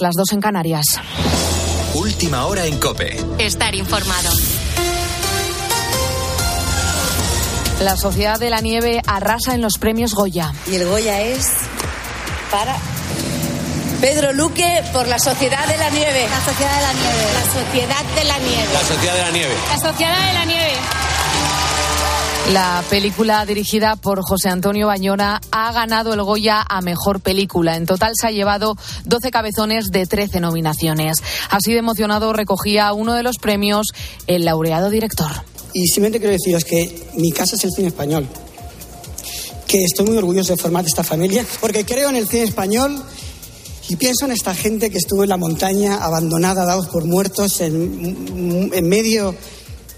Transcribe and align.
Las 0.00 0.14
dos 0.16 0.32
en 0.32 0.40
Canarias. 0.40 0.86
Última 1.94 2.46
hora 2.46 2.66
en 2.66 2.80
Cope. 2.80 3.16
Estar 3.38 3.76
informado. 3.76 4.28
La 7.80 7.96
Sociedad 7.96 8.40
de 8.40 8.50
la 8.50 8.60
Nieve 8.60 9.00
arrasa 9.06 9.54
en 9.54 9.60
los 9.60 9.78
premios 9.78 10.16
Goya. 10.16 10.52
Y 10.68 10.74
el 10.74 10.88
Goya 10.88 11.20
es 11.20 11.46
para 12.50 12.74
Pedro 14.00 14.32
Luque 14.32 14.82
por 14.92 15.06
la 15.06 15.20
Sociedad 15.20 15.64
de 15.68 15.76
la 15.76 15.90
Nieve. 15.90 16.26
La 16.28 16.40
Sociedad 16.40 16.74
de 16.74 16.82
la 16.82 16.92
Nieve. 16.92 17.24
La 17.32 17.44
Sociedad 17.52 18.04
de 18.16 18.24
la 18.24 18.38
Nieve. 18.38 18.72
La 18.72 18.80
Sociedad 18.80 19.14
de 19.14 19.20
la 19.22 19.30
Nieve. 19.30 19.54
La 19.70 19.78
Sociedad 19.78 20.26
de 20.26 20.32
la 20.34 20.44
Nieve. 20.44 20.72
La 22.52 22.84
película 22.90 23.46
dirigida 23.46 23.96
por 23.96 24.20
José 24.22 24.50
Antonio 24.50 24.86
Bañona 24.86 25.40
ha 25.50 25.72
ganado 25.72 26.12
el 26.12 26.22
Goya 26.22 26.62
a 26.68 26.82
Mejor 26.82 27.20
Película. 27.20 27.74
En 27.74 27.86
total 27.86 28.12
se 28.20 28.26
ha 28.26 28.30
llevado 28.32 28.76
12 29.06 29.30
cabezones 29.30 29.86
de 29.90 30.04
13 30.04 30.40
nominaciones. 30.40 31.16
Así 31.48 31.72
de 31.72 31.78
emocionado 31.78 32.34
recogía 32.34 32.92
uno 32.92 33.14
de 33.14 33.22
los 33.22 33.38
premios 33.38 33.86
el 34.26 34.44
laureado 34.44 34.90
director. 34.90 35.30
Y 35.72 35.86
simplemente 35.86 36.18
quiero 36.18 36.34
deciros 36.34 36.64
que 36.64 37.08
mi 37.16 37.32
casa 37.32 37.56
es 37.56 37.64
el 37.64 37.70
cine 37.70 37.88
español. 37.88 38.28
Que 39.66 39.82
estoy 39.82 40.04
muy 40.04 40.18
orgulloso 40.18 40.54
de 40.54 40.60
formar 40.60 40.84
esta 40.84 41.02
familia 41.02 41.46
porque 41.62 41.86
creo 41.86 42.10
en 42.10 42.16
el 42.16 42.28
cine 42.28 42.42
español 42.42 43.02
y 43.88 43.96
pienso 43.96 44.26
en 44.26 44.32
esta 44.32 44.54
gente 44.54 44.90
que 44.90 44.98
estuvo 44.98 45.22
en 45.22 45.30
la 45.30 45.38
montaña 45.38 46.04
abandonada, 46.04 46.66
dados 46.66 46.88
por 46.88 47.06
muertos 47.06 47.62
en, 47.62 48.70
en 48.72 48.88
medio 48.88 49.34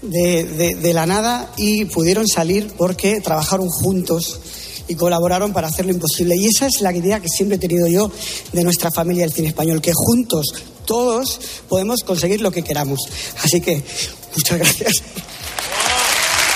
de, 0.01 0.93
la 0.93 1.05
nada 1.05 1.51
y 1.57 1.85
pudieron 1.85 2.27
salir 2.27 2.71
porque 2.77 3.19
trabajaron 3.21 3.69
juntos 3.69 4.39
y 4.87 4.95
colaboraron 4.95 5.53
para 5.53 5.67
hacer 5.67 5.85
lo 5.85 5.91
imposible. 5.91 6.35
Y 6.37 6.47
esa 6.47 6.67
es 6.67 6.81
la 6.81 6.93
idea 6.93 7.19
que 7.19 7.29
siempre 7.29 7.57
he 7.57 7.59
tenido 7.59 7.87
yo 7.87 8.11
de 8.53 8.63
nuestra 8.63 8.91
familia 8.91 9.23
del 9.23 9.33
cine 9.33 9.49
español, 9.49 9.81
que 9.81 9.91
juntos, 9.93 10.47
todos, 10.85 11.39
podemos 11.67 12.01
conseguir 12.05 12.41
lo 12.41 12.51
que 12.51 12.63
queramos. 12.63 12.99
Así 13.43 13.59
que, 13.59 13.83
muchas 14.35 14.57
gracias. 14.59 15.03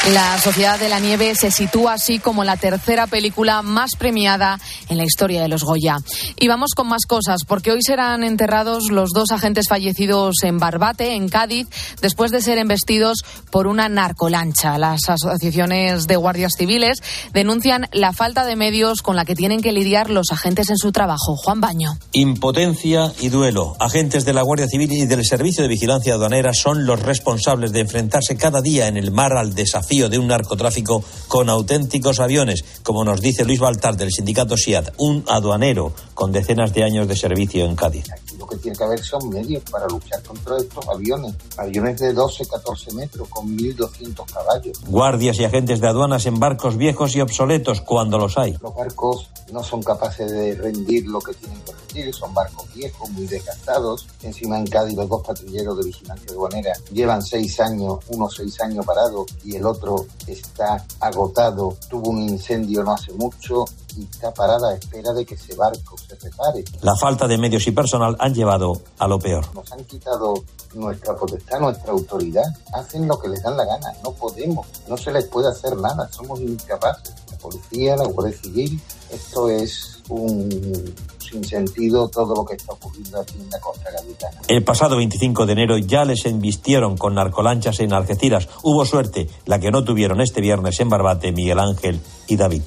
La 0.10 0.40
Sociedad 0.40 0.80
de 0.80 0.90
la 0.90 1.00
Nieve 1.00 1.36
se 1.36 1.52
sitúa 1.52 1.94
así 1.94 2.18
como 2.18 2.44
la 2.44 2.58
tercera 2.58 3.06
película 3.06 3.62
más 3.62 3.92
premiada 3.96 4.60
en 4.90 4.98
la 4.98 5.04
historia 5.04 5.44
de 5.44 5.48
los 5.48 5.64
Goya. 5.64 5.98
Y 6.40 6.48
vamos 6.48 6.72
con 6.76 6.88
más 6.88 7.06
cosas, 7.06 7.46
porque 7.46 7.72
hoy 7.72 7.84
serán 7.84 8.24
enterrados 8.24 8.90
los 8.90 9.12
dos 9.12 9.30
agentes 9.32 9.68
fallecidos 9.70 10.38
en 10.42 10.58
Barbate, 10.58 11.14
en 11.14 11.30
Cádiz, 11.30 11.68
después 12.02 12.32
de 12.32 12.42
ser 12.42 12.58
embestidos 12.58 13.24
por 13.52 13.68
una 13.68 13.90
narcolancha. 13.90 14.80
Las 14.80 15.08
asociaciones 15.08 16.08
de 16.08 16.16
guardias 16.16 16.54
civiles 16.58 17.04
denuncian 17.32 17.88
la 17.92 18.12
falta 18.12 18.44
de 18.44 18.56
medios 18.56 19.04
con 19.04 19.16
la 19.16 19.24
que 19.24 19.36
tienen 19.36 19.62
que 19.62 19.72
lidiar 19.72 20.10
los 20.10 20.32
agentes 20.32 20.72
en 20.72 20.78
su 20.78 20.92
trabajo. 20.92 21.36
Juan 21.36 21.62
Baño. 21.62 21.92
Impotencia 22.12 23.14
y 23.20 23.30
duelo. 23.30 23.76
Agentes 23.80 24.26
de 24.26 24.34
la 24.34 24.42
Guardia 24.42 24.68
Civil 24.68 24.92
y 24.92 25.06
del 25.06 25.24
Servicio 25.24 25.62
de 25.62 25.70
Vigilancia 25.70 26.16
Aduanera 26.16 26.56
son 26.56 26.88
los 26.88 27.00
responsables 27.00 27.72
de 27.72 27.82
enfrentarse 27.82 28.36
cada 28.36 28.64
día 28.64 28.88
en 28.88 28.98
el 28.98 29.12
mar 29.12 29.34
al 29.38 29.54
desafío 29.54 29.91
de 29.92 30.18
un 30.18 30.28
narcotráfico 30.28 31.04
con 31.28 31.50
auténticos 31.50 32.22
aviones, 32.22 32.64
como 32.82 33.04
nos 33.04 33.20
dice 33.20 33.44
Luis 33.44 33.60
Baltar 33.60 33.98
del 33.98 34.10
sindicato 34.10 34.56
SIAD, 34.56 34.94
un 34.98 35.26
aduanero 35.28 35.92
con 36.14 36.32
decenas 36.32 36.74
de 36.74 36.86
años 36.86 37.10
de 37.10 37.18
servicio 37.18 37.66
en 37.66 37.76
Cádiz. 37.76 38.06
Aquí 38.10 38.38
lo 38.38 38.48
que 38.48 38.56
tiene 38.56 38.78
que 38.78 38.86
haber 38.86 39.04
son 39.04 39.28
medios 39.28 39.62
para 39.70 39.88
luchar 39.88 40.24
contra 40.24 40.56
estos 40.58 40.88
aviones, 40.88 41.36
aviones 41.58 42.00
de 42.00 42.14
12, 42.14 42.48
14 42.48 42.94
metros 42.94 43.28
con 43.28 43.58
1.200 43.58 44.26
caballos. 44.32 44.80
Guardias 44.88 45.38
y 45.40 45.44
agentes 45.44 45.82
de 45.82 45.88
aduanas 45.90 46.26
en 46.26 46.40
barcos 46.40 46.78
viejos 46.78 47.14
y 47.18 47.20
obsoletos 47.20 47.82
cuando 47.82 48.18
los 48.18 48.38
hay. 48.38 48.56
Los 48.62 48.74
barcos 48.74 49.30
no 49.52 49.62
son 49.62 49.84
capaces 49.84 50.32
de 50.32 50.56
rendir 50.56 51.06
lo 51.06 51.20
que 51.20 51.34
tienen 51.34 51.60
que 51.66 51.81
son 52.14 52.34
barcos 52.34 52.74
viejos, 52.74 53.10
muy 53.12 53.26
desgastados. 53.28 54.08
Encima 54.22 54.58
en 54.58 54.68
Cádiz 54.68 54.96
los 54.96 55.10
dos 55.10 55.22
patrulleros 55.26 55.78
de 55.78 55.86
vigilancia 55.86 56.32
aduanera 56.32 56.74
llevan 56.92 57.22
seis 57.22 57.60
años, 57.60 58.00
uno 58.10 58.30
seis 58.30 58.60
años 58.62 58.86
parado 58.86 59.26
y 59.44 59.56
el 59.56 59.66
otro 59.66 60.06
está 60.26 60.84
agotado, 61.00 61.76
tuvo 61.90 62.12
un 62.12 62.22
incendio 62.22 62.84
no 62.84 62.94
hace 62.94 63.12
mucho 63.14 63.66
y 63.98 64.04
está 64.04 64.34
parada 64.34 64.70
a 64.70 64.76
espera 64.76 65.12
de 65.12 65.26
que 65.26 65.36
ese 65.36 65.54
barco 65.56 65.98
se 65.98 66.16
repare. 66.16 66.64
La 66.82 66.96
falta 66.96 67.28
de 67.28 67.38
medios 67.38 67.68
y 67.68 67.72
personal 67.72 68.16
han 68.20 68.34
llevado 68.34 68.74
a 68.98 69.08
lo 69.08 69.20
peor. 69.20 69.54
Nos 69.54 69.70
han 69.72 69.84
quitado 69.84 70.34
nuestra 70.74 71.16
potestad, 71.16 71.60
nuestra 71.60 71.92
autoridad. 71.92 72.46
Hacen 72.74 73.08
lo 73.08 73.20
que 73.20 73.28
les 73.28 73.44
dan 73.44 73.58
la 73.58 73.66
gana. 73.66 73.92
No 74.04 74.12
podemos, 74.14 74.66
no 74.88 74.96
se 74.96 75.12
les 75.12 75.26
puede 75.26 75.50
hacer 75.50 75.76
nada. 75.76 76.10
Somos 76.12 76.40
incapaces. 76.40 77.14
La 77.30 77.38
policía, 77.38 77.98
la 77.98 78.06
Guardia 78.06 78.38
Civil, 78.38 78.82
esto 79.12 79.50
es 79.50 80.00
un 80.10 80.94
sin 81.32 81.44
sentido 81.44 82.10
todo 82.10 82.36
lo 82.36 82.46
que 82.46 82.56
está 82.56 82.74
ocurriendo 82.74 83.20
aquí 83.22 83.36
en 83.40 83.50
la 83.50 83.60
costa 83.60 83.90
gaditana. 83.92 84.42
El 84.48 84.64
pasado 84.64 84.98
25 84.98 85.46
de 85.46 85.54
enero 85.54 85.78
ya 85.78 86.06
les 86.06 86.26
embistieron 86.26 86.98
con 86.98 87.16
narcolanchas 87.16 87.80
en 87.80 87.94
Algeciras. 87.94 88.50
Hubo 88.64 88.86
suerte, 88.86 89.30
la 89.46 89.60
que 89.60 89.72
no 89.72 89.84
tuvieron 89.84 90.22
este 90.22 90.42
viernes 90.42 90.80
en 90.80 90.90
Barbate 90.90 91.32
Miguel 91.32 91.60
Ángel 91.60 92.00
y 92.28 92.36
David 92.36 92.62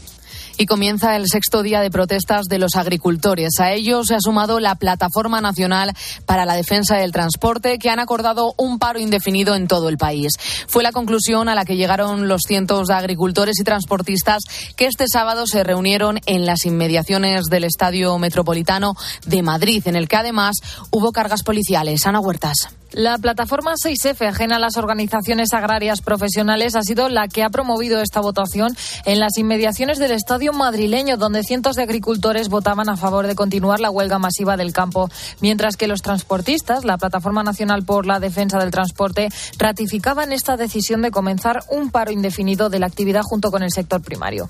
y 0.57 0.67
comienza 0.67 1.17
el 1.17 1.27
sexto 1.29 1.63
día 1.63 1.81
de 1.81 1.91
protestas 1.91 2.47
de 2.47 2.59
los 2.59 2.77
agricultores. 2.77 3.61
A 3.61 3.73
ello 3.73 4.05
se 4.05 4.15
ha 4.15 4.21
sumado 4.21 4.61
la 4.61 4.75
Plataforma 4.77 5.41
Nacional 5.41 5.93
para 6.27 6.45
la 6.45 6.55
Defensa 6.55 6.97
del 6.97 7.13
Transporte, 7.13 7.79
que 7.79 7.91
han 7.91 7.99
acordado 7.99 8.55
un 8.57 8.79
paro 8.79 8.99
indefinido 8.99 9.55
en 9.55 9.69
todo 9.69 9.89
el 9.89 9.99
país. 9.99 10.33
Fue 10.69 10.83
la 10.83 10.93
conclusión 10.93 11.49
a 11.49 11.55
la 11.55 11.65
que 11.65 11.77
llegaron 11.77 12.29
los 12.29 12.43
cientos 12.47 12.89
de 12.89 12.95
agricultores 12.95 13.59
y 13.61 13.65
transportistas 13.65 14.43
que 14.77 14.87
este 14.87 15.07
sábado 15.09 15.47
se 15.47 15.65
reunieron 15.65 16.21
en 16.27 16.47
las 16.47 16.67
inmediaciones 16.67 17.45
del 17.47 17.65
Estadio 17.65 18.17
Metropolitano 18.19 18.95
de 19.27 19.43
Madrid, 19.43 19.83
en 19.87 19.97
el 19.97 20.09
que 20.09 20.17
además 20.17 20.57
hubo 20.91 21.13
cargas 21.13 21.43
policiales. 21.43 22.07
Ana 22.07 22.21
Huertas. 22.21 22.69
La 22.95 23.19
plataforma 23.19 23.75
6F, 23.75 24.25
ajena 24.25 24.55
a 24.57 24.59
las 24.61 24.77
organizaciones 24.77 25.53
agrarias 25.53 26.01
profesionales, 26.01 26.77
ha 26.77 26.83
sido 26.83 27.09
la 27.09 27.27
que 27.27 27.43
ha 27.43 27.51
promovido 27.51 28.01
esta 28.01 28.21
votación 28.21 28.77
en 29.05 29.19
las 29.19 29.37
inmediaciones 29.37 29.99
del 29.99 30.13
estadio 30.13 30.53
madrileño, 30.53 31.17
donde 31.17 31.43
cientos 31.43 31.75
de 31.75 31.83
agricultores 31.83 32.49
votaban 32.49 32.89
a 32.89 32.97
favor 32.97 33.27
de 33.27 33.35
continuar 33.35 33.81
la 33.81 33.91
huelga 33.91 34.21
masiva 34.21 34.57
del 34.57 34.73
campo, 34.73 35.11
mientras 35.41 35.77
que 35.77 35.89
los 35.89 36.03
transportistas, 36.03 36.85
la 36.85 36.97
Plataforma 36.97 37.43
Nacional 37.43 37.85
por 37.85 38.07
la 38.07 38.21
Defensa 38.21 38.61
del 38.61 38.71
Transporte, 38.71 39.29
ratificaban 39.59 40.33
esta 40.33 40.57
decisión 40.57 41.03
de 41.03 41.11
comenzar 41.11 41.65
un 41.71 41.91
paro 41.91 42.13
indefinido 42.13 42.71
de 42.71 42.79
la 42.79 42.87
actividad 42.87 43.23
junto 43.25 43.51
con 43.51 43.65
el 43.65 43.73
sector 43.73 44.03
primario. 44.03 44.49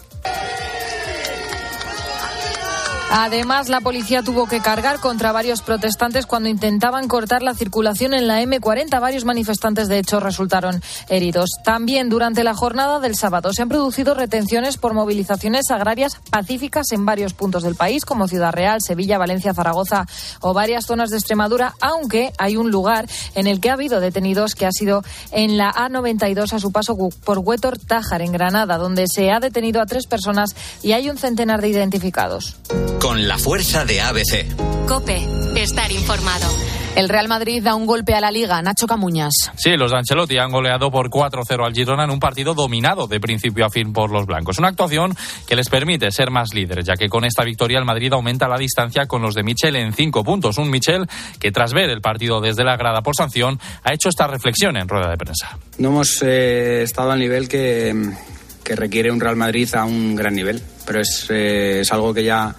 Además, 3.11 3.69
la 3.69 3.81
policía 3.81 4.23
tuvo 4.23 4.47
que 4.47 4.61
cargar 4.61 4.99
contra 4.99 5.31
varios 5.31 5.63
protestantes 5.63 6.27
cuando 6.27 6.49
intentaban 6.49 7.07
cortar 7.07 7.43
la 7.43 7.55
circulación 7.55 8.13
en 8.13 8.27
la 8.27 8.43
M40. 8.43 9.01
Varios 9.01 9.25
manifestantes, 9.25 9.89
de 9.89 9.99
hecho, 9.99 10.21
resultaron 10.21 10.83
heridos. 11.09 11.51
También 11.65 12.09
durante 12.09 12.43
la 12.43 12.55
jornada 12.55 12.99
del 12.99 13.15
sábado 13.15 13.53
se 13.53 13.63
han 13.63 13.69
producido 13.69 14.15
retenciones 14.15 14.79
por 14.79 14.95
movilizaciones 14.95 15.71
agrarias 15.71 16.19
pacíficas 16.31 16.91
en 16.93 17.07
varios 17.07 17.35
puntos 17.35 17.63
del 17.63 17.77
país, 17.77 18.05
como 18.05 18.27
Ciudad 18.27 18.53
Real, 18.53 18.81
Sevilla, 18.83 19.19
Valencia, 19.19 19.55
Zaragoza 19.55 20.07
o 20.41 20.53
varias 20.53 20.87
zonas 20.87 21.11
de 21.11 21.17
Extremadura, 21.17 21.75
aunque 21.81 22.33
hay 22.39 22.57
un 22.57 22.71
lugar 22.71 23.07
en 23.35 23.47
el 23.47 23.61
que 23.61 23.71
ha 23.71 23.75
habido 23.75 24.01
detenidos 24.01 24.55
que 24.55 24.67
ha 24.67 24.73
sido 24.73 25.05
en 25.31 25.57
la 25.57 25.73
A92 25.73 26.53
a 26.53 26.59
su 26.59 26.73
paso 26.73 26.97
por 27.25 27.39
Huétor 27.39 27.79
Tájar, 27.79 28.23
en 28.23 28.33
Granada, 28.33 28.79
donde 28.79 29.07
se 29.07 29.31
ha 29.31 29.41
detenido 29.41 29.81
a 29.81 29.87
tres 29.87 30.07
personas 30.07 30.57
y 30.83 30.93
hay 30.93 31.11
un 31.11 31.17
centenar 31.17 31.61
de 31.61 31.69
identificados 31.69 32.57
con 33.05 33.29
la 33.29 33.37
fuerza 33.37 33.85
de 33.85 34.01
ABC. 34.01 34.47
Cope, 34.89 35.21
estar 35.57 35.93
informado. 35.93 36.49
El 36.97 37.11
Real 37.11 37.29
Madrid 37.29 37.63
da 37.63 37.75
un 37.75 37.85
golpe 37.85 38.15
a 38.15 38.21
la 38.23 38.31
Liga. 38.31 38.63
Nacho 38.63 38.87
Camuñas. 38.87 39.53
Sí, 39.57 39.77
los 39.77 39.91
de 39.91 39.99
Ancelotti 39.99 40.39
han 40.39 40.51
goleado 40.51 40.91
por 40.91 41.11
4-0 41.11 41.67
al 41.67 41.75
Girona 41.75 42.05
en 42.05 42.11
un 42.11 42.19
partido 42.19 42.55
dominado 42.55 43.07
de 43.07 43.21
principio 43.21 43.67
a 43.67 43.69
fin 43.69 43.93
por 43.93 44.11
los 44.11 44.25
blancos. 44.25 44.59
Una 44.59 44.69
actuación 44.69 45.15
que 45.47 45.55
les 45.55 45.69
permite 45.69 46.11
ser 46.13 46.31
más 46.31 46.55
líderes, 46.55 46.87
ya 46.87 46.95
que 46.95 47.11
con 47.11 47.27
esta 47.27 47.45
victoria 47.45 47.79
el 47.79 47.85
Madrid 47.85 48.11
aumenta 48.15 48.49
la 48.49 48.57
distancia 48.57 49.05
con 49.05 49.21
los 49.21 49.35
de 49.35 49.43
Michel 49.43 49.77
en 49.77 49.93
cinco 49.93 50.25
puntos. 50.25 50.57
Un 50.57 50.71
Michel 50.71 51.07
que 51.39 51.53
tras 51.53 51.75
ver 51.75 51.91
el 51.91 52.01
partido 52.01 52.41
desde 52.41 52.65
la 52.65 52.79
grada 52.79 53.03
por 53.03 53.15
sanción 53.15 53.61
ha 53.83 53.93
hecho 53.93 54.09
esta 54.09 54.29
reflexión 54.29 54.79
en 54.79 54.89
rueda 54.89 55.11
de 55.11 55.19
prensa. 55.19 55.59
No 55.77 55.91
hemos 55.91 56.23
eh, 56.23 56.85
estado 56.85 57.11
al 57.11 57.19
nivel 57.19 57.49
que, 57.49 58.15
que, 58.64 58.75
requiere 58.76 59.11
un 59.11 59.20
Real 59.20 59.37
Madrid 59.37 59.69
a 59.75 59.84
un 59.84 60.16
gran 60.16 60.34
nivel, 60.34 60.62
pero 60.87 61.00
es, 61.00 61.26
eh, 61.31 61.81
es 61.81 61.93
algo 61.93 62.14
que 62.14 62.25
ya 62.25 62.56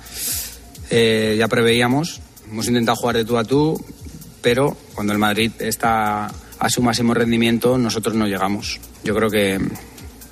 eh, 0.90 1.36
ya 1.38 1.48
preveíamos. 1.48 2.22
Hemos 2.50 2.68
intentado 2.68 2.96
jugar 2.96 3.18
de 3.18 3.26
tú 3.26 3.38
a 3.38 3.44
tú, 3.44 3.84
pero 4.42 4.78
cuando 4.94 5.14
el 5.14 5.20
Madrid 5.20 5.52
está 5.60 6.32
a 6.60 6.70
su 6.70 6.82
máximo 6.82 7.14
rendimiento, 7.14 7.78
nosotros 7.78 8.16
no 8.16 8.28
llegamos. 8.28 8.80
Yo 9.04 9.16
creo 9.16 9.30
que 9.30 9.60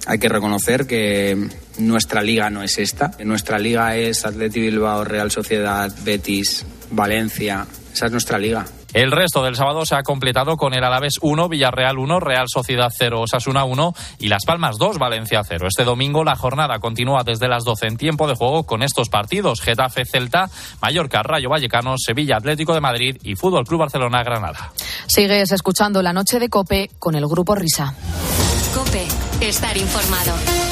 hay 0.05 0.19
que 0.19 0.29
reconocer 0.29 0.85
que 0.85 1.49
nuestra 1.79 2.21
liga 2.21 2.49
no 2.49 2.63
es 2.63 2.77
esta. 2.77 3.11
Nuestra 3.23 3.57
liga 3.57 3.95
es 3.97 4.25
Atleti 4.25 4.59
Bilbao, 4.59 5.03
Real 5.03 5.31
Sociedad, 5.31 5.91
Betis, 6.03 6.65
Valencia, 6.91 7.65
Esa 7.93 8.07
es 8.07 8.11
nuestra 8.11 8.37
liga. 8.37 8.65
El 8.93 9.11
resto 9.11 9.43
del 9.43 9.55
sábado 9.55 9.85
se 9.85 9.95
ha 9.95 10.03
completado 10.03 10.55
con 10.55 10.73
el 10.73 10.83
Alavés 10.83 11.15
1, 11.21 11.49
Villarreal 11.49 11.97
1, 11.97 12.19
Real 12.19 12.45
Sociedad 12.47 12.91
0, 12.95 13.21
Osasuna 13.21 13.63
1 13.63 13.93
y 14.19 14.27
Las 14.27 14.45
Palmas 14.45 14.77
2, 14.77 14.99
Valencia 14.99 15.41
0. 15.43 15.67
Este 15.67 15.83
domingo 15.83 16.23
la 16.23 16.35
jornada 16.35 16.79
continúa 16.79 17.23
desde 17.23 17.47
las 17.47 17.63
12 17.63 17.87
en 17.87 17.97
tiempo 17.97 18.27
de 18.27 18.35
juego 18.35 18.63
con 18.63 18.83
estos 18.83 19.09
partidos: 19.09 19.61
Getafe 19.61 20.05
Celta, 20.05 20.49
Mallorca 20.81 21.23
Rayo 21.23 21.49
Vallecano, 21.49 21.95
Sevilla 21.97 22.37
Atlético 22.37 22.73
de 22.73 22.81
Madrid 22.81 23.17
y 23.23 23.35
Fútbol 23.35 23.65
Club 23.65 23.79
Barcelona 23.79 24.23
Granada. 24.23 24.71
Sigues 25.07 25.51
escuchando 25.51 26.01
la 26.01 26.13
noche 26.13 26.39
de 26.39 26.49
Cope 26.49 26.91
con 26.99 27.15
el 27.15 27.27
grupo 27.27 27.55
Risa. 27.55 27.95
Cope, 28.75 29.07
estar 29.41 29.75
informado. 29.75 30.62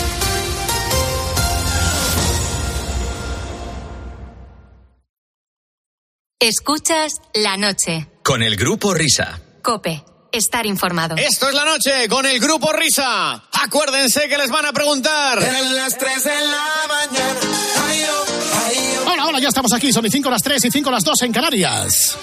Escuchas 6.42 7.22
la 7.36 7.56
noche. 7.56 8.08
Con 8.24 8.42
el 8.42 8.56
grupo 8.56 8.96
Risa. 8.96 9.40
Cope, 9.62 10.04
estar 10.32 10.66
informado. 10.66 11.16
Esto 11.16 11.48
es 11.48 11.54
la 11.54 11.64
noche 11.66 12.10
con 12.10 12.26
el 12.26 12.40
grupo 12.40 12.74
Risa. 12.74 13.44
Acuérdense 13.64 14.28
que 14.28 14.40
les 14.40 14.50
van 14.50 14.66
a 14.66 14.74
preguntar. 14.74 15.38
En 15.38 15.76
las 15.76 15.96
3 16.00 16.24
de 16.24 16.32
la 16.32 16.66
mañana. 16.88 17.40
Ay, 17.88 18.04
oh, 18.10 18.26
ay, 18.66 18.98
oh. 19.06 19.12
Hola, 19.12 19.28
hola, 19.28 19.40
ya 19.40 19.50
estamos 19.50 19.72
aquí. 19.72 19.94
Son 19.94 20.04
y 20.04 20.10
5 20.10 20.32
las 20.32 20.42
3 20.42 20.66
y 20.66 20.72
5 20.72 20.90
las 20.90 21.04
2 21.04 21.22
en 21.22 21.32
Canarias. 21.32 22.18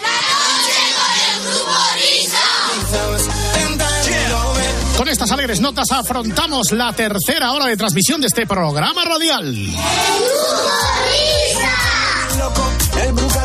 Con 4.97 5.09
estas 5.09 5.31
alegres 5.31 5.61
notas 5.61 5.93
afrontamos 5.93 6.73
la 6.73 6.93
tercera 6.93 7.53
hora 7.53 7.67
de 7.67 7.76
transmisión 7.76 8.21
de 8.21 8.26
este 8.26 8.49
programa 8.49 9.05
radial. 9.05 9.55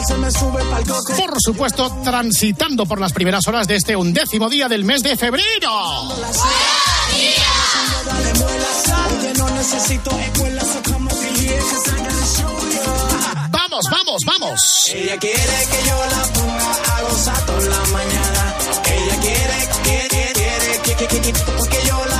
Por 0.05 1.33
supuesto, 1.39 2.01
transitando 2.03 2.85
por 2.85 2.99
las 2.99 3.13
primeras 3.13 3.47
horas 3.47 3.67
de 3.67 3.77
este 3.77 3.95
undécimo 3.95 4.49
día 4.49 4.67
del 4.67 4.83
mes 4.83 5.01
de 5.01 5.15
febrero. 5.15 5.71
Vamos, 13.49 13.85
vamos, 13.89 14.21
vamos. 14.25 14.59
Ella 14.93 15.17
quiere 15.17 15.37
que 15.39 15.87
yo 15.87 16.05
la 16.05 16.23
ponga 16.33 16.71
a 16.97 17.01
gozar 17.03 17.45
toda 17.45 17.61
la 17.61 17.85
mañana. 17.91 18.55
Ella 18.85 19.19
quiere, 19.21 19.69
quiere, 19.83 20.07
quiere, 20.07 20.81
quiere, 20.83 21.07
quiere, 21.07 21.31
quiere 21.31 21.72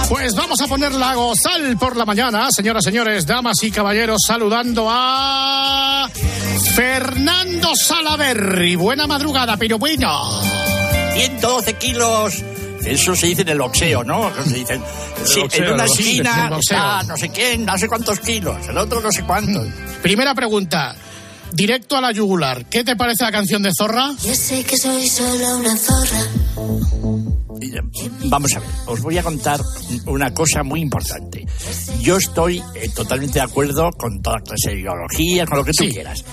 Pues 0.09 0.35
vamos 0.35 0.61
a 0.61 0.67
ponerla 0.67 1.11
a 1.11 1.15
gozar 1.15 1.77
por 1.79 1.95
la 1.95 2.05
mañana, 2.05 2.47
señoras, 2.51 2.83
señores, 2.83 3.25
damas 3.25 3.55
y 3.63 3.71
caballeros, 3.71 4.19
saludando 4.25 4.87
a 4.89 6.09
Fernando 6.75 7.69
Salaverri. 7.75 8.75
Buena 8.75 9.07
madrugada, 9.07 9.57
Piruino. 9.57 10.41
112 11.13 11.73
kilos. 11.75 12.43
Eso 12.85 13.15
se 13.15 13.27
dice 13.27 13.43
en 13.43 13.49
el 13.49 13.59
boxeo, 13.59 14.03
¿no? 14.03 14.29
Se 14.43 14.55
dice, 14.55 14.81
sí, 15.23 15.39
boxeo, 15.39 15.65
en 15.65 15.73
una 15.73 15.85
esquina 15.85 16.49
está 16.59 17.03
no 17.03 17.15
sé 17.15 17.29
quién, 17.29 17.65
no 17.65 17.77
sé 17.77 17.87
cuántos 17.87 18.19
kilos, 18.19 18.57
el 18.67 18.77
otro 18.77 18.99
no 18.99 19.09
sé 19.09 19.23
cuántos. 19.23 19.65
Primera 20.01 20.35
pregunta, 20.35 20.93
directo 21.53 21.95
a 21.95 22.01
la 22.01 22.11
yugular. 22.11 22.65
¿Qué 22.65 22.83
te 22.83 22.95
parece 22.95 23.23
la 23.23 23.31
canción 23.31 23.63
de 23.63 23.71
Zorra? 23.77 24.11
Yo 24.23 24.35
sé 24.35 24.63
que 24.63 24.77
soy 24.77 25.07
solo 25.07 25.57
una 25.57 25.77
zorra. 25.77 26.19
Vamos 28.25 28.55
a 28.55 28.59
ver, 28.59 28.69
os 28.87 29.01
voy 29.01 29.17
a 29.17 29.23
contar 29.23 29.61
una 30.05 30.33
cosa 30.33 30.63
muy 30.63 30.81
importante. 30.81 31.45
Yo 32.01 32.17
estoy 32.17 32.61
eh, 32.75 32.89
totalmente 32.93 33.39
de 33.39 33.45
acuerdo 33.45 33.91
con 33.91 34.21
toda 34.21 34.41
clase 34.41 34.71
de 34.71 34.81
ideología, 34.81 35.45
con 35.45 35.59
lo 35.59 35.65
que 35.65 35.71
tú 35.71 35.85
quieras. 35.89 36.23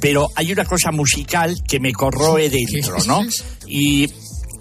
Pero 0.00 0.28
hay 0.34 0.50
una 0.50 0.64
cosa 0.64 0.90
musical 0.90 1.62
que 1.68 1.78
me 1.78 1.92
corroe 1.92 2.50
dentro, 2.50 2.96
¿no? 3.06 3.20
Y, 3.66 4.10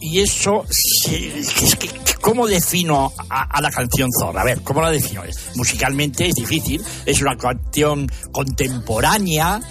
y 0.02 0.20
eso, 0.20 0.66
es 0.68 1.76
que, 1.76 1.90
¿cómo 2.22 2.48
defino 2.48 3.14
a, 3.30 3.44
a 3.44 3.62
la 3.62 3.70
canción 3.70 4.10
Zorra? 4.20 4.42
A 4.42 4.46
ver, 4.46 4.62
¿cómo 4.62 4.82
la 4.82 4.90
defino? 4.90 5.22
Musicalmente 5.56 6.28
es 6.28 6.34
difícil, 6.34 6.82
es 7.06 7.22
una 7.22 7.38
canción 7.38 8.12
contemporánea, 8.32 9.62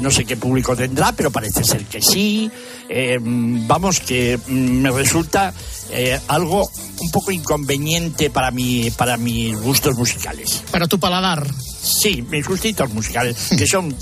no 0.00 0.10
sé 0.10 0.24
qué 0.24 0.36
público 0.36 0.74
tendrá, 0.74 1.12
pero 1.12 1.30
parece 1.30 1.62
ser 1.62 1.84
que 1.84 2.00
sí. 2.00 2.50
Eh, 2.88 3.18
vamos, 3.20 4.00
que 4.00 4.38
mm, 4.38 4.52
me 4.52 4.90
resulta 4.90 5.52
eh, 5.90 6.18
algo 6.28 6.68
un 7.00 7.10
poco 7.10 7.30
inconveniente 7.30 8.30
para, 8.30 8.50
mi, 8.50 8.90
para 8.90 9.16
mis 9.16 9.60
gustos 9.60 9.96
musicales. 9.96 10.62
Para 10.70 10.86
tu 10.86 10.98
paladar. 10.98 11.46
Sí, 11.82 12.22
mis 12.22 12.46
gustitos 12.46 12.92
musicales, 12.92 13.36
que 13.56 13.66
son 13.66 13.94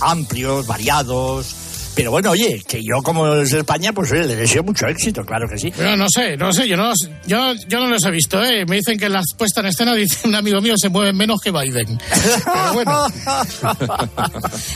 amplios, 0.00 0.66
variados. 0.66 1.54
Pero 1.94 2.12
bueno, 2.12 2.30
oye, 2.30 2.62
que 2.66 2.82
yo 2.82 3.02
como 3.02 3.34
es 3.34 3.50
de 3.50 3.58
España, 3.58 3.92
pues 3.92 4.12
oye, 4.12 4.26
le 4.26 4.36
deseo 4.36 4.62
mucho 4.62 4.86
éxito, 4.86 5.24
claro 5.24 5.48
que 5.48 5.58
sí. 5.58 5.72
Yo 5.76 5.96
no 5.96 6.06
sé, 6.08 6.36
no 6.36 6.52
sé, 6.52 6.68
yo 6.68 6.76
no, 6.76 6.92
yo, 7.26 7.54
yo 7.68 7.80
no 7.80 7.88
los 7.88 8.04
he 8.04 8.10
visto, 8.10 8.42
¿eh? 8.42 8.64
Me 8.66 8.76
dicen 8.76 8.98
que 8.98 9.06
en 9.06 9.12
las 9.12 9.26
puestas 9.36 9.64
en 9.64 9.70
escena, 9.70 9.94
dice 9.96 10.28
un 10.28 10.34
amigo 10.34 10.60
mío, 10.60 10.74
se 10.76 10.88
mueven 10.88 11.16
menos 11.16 11.40
que 11.40 11.50
Biden. 11.50 11.98
Pero 12.44 12.74
bueno. 12.74 13.06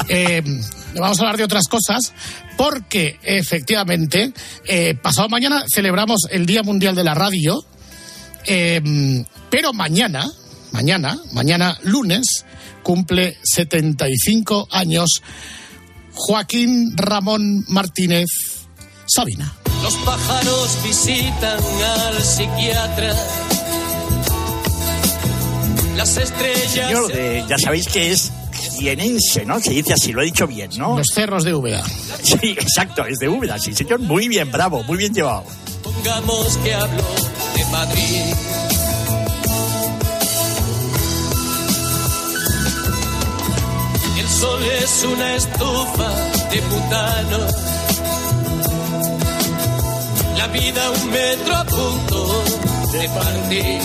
Eh, 0.09 0.43
vamos 0.95 1.19
a 1.19 1.23
hablar 1.23 1.37
de 1.37 1.45
otras 1.45 1.67
cosas, 1.67 2.13
porque 2.57 3.19
efectivamente, 3.23 4.33
eh, 4.67 4.95
pasado 5.01 5.29
mañana 5.29 5.65
celebramos 5.73 6.23
el 6.31 6.47
Día 6.47 6.63
Mundial 6.63 6.95
de 6.95 7.05
la 7.05 7.15
Radio, 7.15 7.65
eh, 8.47 8.81
pero 9.51 9.73
mañana, 9.73 10.31
mañana, 10.73 11.19
mañana 11.33 11.79
lunes, 11.83 12.45
cumple 12.83 13.39
75 13.43 14.69
años 14.71 15.23
Joaquín 16.15 16.97
Ramón 16.97 17.65
Martínez 17.69 18.27
Sabina. 19.07 19.53
Los 19.83 19.95
pájaros 19.97 20.79
visitan 20.85 21.59
al 22.09 22.23
psiquiatra. 22.23 23.15
Las 25.97 26.17
estrellas. 26.17 26.71
Señor, 26.73 27.13
de- 27.13 27.45
ya 27.49 27.59
sabéis 27.59 27.87
que 27.89 28.11
es 28.13 28.33
jienense, 28.79 29.45
¿no? 29.45 29.61
Se 29.61 29.71
dice 29.71 29.93
así, 29.93 30.13
lo 30.13 30.23
he 30.23 30.27
dicho 30.27 30.47
bien, 30.47 30.71
¿no? 30.77 30.97
Los 30.97 31.09
cerros 31.15 31.45
de 31.45 31.55
Úbeda. 31.55 31.85
Sí, 32.23 32.39
exacto, 32.59 33.05
es 33.07 33.19
de 33.19 33.29
Úbeda, 33.29 33.59
sí, 33.59 33.75
señor. 33.75 34.01
Muy 34.01 34.27
bien, 34.29 34.51
bravo, 34.51 34.83
muy 34.85 34.97
bien 34.97 35.13
llevado. 35.13 35.45
Pongamos 35.83 36.57
que 36.59 36.75
hablo 36.75 37.05
de 37.57 37.65
Madrid. 37.67 38.35
Sol 44.45 44.63
es 44.83 45.05
una 45.05 45.37
estufa 45.37 46.11
de 46.51 46.61
butano. 46.61 47.39
La 50.37 50.47
vida 50.49 50.91
un 50.91 51.11
metro 51.11 51.57
a 51.57 51.65
punto 51.65 52.45
de 52.93 53.09
partir. 53.09 53.81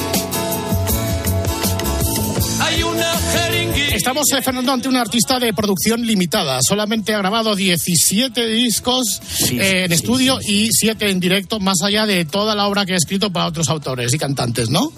Hay 2.61 2.83
una 2.83 3.11
jeringuilla. 3.33 3.95
Estamos, 3.95 4.25
eh, 4.33 4.41
Fernando, 4.41 4.73
ante 4.73 4.89
un 4.89 4.97
artista 4.97 5.39
de 5.39 5.53
producción 5.53 6.05
limitada. 6.05 6.59
Solamente 6.61 7.13
ha 7.13 7.19
grabado 7.19 7.55
17 7.55 8.45
discos 8.47 9.21
eh, 9.51 9.85
en 9.85 9.91
estudio 9.93 10.39
y 10.41 10.69
7 10.71 11.09
en 11.09 11.19
directo, 11.21 11.59
más 11.59 11.81
allá 11.83 12.05
de 12.05 12.25
toda 12.25 12.53
la 12.55 12.67
obra 12.67 12.85
que 12.85 12.93
ha 12.93 12.97
escrito 12.97 13.31
para 13.31 13.47
otros 13.47 13.69
autores 13.69 14.13
y 14.13 14.17
cantantes, 14.17 14.69
¿no? 14.69 14.91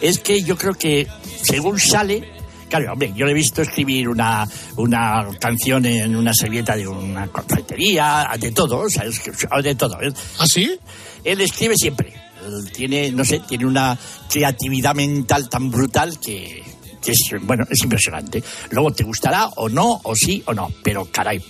Es 0.00 0.18
que 0.18 0.42
yo 0.42 0.56
creo 0.56 0.74
que 0.74 1.06
según 1.42 1.78
sale. 1.78 2.35
Claro, 2.68 2.92
hombre, 2.92 3.12
yo 3.14 3.26
le 3.26 3.32
he 3.32 3.34
visto 3.34 3.62
escribir 3.62 4.08
una, 4.08 4.46
una 4.76 5.28
canción 5.40 5.84
en 5.86 6.16
una 6.16 6.32
servilleta 6.34 6.76
de 6.76 6.86
una 6.86 7.28
confeitería, 7.28 8.28
de 8.38 8.50
todo, 8.52 8.80
o 8.80 8.90
sea, 8.90 9.04
es 9.04 9.22
de 9.62 9.74
todo. 9.74 9.96
¿Ah, 10.38 10.46
sí? 10.46 10.78
Él 11.24 11.40
escribe 11.40 11.76
siempre. 11.76 12.12
Él 12.44 12.70
tiene, 12.72 13.10
no 13.12 13.24
sé, 13.24 13.40
tiene 13.40 13.66
una 13.66 13.96
creatividad 14.30 14.94
mental 14.94 15.48
tan 15.48 15.70
brutal 15.70 16.18
que, 16.18 16.62
que 17.02 17.12
es, 17.12 17.20
bueno, 17.42 17.64
es 17.70 17.82
impresionante. 17.82 18.42
Luego 18.70 18.92
te 18.92 19.04
gustará 19.04 19.48
o 19.56 19.68
no, 19.68 20.00
o 20.02 20.14
sí 20.14 20.42
o 20.46 20.54
no, 20.54 20.70
pero 20.82 21.08
caray, 21.10 21.42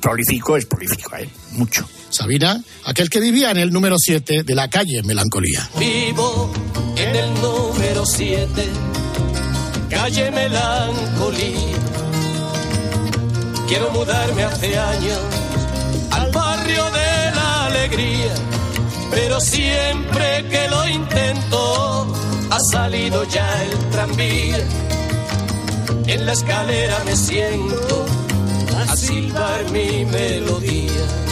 prolífico 0.00 0.56
es 0.56 0.66
prolífico, 0.66 1.16
¿eh? 1.16 1.28
Mucho. 1.52 1.88
Sabina, 2.10 2.62
aquel 2.84 3.08
que 3.08 3.20
vivía 3.20 3.52
en 3.52 3.58
el 3.58 3.72
número 3.72 3.96
7 3.98 4.42
de 4.42 4.54
la 4.54 4.68
calle 4.68 5.02
Melancolía. 5.02 5.68
Vivo 5.78 6.52
en 6.96 7.16
el 7.16 7.34
número 7.40 8.04
7, 8.04 8.68
calle 9.92 10.30
Melancolía. 10.30 11.78
Quiero 13.68 13.90
mudarme 13.90 14.42
hace 14.44 14.78
años 14.78 15.20
al 16.10 16.30
barrio 16.30 16.84
de 16.98 17.10
la 17.36 17.66
alegría, 17.66 18.34
pero 19.10 19.38
siempre 19.40 20.44
que 20.50 20.68
lo 20.68 20.88
intento 20.88 22.16
ha 22.50 22.60
salido 22.72 23.24
ya 23.24 23.48
el 23.64 23.72
tranvía. 23.90 24.64
En 26.06 26.26
la 26.26 26.32
escalera 26.32 26.98
me 27.04 27.14
siento 27.14 28.06
a 28.78 28.96
silbar 28.96 29.70
mi 29.70 30.04
melodía. 30.06 31.31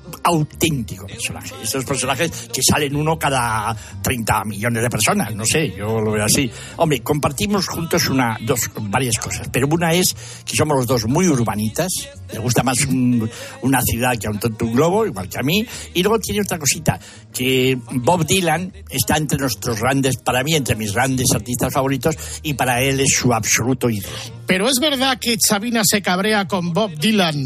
auténtico 0.23 1.05
personaje. 1.07 1.53
Estos 1.63 1.85
personajes 1.85 2.49
que 2.53 2.61
salen 2.61 2.95
uno 2.95 3.17
cada 3.19 3.75
30 4.01 4.43
millones 4.45 4.81
de 4.83 4.89
personas, 4.89 5.33
no 5.35 5.45
sé, 5.45 5.73
yo 5.77 5.99
lo 6.01 6.11
veo 6.11 6.25
así. 6.25 6.49
Hombre, 6.77 7.01
compartimos 7.01 7.67
juntos 7.67 8.09
una, 8.09 8.37
dos, 8.45 8.69
varias 8.81 9.17
cosas, 9.17 9.47
pero 9.51 9.67
una 9.67 9.93
es 9.93 10.15
que 10.45 10.55
somos 10.55 10.77
los 10.77 10.87
dos 10.87 11.05
muy 11.07 11.27
urbanitas, 11.27 11.89
le 12.31 12.39
gusta 12.39 12.63
más 12.63 12.85
un- 12.85 13.29
una 13.61 13.81
ciudad 13.81 14.17
que 14.17 14.27
a 14.27 14.31
un 14.31 14.39
tonto 14.39 14.65
un 14.65 14.73
globo, 14.73 15.05
igual 15.05 15.29
que 15.29 15.39
a 15.39 15.43
mí, 15.43 15.65
y 15.93 16.03
luego 16.03 16.19
tiene 16.19 16.41
otra 16.41 16.57
cosita, 16.59 16.99
que 17.33 17.77
Bob 17.93 18.25
Dylan 18.25 18.73
está 18.89 19.17
entre 19.17 19.37
nuestros 19.37 19.79
grandes, 19.79 20.17
para 20.17 20.43
mí, 20.43 20.55
entre 20.55 20.75
mis 20.75 20.93
grandes 20.93 21.27
artistas 21.33 21.73
favoritos, 21.73 22.15
y 22.43 22.53
para 22.53 22.81
él 22.81 22.99
es 22.99 23.13
su 23.15 23.33
absoluto 23.33 23.89
ídolo. 23.89 24.15
Pero 24.47 24.67
es 24.67 24.79
verdad 24.79 25.17
que 25.19 25.37
Sabina 25.39 25.81
se 25.85 26.01
cabrea 26.01 26.47
con 26.47 26.73
Bob 26.73 26.91
Dylan 26.97 27.45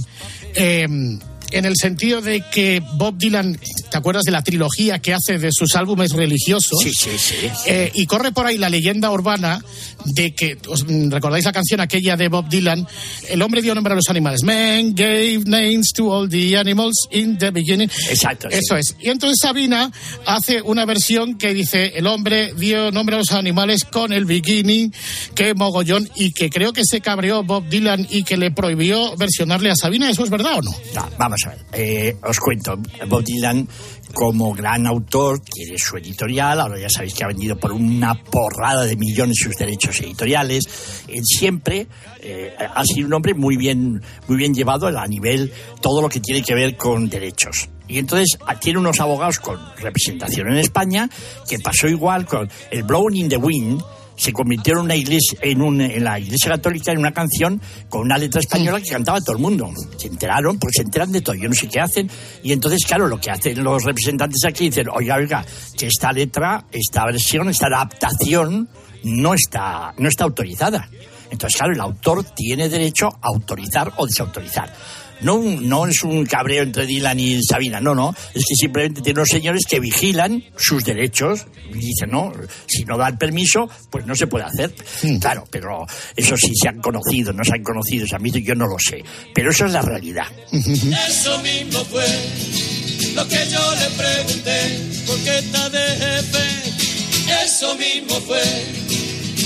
eh, 0.56 0.88
en 1.52 1.66
el 1.66 1.76
sentido 1.76 2.22
de 2.22 2.44
que 2.52 2.82
Bob 2.94 3.18
Dylan, 3.18 3.60
¿te 3.90 3.98
acuerdas 3.98 4.24
de 4.24 4.32
la 4.32 4.42
trilogía 4.42 5.00
que 5.00 5.14
hace 5.14 5.38
de 5.38 5.50
sus 5.52 5.76
álbumes 5.76 6.12
religiosos? 6.12 6.80
Sí, 6.82 6.92
sí, 6.94 7.12
sí. 7.18 7.36
Eh, 7.66 7.92
y 7.94 8.06
corre 8.06 8.32
por 8.32 8.46
ahí 8.46 8.58
la 8.58 8.70
leyenda 8.70 9.12
urbana 9.12 9.64
de 10.06 10.34
que, 10.34 10.58
¿os 10.68 10.86
recordáis 10.88 11.46
la 11.46 11.52
canción 11.52 11.80
aquella 11.82 12.18
de 12.18 12.28
Bob 12.28 12.50
Dylan? 12.50 12.88
El 13.30 13.42
hombre 13.42 13.62
dio 13.62 13.76
nombre 13.76 13.94
a 13.94 13.96
los 13.96 14.10
animales. 14.10 14.44
Man 14.44 14.96
gave 14.96 15.44
names 15.46 15.92
to 15.96 16.12
all 16.12 16.30
the 16.30 16.58
animals 16.58 17.08
in 17.12 17.38
the 17.38 17.52
beginning. 17.52 17.90
Exacto. 18.10 18.50
sí. 18.50 18.58
Eso 18.58 18.78
es. 18.78 18.96
Y 19.00 19.10
entonces 19.10 19.38
Sabina 19.42 19.92
hace 20.26 20.62
una 20.62 20.86
versión 20.86 21.38
que 21.38 21.54
dice, 21.54 21.94
el 21.96 22.08
hombre 22.08 22.54
dio 22.54 22.92
nombre 22.92 23.16
a 23.16 23.20
los 23.20 23.32
animales 23.32 23.86
con 23.86 24.14
el 24.14 24.26
bikini, 24.26 24.92
que 25.34 25.54
mogollón, 25.54 26.10
y 26.16 26.32
que 26.32 26.50
creo 26.50 26.74
que 26.74 26.82
se 26.84 27.02
cabreó 27.02 27.44
Bob 27.44 27.68
Dylan 27.70 28.08
y 28.10 28.24
que 28.24 28.38
le 28.38 28.52
prohibió 28.52 29.16
versionarle 29.16 29.72
a 29.72 29.76
Sabina. 29.76 30.10
¿Eso 30.10 30.24
es 30.24 30.30
verdad 30.30 30.60
o 30.60 30.62
no? 30.62 30.72
No, 30.94 31.10
vamos 31.18 31.35
a 31.46 31.50
ver, 31.50 31.60
eh, 31.74 32.18
os 32.24 32.40
cuento, 32.40 32.78
Bob 33.08 33.24
Dylan 33.24 33.68
como 34.14 34.54
gran 34.54 34.88
autor 34.88 35.40
tiene 35.42 35.78
su 35.78 35.98
editorial, 35.98 36.62
ahora 36.62 36.80
ya 36.80 36.90
sabéis 36.90 37.14
que 37.14 37.24
ha 37.24 37.28
vendido 37.28 37.58
por 37.58 37.74
una 37.74 38.16
porrada 38.16 38.86
de 38.86 38.96
millones 38.96 39.38
sus 39.38 39.56
derechos 39.56 40.00
editoriales, 40.00 40.64
él 41.08 41.22
siempre 41.24 41.88
eh, 42.22 42.56
ha 42.58 42.84
sido 42.86 43.08
un 43.08 43.14
hombre 43.14 43.34
muy 43.34 43.58
bien, 43.58 44.02
muy 44.28 44.38
bien 44.38 44.54
llevado 44.54 44.88
a 44.88 45.08
nivel 45.08 45.52
todo 45.82 46.02
lo 46.02 46.10
que 46.10 46.20
tiene 46.22 46.42
que 46.42 46.56
ver 46.56 46.78
con 46.78 47.10
derechos. 47.10 47.70
Y 47.88 48.00
entonces 48.00 48.38
tiene 48.62 48.80
unos 48.80 49.00
abogados 49.00 49.40
con 49.40 49.60
representación 49.78 50.48
en 50.50 50.58
España 50.58 51.10
que 51.48 51.60
pasó 51.60 51.88
igual 51.88 52.26
con 52.26 52.50
el 52.72 52.84
Blowing 52.84 53.18
in 53.18 53.30
the 53.30 53.38
Wind, 53.38 53.82
se 54.18 54.32
convirtió 54.34 54.74
en 54.74 54.80
una 54.80 54.96
iglesia, 54.96 55.38
en, 55.42 55.62
un- 55.62 55.82
en 55.82 56.04
la 56.04 56.20
iglesia 56.20 56.52
católica 56.52 56.92
en 56.92 57.00
una 57.00 57.12
canción 57.12 57.62
con 57.90 58.02
una 58.02 58.18
letra 58.18 58.40
española 58.42 58.80
que 58.82 58.90
cantaba 58.90 59.20
todo 59.22 59.36
el 59.36 59.42
mundo. 59.42 59.70
Se 59.98 60.08
enteraron, 60.08 60.58
pues 60.58 60.74
se 60.78 60.84
enteran 60.84 61.12
de 61.12 61.22
todo, 61.22 61.36
yo 61.36 61.50
no 61.50 61.56
sé 61.56 61.68
qué 61.68 61.80
hacen. 61.80 62.10
Y 62.44 62.52
entonces, 62.54 62.80
claro, 62.86 63.08
lo 63.08 63.20
que 63.20 63.32
hacen 63.32 63.64
los 63.64 63.84
representantes 63.84 64.44
aquí 64.46 64.66
dicen, 64.70 64.88
oiga, 64.94 65.16
oiga, 65.16 65.46
que 65.78 65.88
esta 65.88 66.12
letra, 66.12 66.66
esta 66.72 67.06
versión, 67.06 67.50
esta 67.50 67.68
adaptación 67.68 68.70
no 69.04 69.34
está, 69.34 69.94
no 69.98 70.08
está 70.08 70.24
autorizada. 70.24 70.90
Entonces, 71.32 71.58
claro, 71.58 71.74
el 71.74 71.82
autor 71.82 72.24
tiene 72.24 72.70
derecho 72.70 73.08
a 73.08 73.28
autorizar 73.28 73.92
o 73.98 74.06
desautorizar. 74.06 74.74
No, 75.22 75.36
un- 75.36 75.68
no 75.70 75.88
es 75.88 76.04
un 76.04 76.26
cabreo 76.26 76.64
entre 76.64 76.86
Dylan 76.86 77.20
y 77.20 77.40
Sabina, 77.42 77.80
no, 77.80 77.96
no. 77.96 78.14
Es 78.34 78.44
que 78.48 78.56
simplemente 78.56 79.02
tiene 79.02 79.20
unos 79.20 79.30
señores 79.30 79.64
que 79.68 79.80
vigilan 79.80 80.44
sus 80.58 80.84
derechos 80.84 81.46
y 81.74 81.78
dicen, 81.78 82.12
no, 82.12 82.34
si 82.68 82.84
no 82.86 82.98
da 82.98 83.08
el 83.08 83.18
permiso, 83.18 83.70
pues 83.90 84.06
no 84.06 84.14
se 84.16 84.28
puede 84.28 84.46
hacer. 84.46 84.74
Claro, 85.22 85.46
pero 85.50 85.86
eso 86.16 86.36
sí 86.38 86.52
se 86.62 86.68
han 86.68 86.82
conocido, 86.82 87.32
no 87.34 87.44
se 87.44 87.54
han 87.56 87.64
conocido, 87.64 88.06
se 88.08 88.16
han 88.16 88.24
visto, 88.24 88.40
yo 88.40 88.56
no 88.56 88.68
lo 88.68 88.76
sé. 88.78 89.04
Pero 89.34 89.52
eso 89.52 89.66
es 89.66 89.72
la 89.72 89.82
realidad. 89.82 90.28
Eso 90.52 91.40
mismo 91.42 91.80
fue 91.86 92.06
lo 93.16 93.28
que 93.28 93.48
yo 93.50 93.72
le 93.76 93.90
pregunté, 93.98 94.80
¿por 95.08 95.18
qué 95.24 95.38
está 95.40 95.70
de 95.70 95.80
jefe? 95.80 97.44
Eso 97.46 97.76
mismo 97.76 98.16
fue 98.22 98.42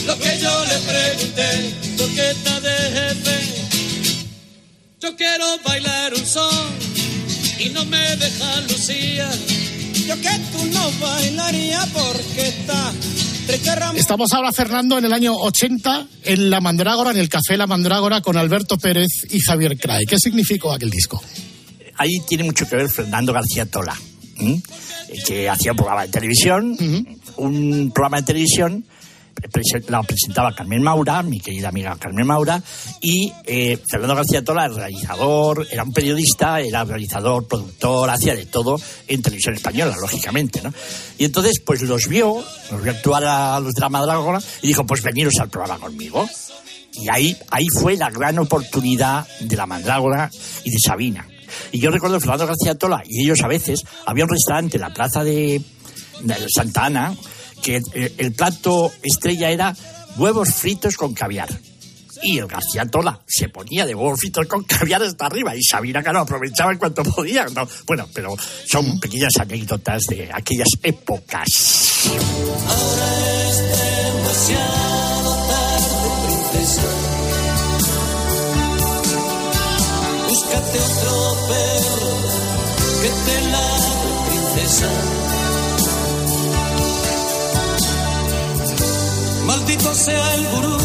lo 0.08 0.18
que 0.18 0.40
yo 0.40 0.66
le 0.66 0.78
pregunté, 0.80 1.74
¿por 1.98 2.10
qué 2.16 2.32
está 2.32 2.60
de 2.60 2.70
jefe? 2.70 3.69
Yo 5.00 5.16
quiero 5.16 5.46
bailar 5.66 6.14
un 6.14 6.26
son 6.26 6.76
y 7.60 7.70
no 7.70 7.86
me 7.86 8.16
deja 8.18 8.62
Lucía. 8.62 9.30
Yo 10.08 10.16
que 10.20 10.30
tú 10.52 10.66
no 10.72 10.92
bailaría 11.00 11.86
porque 11.94 12.48
está. 12.48 12.94
Estamos 13.96 14.32
ahora, 14.34 14.52
Fernando, 14.52 15.00
en 15.00 15.06
el 15.06 15.14
año 15.14 15.36
80, 15.36 16.08
en 16.24 16.52
La 16.52 16.62
Mandrágora, 16.62 17.10
en 17.10 17.18
el 17.18 17.30
Café 17.30 17.58
La 17.58 17.66
Mandrágora, 17.66 18.22
con 18.22 18.38
Alberto 18.38 18.78
Pérez 18.78 19.08
y 19.32 19.40
Javier 19.40 19.76
Cray. 19.80 20.06
¿Qué 20.06 20.20
significó 20.20 20.72
aquel 20.72 20.92
disco? 20.92 21.20
ahí 22.00 22.22
tiene 22.28 22.46
mucho 22.46 22.68
que 22.68 22.78
ver 22.78 22.90
Fernando 22.90 23.34
García 23.34 23.66
Tola, 23.66 23.96
¿m? 24.38 24.62
que 25.26 25.50
hacía 25.50 25.72
un 25.72 25.78
programa 25.78 26.04
de 26.04 26.08
televisión, 26.08 26.78
un 27.36 27.92
programa 27.94 28.18
de 28.18 28.24
televisión, 28.24 28.86
la 29.88 30.04
presentaba 30.04 30.54
Carmen 30.54 30.82
Maura, 30.82 31.24
mi 31.24 31.40
querida 31.40 31.70
amiga 31.70 31.96
Carmen 32.00 32.26
Maura, 32.26 32.62
y 33.02 33.32
eh, 33.46 33.78
Fernando 33.90 34.16
García 34.16 34.44
Tola, 34.44 34.66
el 34.66 34.76
realizador, 34.76 35.68
era 35.72 35.84
un 35.84 35.94
periodista, 35.94 36.60
era 36.62 36.84
realizador, 36.84 37.48
productor, 37.48 38.10
hacía 38.10 38.36
de 38.36 38.46
todo 38.46 38.80
en 39.08 39.22
televisión 39.22 39.56
española, 39.56 39.96
lógicamente, 40.00 40.62
¿no? 40.62 40.74
Y 41.18 41.26
entonces, 41.26 41.62
pues 41.66 41.82
los 41.82 42.08
vio, 42.08 42.44
los 42.72 42.84
vio 42.84 42.92
actuar 42.92 43.24
a 43.24 43.60
los 43.60 43.74
de 43.74 43.82
la 43.82 43.90
Madrágora 43.90 44.40
y 44.62 44.68
dijo, 44.68 44.86
pues 44.86 45.02
veniros 45.02 45.38
al 45.40 45.50
programa 45.50 45.80
conmigo. 45.80 46.28
Y 46.94 47.08
ahí, 47.10 47.38
ahí 47.52 47.66
fue 47.80 47.96
la 47.96 48.10
gran 48.10 48.40
oportunidad 48.40 49.28
de 49.40 49.56
la 49.56 49.66
Mandrágora 49.66 50.30
y 50.64 50.72
de 50.72 50.78
Sabina. 50.80 51.28
Y 51.72 51.80
yo 51.80 51.92
recuerdo 51.92 52.20
Fernando 52.20 52.48
García 52.48 52.76
Tola 52.76 53.02
y 53.06 53.24
ellos 53.24 53.40
a 53.44 53.48
veces, 53.48 53.84
había 54.06 54.26
un 54.26 54.30
restaurante 54.30 54.78
en 54.78 54.82
la 54.82 54.94
plaza 54.94 55.24
de 55.24 55.62
Santa 56.54 56.86
Ana 56.86 57.16
que 57.62 57.82
el 58.18 58.34
plato 58.34 58.92
estrella 59.04 59.50
era 59.50 59.76
huevos 60.18 60.54
fritos 60.54 60.96
con 60.96 61.14
caviar. 61.14 61.50
Y 62.22 62.38
el 62.38 62.48
García 62.48 62.86
Tola 62.86 63.22
se 63.26 63.48
ponía 63.48 63.86
de 63.86 63.96
huevos 63.96 64.20
fritos 64.20 64.46
con 64.48 64.64
caviar 64.64 65.02
hasta 65.02 65.26
arriba 65.26 65.56
y 65.56 65.64
Sabina, 65.64 66.04
claro, 66.04 66.20
aprovechaba 66.20 66.72
en 66.72 66.78
cuanto 66.78 67.04
podía. 67.04 67.46
¿no? 67.46 67.68
Bueno, 67.86 68.08
pero 68.14 68.36
son 68.66 69.00
pequeñas 69.00 69.34
anécdotas 69.40 70.04
de 70.10 70.30
aquellas 70.34 70.68
épocas. 70.84 71.48
demasiado 74.18 75.48
tarde, 75.48 76.10
princesa. 76.26 76.82
Búscate 80.28 80.80
otro 80.80 81.38
perro 81.48 82.14
que 83.02 83.10
te 83.26 83.42
ladre, 83.50 83.92
princesa. 84.28 85.59
Maldito 89.50 89.96
sea 89.96 90.36
el 90.36 90.46
gurú 90.48 90.78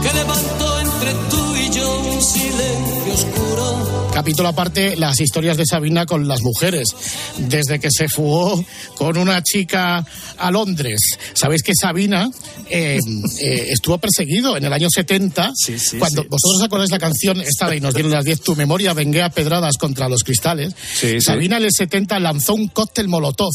que 0.00 0.12
levantó 0.12 0.80
entre 0.80 1.12
tú 1.28 1.45
y 1.58 1.70
yo 1.70 2.00
un 2.00 2.22
silencio 2.22 3.14
oscuro. 3.14 4.10
Capítulo 4.16 4.48
aparte, 4.48 4.96
las 4.96 5.20
historias 5.20 5.58
de 5.58 5.66
Sabina 5.66 6.06
con 6.06 6.26
las 6.26 6.40
mujeres. 6.40 6.88
Desde 7.36 7.78
que 7.78 7.90
se 7.90 8.08
fugó 8.08 8.64
con 8.94 9.18
una 9.18 9.42
chica 9.42 10.06
a 10.38 10.50
Londres. 10.50 11.18
Sabéis 11.34 11.62
que 11.62 11.72
Sabina 11.78 12.30
eh, 12.70 12.98
eh, 13.40 13.66
estuvo 13.70 13.98
perseguido 13.98 14.56
en 14.56 14.64
el 14.64 14.72
año 14.72 14.88
70. 14.90 15.52
cuando 15.98 16.24
vosotros 16.24 16.56
os 16.56 16.62
acordáis 16.62 16.90
la 16.90 16.98
canción 16.98 17.42
esta 17.42 17.68
de 17.68 17.76
Y 17.76 17.80
nos 17.80 17.92
dieron 17.92 18.10
las 18.10 18.24
10 18.24 18.40
tu 18.40 18.56
memoria, 18.56 18.94
vengué 18.94 19.22
a 19.22 19.28
pedradas 19.28 19.76
contra 19.76 20.08
los 20.08 20.24
cristales. 20.24 20.74
Sabina 21.20 21.58
en 21.58 21.64
el 21.64 21.72
70 21.72 22.18
lanzó 22.18 22.54
un 22.54 22.68
cóctel 22.68 23.08
molotov 23.08 23.52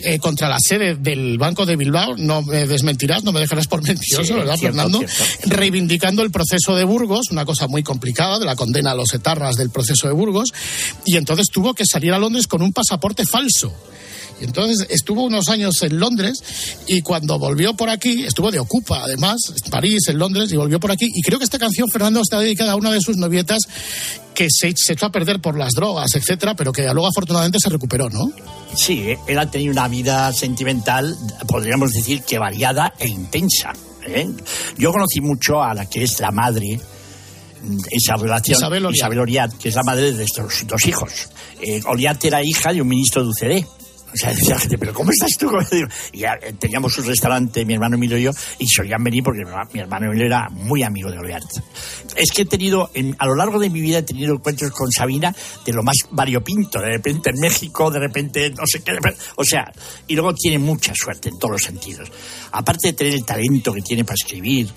eh, 0.00 0.18
contra 0.18 0.48
la 0.48 0.58
sede 0.58 0.96
del 0.96 1.38
Banco 1.38 1.64
de 1.64 1.76
Bilbao. 1.76 2.16
No 2.16 2.42
me 2.42 2.66
desmentirás, 2.66 3.22
no 3.22 3.30
me 3.30 3.38
dejarás 3.38 3.68
por 3.68 3.82
mentiroso, 3.82 4.34
¿verdad, 4.34 4.56
cierto, 4.56 4.76
Fernando? 4.76 4.98
cierto. 4.98 5.56
reivindicando 5.56 6.22
el 6.22 6.32
proceso 6.32 6.74
de 6.74 6.82
Burgos, 6.82 7.26
una 7.32 7.44
cosa 7.44 7.66
muy 7.66 7.82
complicada, 7.82 8.38
de 8.38 8.46
la 8.46 8.56
condena 8.56 8.92
a 8.92 8.94
los 8.94 9.12
etarras 9.14 9.56
del 9.56 9.70
proceso 9.70 10.06
de 10.06 10.14
Burgos, 10.14 10.52
y 11.04 11.16
entonces 11.16 11.48
tuvo 11.52 11.74
que 11.74 11.84
salir 11.84 12.12
a 12.12 12.18
Londres 12.18 12.46
con 12.46 12.62
un 12.62 12.72
pasaporte 12.72 13.24
falso. 13.26 13.72
Y 14.40 14.44
entonces 14.44 14.86
estuvo 14.90 15.22
unos 15.22 15.48
años 15.48 15.80
en 15.82 16.00
Londres 16.00 16.42
y 16.88 17.02
cuando 17.02 17.38
volvió 17.38 17.74
por 17.74 17.88
aquí, 17.88 18.24
estuvo 18.24 18.50
de 18.50 18.58
Ocupa 18.58 19.04
además, 19.04 19.38
en 19.64 19.70
París, 19.70 20.08
en 20.08 20.18
Londres, 20.18 20.50
y 20.52 20.56
volvió 20.56 20.80
por 20.80 20.90
aquí. 20.90 21.08
Y 21.14 21.22
creo 21.22 21.38
que 21.38 21.44
esta 21.44 21.60
canción, 21.60 21.88
Fernando, 21.88 22.20
está 22.20 22.40
dedicada 22.40 22.72
a 22.72 22.76
una 22.76 22.90
de 22.90 23.00
sus 23.00 23.16
novietas 23.16 23.60
que 24.34 24.48
se, 24.50 24.72
se 24.74 24.94
echó 24.94 25.06
a 25.06 25.12
perder 25.12 25.40
por 25.40 25.56
las 25.56 25.74
drogas, 25.74 26.14
etcétera, 26.16 26.56
pero 26.56 26.72
que 26.72 26.82
luego 26.82 27.06
afortunadamente 27.06 27.58
se 27.60 27.68
recuperó, 27.68 28.10
¿no? 28.10 28.32
Sí, 28.74 29.14
él 29.28 29.38
ha 29.38 29.48
tenido 29.48 29.70
una 29.70 29.86
vida 29.86 30.32
sentimental, 30.32 31.16
podríamos 31.46 31.92
decir 31.92 32.22
que 32.22 32.38
variada 32.38 32.94
e 32.98 33.06
intensa. 33.06 33.72
¿eh? 34.06 34.28
Yo 34.76 34.90
conocí 34.90 35.20
mucho 35.20 35.62
a 35.62 35.74
la 35.74 35.88
que 35.88 36.02
es 36.02 36.18
la 36.20 36.30
madre, 36.30 36.80
esa 37.90 38.16
relación, 38.16 38.58
Isabel 38.58 38.86
Oliat. 38.86 39.10
Oliat, 39.18 39.52
que 39.58 39.68
es 39.68 39.74
la 39.74 39.82
madre 39.82 40.12
de 40.12 40.24
estos 40.24 40.66
dos 40.66 40.86
hijos. 40.86 41.28
Eh, 41.60 41.80
Oliat 41.86 42.24
era 42.24 42.42
hija 42.42 42.72
de 42.72 42.82
un 42.82 42.88
ministro 42.88 43.22
de 43.22 43.28
UCD. 43.30 43.66
O 44.12 44.16
sea, 44.16 44.30
decía 44.30 44.54
la 44.54 44.60
gente, 44.60 44.78
pero 44.78 44.92
¿cómo 44.92 45.10
estás 45.10 45.36
tú? 45.38 45.50
Y 46.12 46.18
ya, 46.18 46.34
eh, 46.42 46.52
teníamos 46.58 46.96
un 46.98 47.06
restaurante, 47.06 47.64
mi 47.64 47.74
hermano 47.74 47.96
Emilio 47.96 48.18
y 48.18 48.24
yo, 48.24 48.30
y 48.58 48.66
solían 48.66 49.02
venir 49.02 49.22
porque 49.24 49.40
mi 49.44 49.50
herma- 49.50 49.68
mi 49.72 49.80
hermano 49.80 50.06
Emilio 50.06 50.26
era 50.26 50.48
muy 50.50 50.82
amigo 50.82 51.10
de 51.10 51.18
Oleart. 51.18 51.46
Es 52.16 52.30
que 52.30 52.42
he 52.42 52.44
tenido, 52.44 52.90
en- 52.94 53.16
a 53.18 53.26
lo 53.26 53.34
largo 53.34 53.58
de 53.58 53.70
mi 53.70 53.80
vida 53.80 53.98
he 53.98 54.02
tenido 54.02 54.34
encuentros 54.34 54.70
con 54.72 54.90
Sabina 54.92 55.34
de 55.64 55.72
lo 55.72 55.82
más 55.82 55.96
variopinto. 56.10 56.78
De 56.80 56.88
repente 56.90 57.30
en 57.30 57.40
México, 57.40 57.90
de 57.90 57.98
repente 58.00 58.50
no 58.50 58.64
sé 58.66 58.82
qué. 58.82 58.92
o 59.36 59.44
sea, 59.44 59.72
y 60.06 60.14
luego 60.14 60.34
tiene 60.34 60.58
mucha 60.58 60.92
suerte 60.94 61.30
en 61.30 61.38
todos 61.38 61.52
los 61.52 61.62
sentidos. 61.62 62.10
Aparte 62.52 62.88
de 62.88 62.92
tener 62.92 63.14
el 63.14 63.24
talento 63.24 63.72
que 63.72 63.80
tiene 63.82 64.04
para 64.04 64.14
escribir, 64.14 64.68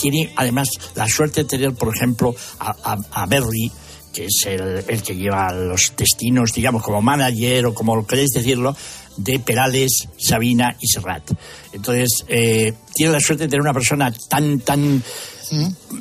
tiene 0.00 0.32
además 0.36 0.68
la 0.94 1.08
suerte 1.08 1.42
de 1.44 1.48
tener, 1.48 1.72
por 1.74 1.94
ejemplo, 1.96 2.34
a, 2.58 2.70
a- 2.92 3.22
a 3.22 3.26
Berry, 3.26 3.70
que 4.14 4.26
es 4.26 4.42
el, 4.46 4.84
el 4.88 5.02
que 5.02 5.16
lleva 5.16 5.52
los 5.52 5.92
destinos, 5.96 6.52
digamos, 6.54 6.82
como 6.82 7.02
manager 7.02 7.66
o 7.66 7.74
como 7.74 8.06
queréis 8.06 8.30
decirlo, 8.30 8.74
de 9.16 9.38
Perales, 9.40 10.08
Sabina 10.18 10.74
y 10.80 10.86
Serrat. 10.86 11.30
Entonces, 11.72 12.24
eh, 12.28 12.72
tiene 12.94 13.12
la 13.12 13.20
suerte 13.20 13.44
de 13.44 13.48
tener 13.48 13.60
una 13.60 13.72
persona 13.74 14.12
tan, 14.30 14.60
tan 14.60 15.02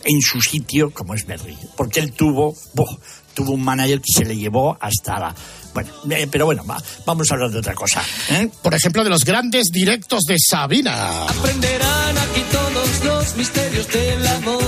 en 0.05 0.21
su 0.21 0.41
sitio 0.41 0.91
como 0.91 1.13
es 1.13 1.25
Berry. 1.25 1.57
Porque 1.75 1.99
él 1.99 2.13
tuvo, 2.13 2.55
buh, 2.73 2.97
tuvo 3.33 3.51
un 3.53 3.63
manager 3.63 3.99
que 3.99 4.13
se 4.13 4.25
le 4.25 4.35
llevó 4.37 4.77
hasta 4.79 5.19
la... 5.19 5.35
Bueno, 5.73 5.89
eh, 6.11 6.27
pero 6.31 6.45
bueno, 6.45 6.63
va- 6.65 6.81
vamos 7.05 7.29
a 7.31 7.33
hablar 7.33 7.49
de 7.51 7.57
otra 7.59 7.73
cosa. 7.73 8.01
¿eh? 8.29 8.47
Por 8.61 8.73
ejemplo, 8.75 9.03
de 9.03 9.09
los 9.09 9.25
grandes 9.25 9.65
directos 9.71 10.21
de 10.27 10.37
Sabina. 10.39 11.25
Aprenderán 11.27 12.17
aquí 12.17 12.41
todos 12.51 13.03
los 13.05 13.35
misterios 13.37 13.87
del 13.91 14.27
amor. 14.27 14.63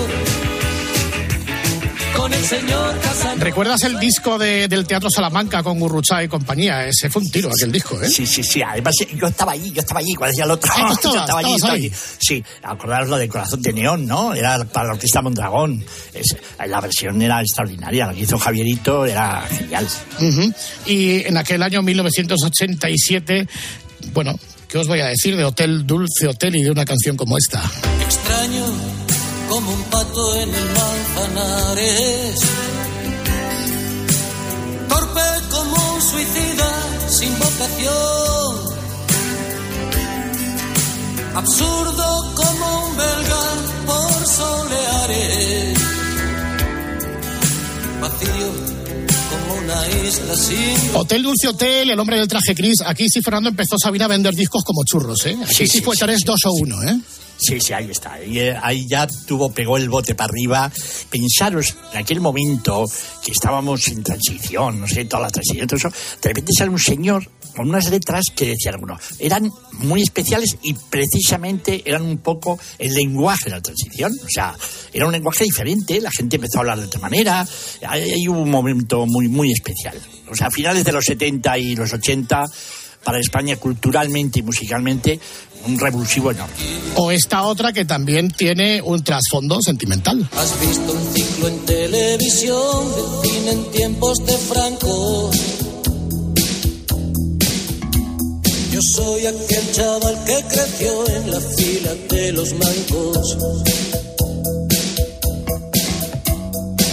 Con 2.26 2.34
el 2.34 2.44
señor 2.44 3.00
Casanova. 3.02 3.36
¿Recuerdas 3.44 3.84
el 3.84 4.00
disco 4.00 4.40
de- 4.40 4.68
del 4.68 4.88
Teatro 4.88 5.12
Salamanca 5.12 5.62
con 5.62 5.80
Gurrucha 5.80 6.24
y 6.24 6.28
compañía? 6.28 6.88
Ese 6.88 7.08
fue 7.08 7.22
un 7.22 7.30
tiro, 7.30 7.52
aquel 7.56 7.72
disco, 7.72 8.02
¿eh? 8.02 8.10
Sí, 8.10 8.26
sí, 8.26 8.42
sí. 8.42 8.64
Además, 8.64 8.96
eh, 9.02 9.10
yo 9.16 9.28
estaba 9.28 9.52
allí, 9.52 9.72
yo 9.72 9.82
estaba 9.82 10.00
allí, 10.00 10.16
cuando 10.16 10.32
decía 10.32 10.46
el 10.46 10.50
otro. 10.52 10.72
Ah, 10.76 10.92
yo 11.04 11.10
estaba 11.20 11.40
allí, 11.42 11.54
estaba 11.54 11.74
allí. 11.74 11.92
Sí, 12.18 12.44
acordaros 12.64 13.10
lo 13.10 13.18
de 13.18 13.28
Corazón 13.30 13.62
de 13.62 13.74
Neón, 13.74 14.08
¿no? 14.08 14.34
Era 14.34 14.64
para 14.66 14.88
la 14.88 14.94
Orquesta 14.94 15.22
Mondragón. 15.22 15.86
Es- 16.16 16.36
la 16.68 16.82
versión 16.82 17.22
era 17.22 17.42
extraordinaria, 17.42 18.08
la 18.08 18.14
que 18.16 18.22
hizo 18.22 18.40
Javierito 18.40 19.06
era 19.06 19.42
genial. 19.48 19.88
Ujú. 20.20 20.52
Y 20.88 21.28
en 21.28 21.38
aquel 21.38 21.62
año 21.62 21.84
1987, 21.84 23.48
bueno, 24.14 24.34
¿qué 24.68 24.80
os 24.80 24.88
voy 24.88 25.00
a 25.02 25.06
decir 25.06 25.38
de 25.38 25.44
Hotel 25.44 25.86
Dulce 25.86 26.28
Hotel 26.28 26.56
y 26.56 26.64
de 26.64 26.72
una 26.72 26.86
canción 26.86 27.18
como 27.18 27.38
esta? 27.38 27.62
Extraño 28.02 28.66
como 29.50 29.72
un 29.74 29.84
pato 29.84 30.36
en 30.42 30.54
el 30.54 30.66
manzanares. 30.66 32.40
Torpe 34.90 35.22
como 35.52 35.94
un 35.94 36.02
suicida 36.02 36.72
sin 37.10 37.38
vocación. 37.40 38.76
Absurdo 41.36 42.34
como 42.36 42.88
un 42.88 42.98
belga 42.98 43.44
por 43.86 44.28
soleares. 44.28 45.80
Vacío 48.02 48.52
como 49.30 49.56
una 49.62 50.08
isla 50.08 50.36
sin 50.36 50.96
Hotel 50.96 51.24
Dulce 51.24 51.48
Hotel, 51.50 51.90
El 51.90 52.00
hombre 52.00 52.18
del 52.20 52.28
traje 52.28 52.54
gris. 52.54 52.82
Aquí 52.86 53.10
sí, 53.10 53.22
Fernando 53.22 53.50
empezó 53.50 53.78
Sabina 53.78 54.06
a 54.06 54.08
vender 54.10 54.34
discos 54.34 54.64
como 54.64 54.84
churros, 54.86 55.26
¿eh? 55.26 55.38
Aquí 55.44 55.54
sí, 55.54 55.68
Sí, 55.68 55.78
sí, 55.80 55.82
fue 55.82 55.96
sí, 55.96 56.04
tres, 56.06 56.22
dos 56.26 56.40
o 56.46 56.52
uno, 56.62 56.82
¿eh? 56.84 56.98
Sí, 57.38 57.60
sí, 57.60 57.74
ahí 57.74 57.92
está. 57.92 58.24
Y, 58.24 58.40
eh, 58.40 58.58
ahí 58.62 58.88
ya 58.88 59.08
tuvo, 59.28 59.52
pegó 59.52 59.78
el 59.78 59.90
bote 59.90 60.16
para 60.16 60.30
arriba. 60.30 60.72
Pensaros, 61.10 61.76
en 61.92 62.00
aquel 62.00 62.22
momento 62.22 62.86
que 63.24 63.32
estábamos 63.32 63.88
en 63.88 64.04
transición, 64.04 64.80
no 64.80 64.88
sé, 64.88 65.06
toda 65.06 65.24
la 65.24 65.30
transición, 65.30 65.68
todo 65.68 65.78
eso, 65.78 65.90
de 65.90 66.30
repente 66.30 66.52
sale 66.58 66.72
un 66.72 66.80
señor 66.80 67.30
con 67.56 67.70
unas 67.70 67.90
letras 67.90 68.26
que 68.36 68.48
decía 68.48 68.72
alguno, 68.72 69.00
eran 69.18 69.50
muy 69.74 70.02
especiales 70.02 70.58
y 70.62 70.74
precisamente 70.74 71.82
eran 71.86 72.04
un 72.04 72.18
poco 72.18 72.60
el 72.78 72.94
lenguaje 72.94 73.46
de 73.46 73.52
la 73.52 73.62
transición. 73.62 74.12
O 74.24 74.30
sea, 74.30 74.56
era 74.94 75.06
un 75.06 75.12
lenguaje 75.12 75.46
diferente, 75.46 76.02
la 76.02 76.12
gente 76.12 76.36
empezó 76.36 76.58
a 76.58 76.62
hablar 76.62 76.80
de 76.80 76.86
otra 76.86 77.00
manera. 77.00 77.48
Ahí, 77.88 78.28
hubo 78.28 78.42
un 78.42 78.50
momento 78.50 79.06
muy, 79.06 79.28
muy 79.28 79.52
especial. 79.52 80.00
O 80.30 80.36
sea, 80.36 80.48
a 80.48 80.52
finales 80.52 80.84
de 80.84 80.92
los 80.92 81.06
70 81.06 81.58
y 81.60 81.76
los 81.76 81.94
80, 81.94 82.44
para 83.06 83.20
España 83.20 83.56
culturalmente 83.56 84.40
y 84.40 84.42
musicalmente, 84.42 85.20
un 85.68 85.80
revulsivo 85.80 86.32
enorme. 86.32 86.54
O 86.96 87.12
esta 87.12 87.44
otra 87.44 87.72
que 87.72 87.86
también 87.86 88.32
tiene 88.32 88.82
un 88.82 89.04
trasfondo 89.04 89.62
sentimental. 89.62 90.28
Has 90.36 90.60
visto 90.60 90.92
un 90.92 91.14
ciclo 91.14 91.48
en 91.48 91.60
televisión 91.66 92.88
de 92.96 93.30
cine 93.30 93.52
en 93.52 93.72
tiempos 93.72 94.18
de 94.26 94.34
Franco. 94.34 95.32
Yo 98.72 98.82
soy 98.82 99.26
aquel 99.28 99.72
chaval 99.72 100.24
que 100.26 100.44
creció 100.50 101.08
en 101.08 101.32
la 101.32 101.40
fila 101.40 101.92
de 102.10 102.32
los 102.34 102.54
mancos. 102.54 103.38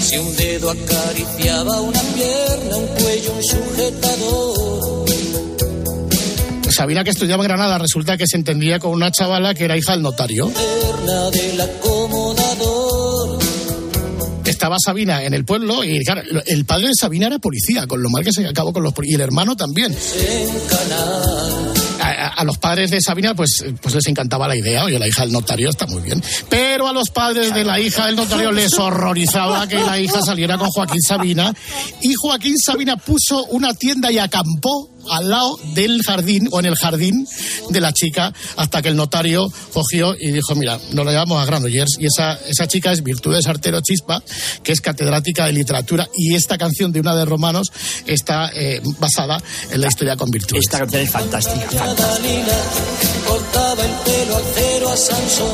Si 0.02 0.18
un 0.18 0.36
dedo 0.36 0.70
acariciaba 0.70 1.80
una 1.80 2.00
pierna, 2.14 2.76
un 2.76 2.86
cuello, 2.86 3.32
un 3.32 3.42
sujetador. 3.42 5.01
Sabina, 6.72 7.04
que 7.04 7.10
estudiaba 7.10 7.44
en 7.44 7.48
Granada, 7.48 7.78
resulta 7.78 8.16
que 8.16 8.26
se 8.26 8.36
entendía 8.36 8.78
con 8.78 8.90
una 8.92 9.10
chavala 9.12 9.54
que 9.54 9.64
era 9.64 9.76
hija 9.76 9.92
del 9.92 10.02
notario. 10.02 10.50
Estaba 14.44 14.76
Sabina 14.84 15.22
en 15.24 15.34
el 15.34 15.44
pueblo 15.44 15.82
y, 15.84 16.04
claro, 16.04 16.22
el 16.46 16.64
padre 16.64 16.88
de 16.88 16.94
Sabina 16.94 17.26
era 17.28 17.38
policía, 17.38 17.86
con 17.86 18.02
lo 18.02 18.10
mal 18.10 18.24
que 18.24 18.32
se 18.32 18.46
acabó 18.46 18.72
con 18.72 18.82
los 18.82 18.92
y 19.02 19.14
el 19.14 19.20
hermano 19.20 19.56
también. 19.56 19.96
A- 22.00 22.28
a 22.40 22.44
los 22.44 22.58
padres 22.58 22.90
de 22.90 23.00
Sabina, 23.00 23.34
pues, 23.34 23.64
pues 23.80 23.94
les 23.94 24.06
encantaba 24.08 24.46
la 24.48 24.56
idea, 24.56 24.84
oye, 24.84 24.98
la 24.98 25.06
hija 25.08 25.22
del 25.22 25.32
notario 25.32 25.70
está 25.70 25.86
muy 25.86 26.02
bien. 26.02 26.22
Pero 26.48 26.86
a 26.88 26.92
los 26.92 27.10
padres 27.10 27.54
de 27.54 27.64
la 27.64 27.78
hija 27.80 28.06
del 28.06 28.16
notario 28.16 28.50
les 28.52 28.72
horrorizaba 28.74 29.66
que 29.68 29.78
la 29.78 29.98
hija 29.98 30.20
saliera 30.22 30.58
con 30.58 30.68
Joaquín 30.70 31.00
Sabina. 31.00 31.54
Y 32.00 32.14
Joaquín 32.14 32.56
Sabina 32.58 32.96
puso 32.96 33.44
una 33.46 33.72
tienda 33.74 34.10
y 34.12 34.18
acampó 34.18 34.90
al 35.10 35.28
lado 35.30 35.58
del 35.74 36.02
jardín 36.02 36.48
o 36.50 36.60
en 36.60 36.66
el 36.66 36.74
jardín 36.76 37.26
de 37.70 37.80
la 37.80 37.92
chica 37.92 38.32
hasta 38.56 38.82
que 38.82 38.88
el 38.88 38.96
notario 38.96 39.52
cogió 39.72 40.14
y 40.18 40.30
dijo, 40.30 40.54
mira, 40.54 40.78
nos 40.92 41.04
lo 41.04 41.10
llevamos 41.10 41.42
a 41.42 41.46
Granollers 41.46 41.96
y 41.98 42.06
esa, 42.06 42.38
esa 42.48 42.66
chica 42.66 42.92
es 42.92 43.02
Virtudes 43.02 43.46
Artero 43.46 43.80
Chispa, 43.80 44.22
que 44.62 44.72
es 44.72 44.80
catedrática 44.80 45.46
de 45.46 45.52
literatura 45.52 46.08
y 46.14 46.34
esta 46.34 46.58
canción 46.58 46.92
de 46.92 47.00
una 47.00 47.14
de 47.14 47.24
Romanos 47.24 47.72
está 48.06 48.50
eh, 48.54 48.80
basada 48.98 49.42
en 49.70 49.80
la 49.80 49.88
historia 49.88 50.16
con 50.16 50.30
Virtudes. 50.30 50.64
Esta 50.64 50.78
canción 50.78 51.02
es 51.02 51.10
fantástica, 51.10 51.70
fantástica. 51.70 52.02
Dalila 52.02 52.58
cortaba 53.26 53.84
el 53.84 53.92
pelo 54.04 54.36
al 54.36 54.44
cero 54.54 54.90
a 54.90 54.96
Sansón. 54.96 55.48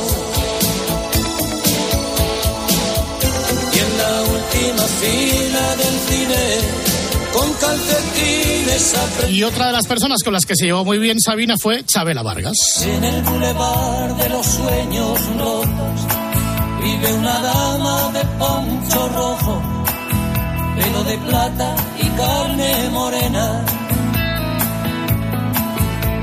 Y 3.75 3.79
en 3.79 3.99
la 3.99 4.23
última 4.23 4.85
fila 5.01 5.77
del 5.77 5.97
cine, 6.09 6.88
con 7.33 7.53
calcetines 7.55 8.95
apre- 8.97 9.31
Y 9.31 9.43
otra 9.45 9.67
de 9.69 9.73
las 9.73 9.87
personas 9.87 10.19
con 10.25 10.33
las 10.33 10.45
que 10.45 10.55
se 10.57 10.67
llevó 10.67 10.85
muy 10.85 10.99
bien 10.99 11.19
Sabina 11.21 11.55
fue 11.61 11.85
Chabela 11.85 12.23
Vargas. 12.23 12.57
En 12.83 13.05
el 13.05 13.23
bulevar 13.23 14.17
de 14.17 14.29
los 14.31 14.47
sueños 14.47 15.21
locos 15.37 16.01
vive 16.83 17.13
una 17.15 17.39
dama 17.41 18.11
de 18.13 18.25
poncho 18.39 19.09
rojo, 19.09 19.63
pelo 20.77 21.05
de 21.05 21.19
plata 21.19 21.77
y 22.01 22.07
carne 22.09 22.89
morena. 22.93 23.65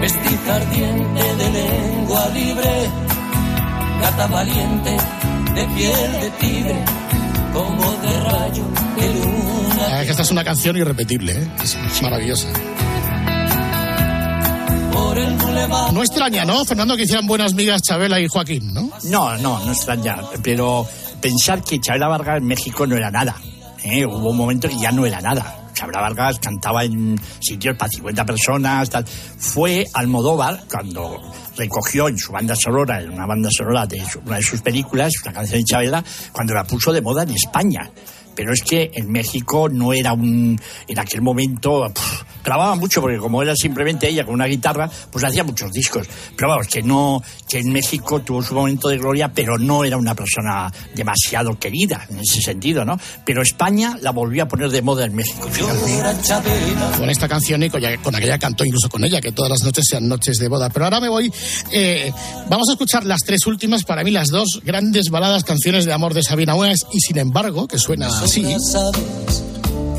Vestiza 0.02 0.56
ardiente 0.56 1.36
de 1.36 1.50
lengua 1.52 2.28
libre, 2.34 2.89
gata 4.02 4.28
valiente 4.28 4.98
de 5.56 5.65
piel 5.76 6.12
de 6.22 6.30
tigre, 6.39 6.76
como 7.56 7.91
de 8.02 8.20
rayo 8.20 8.63
de 8.98 9.13
luna. 9.13 10.02
Eh, 10.02 10.06
que 10.06 10.12
esta 10.12 10.24
es 10.24 10.32
una 10.32 10.44
canción 10.44 10.76
irrepetible, 10.76 11.32
¿eh? 11.32 11.52
es, 11.63 11.76
es 11.76 12.02
maravillosa. 12.02 12.50
No 15.94 16.02
extraña, 16.02 16.46
¿no, 16.46 16.65
Fernando, 16.65 16.96
que 16.98 17.04
hicieran 17.04 17.26
buenas 17.26 17.54
migas 17.54 17.82
Chabela 17.82 18.20
y 18.20 18.28
Joaquín, 18.28 18.74
¿no? 18.74 18.89
No, 19.06 19.38
no, 19.38 19.63
no 19.63 19.72
extraña. 19.72 20.18
Pero 20.44 20.86
pensar 21.22 21.63
que 21.63 21.80
Chabela 21.80 22.08
Vargas 22.08 22.38
en 22.38 22.46
México 22.46 22.86
no 22.86 22.96
era 22.96 23.10
nada. 23.10 23.36
¿eh? 23.84 24.06
Hubo 24.06 24.30
un 24.30 24.38
momento 24.38 24.68
que 24.68 24.78
ya 24.78 24.91
no 24.91 25.06
era 25.06 25.22
nada. 25.22 25.64
Chabela 25.75 26.01
Vargas 26.01 26.39
cantaba 26.39 26.83
en 26.83 27.19
sitios 27.39 27.77
para 27.77 27.91
50 27.91 28.25
personas. 28.25 28.89
Tal. 28.89 29.05
Fue 29.05 29.85
Almodóvar 29.93 30.63
cuando 30.71 31.21
recogió 31.55 32.07
en 32.07 32.17
su 32.17 32.31
banda 32.31 32.55
sonora, 32.55 33.01
en 33.01 33.11
una 33.11 33.27
banda 33.27 33.49
sonora 33.51 33.85
de 33.85 34.01
una 34.25 34.38
de 34.38 34.43
sus 34.43 34.61
películas, 34.61 35.13
una 35.23 35.33
canción 35.33 35.59
de 35.59 35.65
Chabela, 35.65 36.03
cuando 36.31 36.53
la 36.53 36.63
puso 36.63 36.91
de 36.91 37.01
moda 37.01 37.23
en 37.23 37.31
España. 37.31 37.91
Pero 38.35 38.51
es 38.53 38.63
que 38.63 38.89
en 38.93 39.11
México 39.11 39.69
no 39.69 39.93
era 39.93 40.13
un. 40.13 40.59
En 40.88 40.99
aquel 40.99 41.21
momento. 41.21 41.91
Grababa 42.45 42.75
mucho 42.75 43.01
porque 43.01 43.17
como 43.17 43.41
era 43.41 43.55
simplemente 43.55 44.08
ella 44.08 44.23
con 44.23 44.36
una 44.36 44.45
guitarra, 44.45 44.89
pues 45.12 45.25
hacía 45.25 45.43
muchos 45.43 45.71
discos. 45.71 46.08
Pero 46.36 46.49
vamos, 46.49 46.67
que 46.67 46.84
no, 46.84 47.21
que 47.49 47.60
en 47.60 47.71
México 47.71 48.21
tuvo 48.21 48.43
su 48.43 48.53
momento 48.53 48.88
de 48.88 48.97
gloria, 48.97 49.31
pero 49.34 49.58
no 49.58 49.84
era 49.84 49.97
una 49.97 50.13
persona 50.13 50.71
demasiado 50.93 51.58
querida 51.60 52.05
en 52.10 52.19
ese 52.19 52.41
sentido, 52.41 52.86
¿no? 52.86 52.99
Pero 53.25 53.41
España 53.41 53.97
la 54.01 54.12
volvió 54.12 54.43
a 54.43 54.47
poner 54.47 54.69
de 54.69 54.81
moda 54.81 55.05
en 55.05 55.15
México. 55.15 55.49
Con 56.97 57.10
esta 57.10 57.27
canción 57.27 57.63
y 57.63 57.69
con, 57.69 57.81
con 58.03 58.15
aquella 58.15 58.38
cantó 58.38 58.63
incluso 58.63 58.89
con 58.89 59.03
ella, 59.03 59.19
que 59.19 59.31
todas 59.31 59.49
las 59.49 59.63
noches 59.63 59.86
sean 59.89 60.08
noches 60.08 60.38
de 60.38 60.47
boda. 60.47 60.69
Pero 60.69 60.86
ahora 60.86 60.99
me 60.99 61.10
voy, 61.10 61.34
eh, 61.71 62.13
vamos 62.47 62.69
a 62.69 62.73
escuchar 62.73 63.05
las 63.05 63.21
tres 63.21 63.45
últimas, 63.47 63.84
para 63.84 64.03
mí 64.03 64.12
las 64.12 64.29
dos 64.29 64.62
grandes 64.63 65.10
baladas, 65.10 65.43
canciones 65.43 65.86
de 65.86 65.93
amor 65.93 66.13
de 66.13 66.21
Sabina 66.21 66.53
Buenas 66.53 66.86
y 66.91 66.99
sin 66.99 67.17
embargo, 67.17 67.67
que 67.67 67.79
suena 67.79 68.08
así. 68.08 68.45
Sabes 68.71 69.43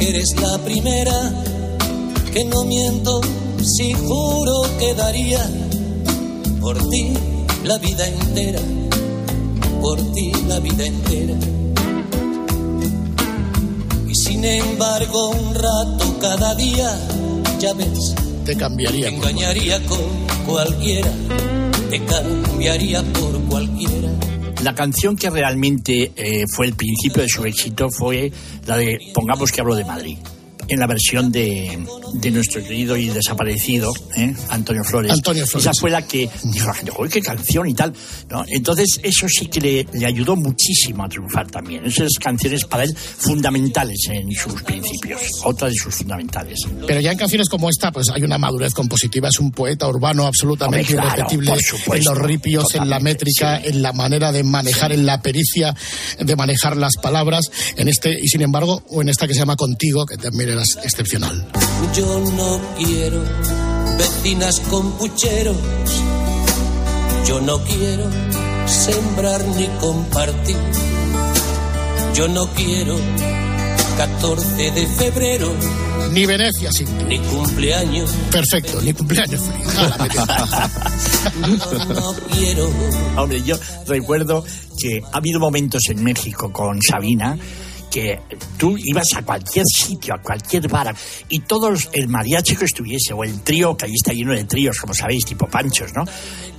eres 0.01 0.35
la 0.41 0.59
primera, 0.59 1.33
que 2.37 2.45
no 2.45 2.67
miento 2.67 3.19
si 3.63 3.95
juro 3.95 4.61
que 4.79 4.93
daría 4.93 5.41
por 6.61 6.77
ti 6.91 7.15
la 7.65 7.79
vida 7.79 8.07
entera, 8.07 8.61
por 9.81 9.99
ti 10.13 10.33
la 10.47 10.61
vida 10.61 10.85
entera. 10.85 11.35
Y 14.07 14.15
sin 14.15 14.45
embargo, 14.45 15.31
un 15.31 15.55
rato 15.55 16.19
cada 16.21 16.55
día, 16.57 16.95
ya 17.59 17.73
ves, 17.73 18.15
te 18.45 18.55
cambiaría. 18.55 19.09
Te 19.09 19.15
engañaría 19.17 19.83
con 19.87 19.99
cualquiera, 20.45 21.11
te 21.89 22.05
cambiaría 22.05 23.03
por 23.15 23.41
cualquiera. 23.45 24.11
La 24.63 24.75
canción 24.75 25.17
que 25.17 25.31
realmente 25.31 26.13
eh, 26.15 26.45
fue 26.55 26.67
el 26.67 26.75
principio 26.75 27.23
de 27.23 27.31
su 27.31 27.47
éxito 27.47 27.89
fue 27.91 28.31
la 28.67 28.77
de 28.77 28.99
Pongamos 29.15 29.51
que 29.51 29.63
hablo 29.63 29.75
de 29.75 29.87
Madrid 29.87 30.19
en 30.69 30.81
la 30.81 30.87
versión 30.87 31.31
de, 31.33 31.79
de 32.15 32.31
nuestro 32.31 32.63
querido 32.63 32.97
y 32.97 33.09
desaparecido 33.09 33.93
¿eh? 34.17 34.35
Antonio 34.51 34.85
Flores. 34.85 35.13
Antonio 35.13 35.47
Flores. 35.47 35.67
Esa 35.67 35.73
fue 35.79 35.91
la 35.91 36.03
que 36.03 36.29
dijo 36.45 36.67
la 36.67 36.75
gente, 36.75 36.93
qué 37.11 37.21
canción 37.21 37.69
y 37.69 37.75
tal. 37.75 37.93
¿no? 38.31 38.45
Entonces, 38.49 39.01
eso 39.03 39.27
sí 39.29 39.47
que 39.47 39.61
le, 39.61 39.87
le, 39.93 40.07
ayudó 40.07 40.37
muchísimo 40.37 41.05
a 41.05 41.09
triunfar 41.09 41.51
también. 41.51 41.85
Esas 41.85 42.13
canciones 42.21 42.65
para 42.65 42.85
él 42.85 42.97
fundamentales 42.97 43.99
en 44.11 44.31
sus 44.33 44.63
principios, 44.63 45.21
otra 45.45 45.69
de 45.69 45.75
sus 45.75 45.95
fundamentales. 45.95 46.61
Pero 46.87 47.01
ya 47.01 47.13
en 47.13 47.19
canciones 47.19 47.49
como 47.49 47.69
esta, 47.69 47.93
pues 47.93 48.09
hay 48.11 48.23
una 48.23 48.39
madurez 48.39 48.75
compositiva, 48.75 49.29
es 49.29 49.39
un 49.39 49.51
poeta 49.51 49.89
urbano 49.89 50.27
absolutamente 50.27 50.95
Hombre, 50.95 51.03
claro, 51.03 51.09
irrepetible 51.09 51.61
supuesto, 51.61 51.95
en 51.95 52.05
los 52.05 52.27
ripios, 52.27 52.75
en 52.75 52.91
la 52.91 53.01
métrica, 53.01 53.61
sí. 53.61 53.69
en 53.69 53.83
la 53.83 53.93
manera 53.93 54.33
de 54.33 54.43
manejar, 54.43 54.93
en 54.93 55.07
la 55.07 55.21
pericia 55.21 55.75
de 56.19 56.37
manejar 56.37 56.77
las 56.77 56.97
palabras, 56.97 57.51
en 57.77 57.89
este, 57.89 58.17
y 58.21 58.29
sin 58.29 58.43
embargo, 58.43 58.83
o 58.91 59.03
en 59.03 59.09
esta 59.09 59.27
que 59.27 59.35
se 59.35 59.41
llama 59.41 59.57
Contigo, 59.57 60.07
que 60.07 60.17
también 60.17 60.56
excepcional. 60.83 61.47
Yo 61.95 62.21
no 62.21 62.61
quiero 62.77 63.23
vecinas 63.99 64.61
con 64.61 64.93
pucheros. 64.93 65.57
Yo 67.27 67.41
no 67.41 67.59
quiero 67.65 68.05
sembrar 68.67 69.45
ni 69.57 69.67
compartir. 69.81 70.57
Yo 72.15 72.29
no 72.29 72.47
quiero 72.55 72.97
14 73.97 74.71
de 74.71 74.87
febrero. 74.87 75.53
Ni 76.13 76.25
Venecia 76.25 76.71
sin 76.73 77.09
Ni 77.09 77.19
cumpleaños. 77.19 78.11
Perfecto, 78.31 78.81
ni 78.81 78.93
cumpleaños 78.93 79.41
feliz. 79.43 79.67
no, 81.41 81.95
no 81.95 82.15
quiero. 82.33 82.71
Hombre, 83.17 83.43
yo 83.43 83.57
recuerdo 83.87 84.45
que 84.79 85.03
ha 85.13 85.17
habido 85.17 85.41
momentos 85.41 85.83
en 85.89 86.03
México 86.05 86.53
con 86.53 86.81
Sabina 86.83 87.37
que 87.97 88.21
tú 88.59 88.77
ibas 88.77 89.07
a 89.17 89.23
cualquier 89.23 89.65
sitio, 89.65 90.13
a 90.13 90.19
cualquier 90.19 90.69
bar, 90.69 90.95
y 91.31 91.41
todos, 91.41 91.89
el 91.95 92.09
mariachi 92.09 92.55
que 92.55 92.67
estuviese, 92.67 93.15
o 93.15 93.25
el 93.25 93.41
trío, 93.41 93.75
que 93.75 93.87
allí 93.87 93.95
está 93.95 94.13
lleno 94.13 94.35
de 94.35 94.45
tríos, 94.45 94.79
como 94.79 94.93
sabéis, 94.93 95.25
tipo 95.25 95.47
panchos, 95.47 95.93
¿no? 95.95 96.05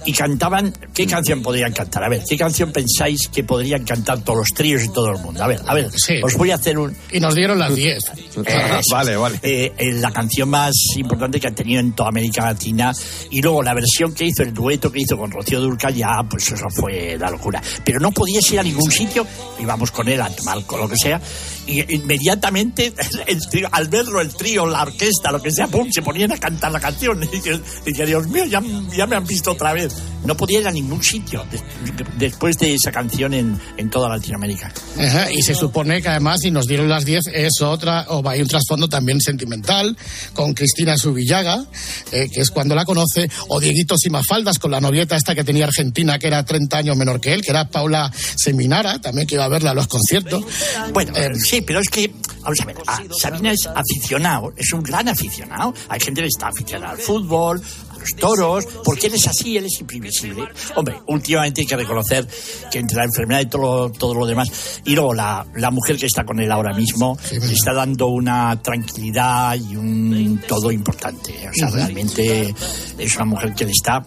Y 0.05 0.13
cantaban, 0.13 0.73
¿qué 0.93 1.05
canción 1.05 1.41
podrían 1.41 1.73
cantar? 1.73 2.03
A 2.03 2.09
ver, 2.09 2.23
¿qué 2.27 2.37
canción 2.37 2.71
pensáis 2.71 3.27
que 3.27 3.43
podrían 3.43 3.83
cantar 3.83 4.19
todos 4.23 4.39
los 4.39 4.47
tríos 4.55 4.83
y 4.83 4.89
todo 4.89 5.11
el 5.11 5.17
mundo? 5.19 5.43
A 5.43 5.47
ver, 5.47 5.59
a 5.65 5.73
ver, 5.73 5.89
Sí. 5.95 6.15
os 6.23 6.35
voy 6.35 6.51
a 6.51 6.55
hacer 6.55 6.77
un... 6.79 6.95
Y 7.11 7.19
nos 7.19 7.35
dieron 7.35 7.59
las 7.59 7.75
10. 7.75 8.03
Eh, 8.45 8.81
Vale, 8.91 9.17
vale. 9.17 9.39
eh, 9.43 9.73
eh, 9.77 9.91
la 9.93 10.11
canción 10.11 10.49
más 10.49 10.73
importante 10.95 11.39
que 11.41 11.47
han 11.47 11.55
tenido 11.55 11.81
en 11.81 11.91
toda 11.93 12.09
América 12.09 12.45
Latina 12.45 12.93
y 13.31 13.41
luego 13.41 13.61
la 13.63 13.73
versión 13.73 14.13
que 14.13 14.25
hizo, 14.25 14.43
el 14.43 14.53
dueto 14.53 14.91
que 14.91 15.01
hizo 15.01 15.17
con 15.17 15.29
Rocío 15.31 15.59
Durcal, 15.59 15.93
ya 15.93 16.07
pues 16.29 16.51
eso 16.51 16.65
fue 16.73 17.17
la 17.19 17.29
locura. 17.29 17.61
Pero 17.83 17.99
no 17.99 18.11
podías 18.11 18.49
ir 18.51 18.59
a 18.59 18.63
ningún 18.63 18.89
sitio, 18.91 19.27
íbamos 19.59 19.91
con 19.91 20.07
él 20.07 20.21
a 20.21 20.29
tomar 20.29 20.63
con 20.65 20.79
lo 20.79 20.87
que 20.87 20.95
sea, 20.95 21.19
y 21.65 21.93
inmediatamente 21.95 22.93
el 23.27 23.39
trío- 23.49 23.67
al 23.71 23.87
verlo 23.89 24.21
el 24.21 24.33
trío, 24.33 24.65
la 24.65 24.83
orquesta, 24.83 25.31
lo 25.31 25.41
que 25.41 25.51
sea, 25.51 25.67
pum, 25.67 25.89
se 25.91 26.01
ponían 26.01 26.31
a 26.31 26.37
cantar 26.37 26.71
la 26.71 26.79
canción. 26.79 27.21
Y 27.33 27.89
y 27.89 27.93
que, 27.93 28.05
Dios 28.05 28.27
mío, 28.27 28.45
ya, 28.45 28.61
ya 28.95 29.05
me 29.07 29.15
han 29.15 29.25
visto 29.25 29.51
otra 29.51 29.73
vez. 29.73 29.86
No 30.25 30.35
podía 30.35 30.59
ir 30.59 30.67
a 30.67 30.71
ningún 30.71 31.01
sitio 31.03 31.45
des- 31.51 31.63
después 32.17 32.57
de 32.57 32.73
esa 32.75 32.91
canción 32.91 33.33
en, 33.33 33.59
en 33.77 33.89
toda 33.89 34.09
Latinoamérica. 34.09 34.71
Ajá, 34.99 35.31
y 35.31 35.41
se 35.41 35.55
supone 35.55 36.01
que 36.01 36.09
además, 36.09 36.41
si 36.41 36.51
nos 36.51 36.67
dieron 36.67 36.89
las 36.89 37.05
10, 37.05 37.27
es 37.33 37.61
otra, 37.61 38.05
o 38.09 38.27
hay 38.27 38.41
un 38.41 38.47
trasfondo 38.47 38.87
también 38.89 39.21
sentimental, 39.21 39.95
con 40.33 40.53
Cristina 40.53 40.97
Subillaga, 40.97 41.63
eh, 42.11 42.29
que 42.31 42.41
es 42.41 42.49
cuando 42.51 42.75
la 42.75 42.85
conoce, 42.85 43.29
o 43.47 43.59
Dieguito 43.59 43.95
Simafaldas, 43.97 44.59
con 44.59 44.71
la 44.71 44.81
novieta 44.81 45.15
esta 45.15 45.35
que 45.35 45.43
tenía 45.43 45.65
Argentina, 45.65 46.17
que 46.19 46.27
era 46.27 46.43
30 46.43 46.77
años 46.77 46.97
menor 46.97 47.19
que 47.21 47.33
él, 47.33 47.41
que 47.41 47.51
era 47.51 47.69
Paula 47.69 48.11
Seminara, 48.35 48.99
también 48.99 49.27
que 49.27 49.35
iba 49.35 49.45
a 49.45 49.49
verla 49.49 49.71
a 49.71 49.73
los 49.73 49.87
conciertos. 49.87 50.43
Bueno, 50.93 51.13
sí, 51.35 51.61
pero 51.61 51.79
es 51.79 51.89
que, 51.89 52.13
vamos 52.41 52.59
a 52.61 52.65
ver, 52.65 52.75
ah, 52.87 53.01
Sabina 53.19 53.51
es 53.51 53.67
aficionado, 53.67 54.53
es 54.57 54.71
un 54.73 54.81
gran 54.83 55.07
aficionado. 55.07 55.73
Hay 55.89 55.99
gente 55.99 56.21
que 56.21 56.27
está 56.27 56.47
aficionada 56.47 56.91
al 56.93 56.97
fútbol, 56.99 57.61
toros, 58.15 58.65
porque 58.83 59.07
él 59.07 59.15
es 59.15 59.27
así, 59.27 59.57
él 59.57 59.65
es 59.65 59.79
imprevisible. 59.79 60.43
Hombre, 60.75 60.95
últimamente 61.07 61.61
hay 61.61 61.67
que 61.67 61.75
reconocer 61.75 62.27
que 62.71 62.79
entre 62.79 62.97
la 62.97 63.05
enfermedad 63.05 63.41
y 63.41 63.45
todo, 63.47 63.91
todo 63.91 64.13
lo 64.13 64.25
demás, 64.25 64.81
y 64.85 64.95
luego 64.95 65.13
la, 65.13 65.45
la 65.55 65.71
mujer 65.71 65.97
que 65.97 66.05
está 66.05 66.25
con 66.25 66.39
él 66.39 66.51
ahora 66.51 66.73
mismo, 66.73 67.17
le 67.31 67.53
está 67.53 67.73
dando 67.73 68.07
una 68.07 68.61
tranquilidad 68.61 69.55
y 69.55 69.75
un 69.75 70.41
todo 70.47 70.71
importante. 70.71 71.33
O 71.49 71.53
sea, 71.53 71.69
realmente 71.69 72.53
es 72.97 73.15
una 73.15 73.25
mujer 73.25 73.53
que 73.53 73.65
le 73.65 73.71
está 73.71 74.05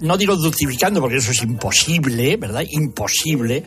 no 0.00 0.16
digo 0.16 0.36
dulcificando 0.36 1.00
porque 1.00 1.16
eso 1.16 1.32
es 1.32 1.42
imposible, 1.42 2.36
¿verdad? 2.36 2.62
Imposible, 2.70 3.64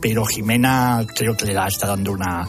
pero 0.00 0.24
Jimena 0.24 1.04
creo 1.14 1.36
que 1.36 1.44
le 1.46 1.54
da, 1.54 1.68
está 1.68 1.86
dando 1.86 2.12
una 2.12 2.48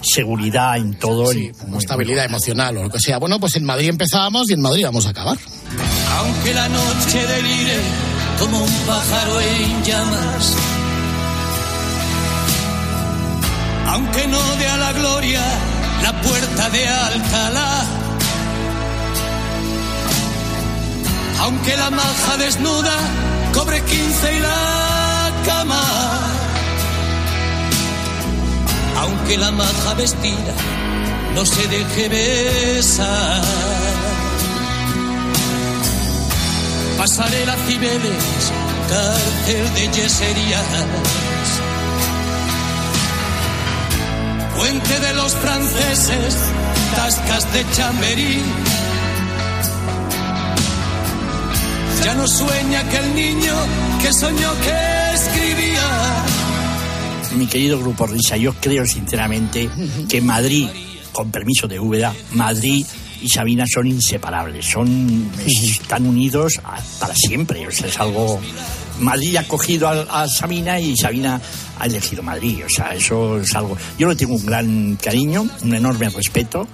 seguridad 0.00 0.76
en 0.76 0.98
todo. 0.98 1.26
Sí, 1.32 1.50
y 1.50 1.76
estabilidad 1.76 2.24
emocional 2.24 2.76
o 2.78 2.82
lo 2.84 2.90
que 2.90 3.00
sea. 3.00 3.18
Bueno, 3.18 3.40
pues 3.40 3.56
en 3.56 3.64
Madrid 3.64 3.88
empezábamos 3.88 4.48
y 4.50 4.54
en 4.54 4.60
Madrid 4.60 4.84
vamos 4.84 5.06
a 5.06 5.10
acabar. 5.10 5.38
Aunque 6.18 6.54
la 6.54 6.68
noche 6.68 7.26
delire 7.26 7.80
como 8.38 8.58
un 8.58 8.72
pájaro 8.86 9.40
en 9.40 9.84
llamas. 9.84 10.54
Aunque 13.88 14.26
no 14.26 14.56
dé 14.56 14.68
a 14.68 14.76
la 14.76 14.92
gloria 14.92 15.42
la 16.02 16.12
puerta 16.20 16.70
de 16.70 16.88
Alcalá. 16.88 17.84
Aunque 21.40 21.76
la 21.76 21.90
maja 21.90 22.36
desnuda 22.38 22.96
cobre 23.54 23.80
15 23.82 24.36
y 24.36 24.40
la 24.40 25.30
cama. 25.46 25.82
Aunque 29.00 29.36
la 29.38 29.50
maja 29.50 29.94
vestida 29.94 30.54
no 31.34 31.44
se 31.44 31.66
deje 31.68 32.08
besar. 32.08 33.95
Pasarela 36.96 37.54
Cibeles, 37.66 38.52
cárcel 38.88 39.74
de 39.74 39.96
yeserías. 39.96 40.66
Puente 44.56 45.00
de 45.00 45.14
los 45.14 45.34
franceses, 45.34 46.36
tascas 46.94 47.52
de 47.52 47.70
chamberí. 47.72 48.42
Ya 52.02 52.14
no 52.14 52.26
sueña 52.26 52.80
aquel 52.80 53.14
niño 53.14 53.54
que 54.00 54.12
soñó 54.12 54.52
que 54.60 55.14
escribía. 55.14 55.88
Mi 57.36 57.46
querido 57.46 57.78
Grupo 57.78 58.06
Risa, 58.06 58.38
yo 58.38 58.54
creo 58.54 58.86
sinceramente 58.86 59.68
que 60.08 60.22
Madrid, 60.22 60.68
con 61.12 61.30
permiso 61.30 61.68
de 61.68 61.78
Úbeda, 61.78 62.14
Madrid 62.32 62.86
y 63.22 63.28
Sabina 63.28 63.64
son 63.72 63.86
inseparables, 63.86 64.64
son 64.66 65.30
están 65.46 66.06
unidos 66.06 66.54
a- 66.64 66.80
para 67.00 67.14
siempre, 67.14 67.66
o 67.66 67.70
sea, 67.70 67.88
es 67.88 67.98
algo 68.00 68.40
Madrid 69.00 69.36
ha 69.36 69.46
cogido 69.46 69.88
a, 69.88 70.22
a 70.22 70.28
Sabina 70.28 70.80
y 70.80 70.96
Sabina 70.96 71.40
ha 71.78 71.86
elegido 71.86 72.22
Madrid, 72.22 72.62
o 72.66 72.68
sea, 72.70 72.94
eso 72.94 73.38
es 73.40 73.54
algo 73.54 73.76
yo 73.98 74.08
le 74.08 74.16
tengo 74.16 74.34
un 74.34 74.46
gran 74.46 74.96
cariño, 74.96 75.46
un 75.62 75.74
enorme 75.74 76.08
respeto. 76.08 76.66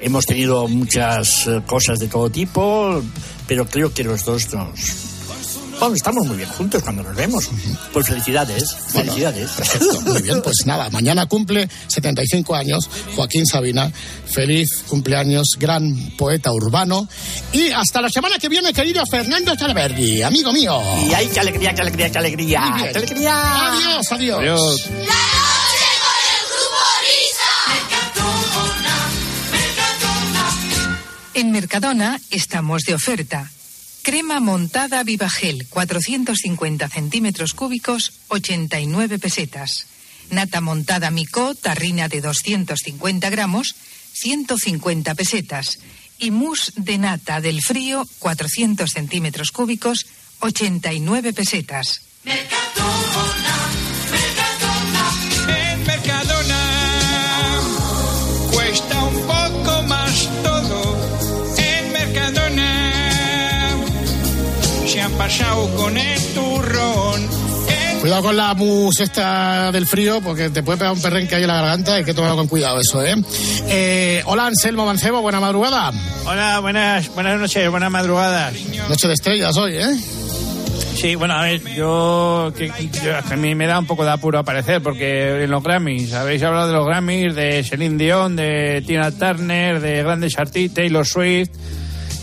Hemos 0.00 0.26
tenido 0.26 0.68
muchas 0.68 1.48
eh, 1.48 1.60
cosas 1.66 1.98
de 1.98 2.06
todo 2.06 2.30
tipo, 2.30 3.02
pero 3.48 3.66
creo 3.66 3.92
que 3.92 4.04
los 4.04 4.24
dos 4.24 4.52
nos 4.54 4.70
Bueno, 5.78 5.94
estamos 5.94 6.26
muy 6.26 6.36
bien 6.36 6.48
juntos 6.48 6.82
cuando 6.82 7.02
nos 7.04 7.14
vemos. 7.14 7.48
Pues 7.92 8.08
felicidades, 8.08 8.74
felicidades. 8.92 9.50
Perfecto, 9.52 10.00
muy 10.00 10.22
bien, 10.22 10.42
pues 10.42 10.56
nada, 10.66 10.90
mañana 10.90 11.26
cumple 11.26 11.68
75 11.86 12.54
años 12.56 12.88
Joaquín 13.14 13.46
Sabina. 13.46 13.90
Feliz 14.26 14.82
cumpleaños, 14.88 15.56
gran 15.58 15.94
poeta 16.16 16.52
urbano. 16.52 17.08
Y 17.52 17.70
hasta 17.70 18.02
la 18.02 18.08
semana 18.08 18.38
que 18.38 18.48
viene, 18.48 18.72
querido 18.72 19.04
Fernando 19.06 19.56
Talaverdi, 19.56 20.22
amigo 20.22 20.52
mío. 20.52 20.80
Y 21.08 21.14
ay, 21.14 21.30
qué 21.32 21.40
alegría, 21.40 21.74
qué 21.74 21.82
alegría, 21.82 22.10
qué 22.10 22.18
alegría. 22.18 22.74
¡Qué 22.92 22.98
alegría! 22.98 23.72
Adiós, 23.72 24.12
adiós. 24.12 24.38
Adiós. 24.40 24.88
En 31.34 31.52
Mercadona 31.52 32.20
estamos 32.30 32.82
de 32.82 32.94
oferta. 32.94 33.48
Crema 34.08 34.40
montada 34.40 35.02
Vivagel, 35.02 35.66
450 35.68 36.88
centímetros 36.88 37.52
cúbicos, 37.52 38.14
89 38.28 39.18
pesetas. 39.18 39.84
Nata 40.30 40.62
montada 40.62 41.10
Micó, 41.10 41.54
tarrina 41.54 42.08
de 42.08 42.22
250 42.22 43.28
gramos, 43.28 43.74
150 44.14 45.14
pesetas. 45.14 45.80
Y 46.16 46.30
mousse 46.30 46.72
de 46.76 46.96
nata 46.96 47.42
del 47.42 47.60
frío, 47.60 48.08
400 48.18 48.90
centímetros 48.90 49.52
cúbicos, 49.52 50.06
89 50.40 51.34
pesetas. 51.34 52.00
En 52.24 53.67
pasado 65.28 65.68
con 65.76 65.94
el 65.98 66.18
turrón. 66.34 67.28
Cuidado 68.00 68.22
con 68.22 68.34
la 68.34 68.54
mus 68.54 68.98
esta 69.00 69.70
del 69.70 69.86
frío, 69.86 70.22
porque 70.22 70.48
te 70.48 70.62
puede 70.62 70.78
pegar 70.78 70.94
un 70.94 71.02
perrenque 71.02 71.34
ahí 71.34 71.42
en 71.42 71.48
la 71.48 71.56
garganta, 71.60 71.96
hay 71.96 72.04
que 72.04 72.14
tomarlo 72.14 72.36
con 72.38 72.46
cuidado 72.48 72.80
eso, 72.80 73.04
¿eh? 73.04 73.14
Eh, 73.68 74.22
hola, 74.24 74.46
Anselmo 74.46 74.86
Mancebo, 74.86 75.20
buena 75.20 75.38
madrugada. 75.38 75.92
Hola, 76.24 76.60
buenas, 76.60 77.12
buenas 77.14 77.38
noches, 77.38 77.68
buenas 77.70 77.90
madrugadas. 77.90 78.54
Noche 78.88 79.06
de 79.06 79.12
estrellas 79.14 79.54
hoy, 79.58 79.74
¿eh? 79.76 79.96
Sí, 80.96 81.14
bueno, 81.14 81.34
a 81.34 81.42
ver, 81.42 81.60
yo, 81.74 82.50
que, 82.56 82.68
yo- 83.04 83.14
a 83.18 83.36
mí 83.36 83.54
me 83.54 83.66
da 83.66 83.78
un 83.80 83.86
poco 83.86 84.04
de 84.06 84.10
apuro 84.12 84.38
aparecer 84.38 84.80
porque 84.82 85.44
en 85.44 85.50
los 85.50 85.62
Grammys, 85.62 86.14
habéis 86.14 86.42
hablado 86.42 86.68
de 86.68 86.72
los 86.72 86.86
Grammys, 86.86 87.34
de 87.34 87.62
Celine 87.64 88.02
Dion, 88.02 88.34
de 88.34 88.82
Tina 88.86 89.10
Turner, 89.10 89.78
de 89.80 90.02
grandes 90.02 90.38
artistas, 90.38 90.76
Taylor 90.76 91.06
Swift. 91.06 91.50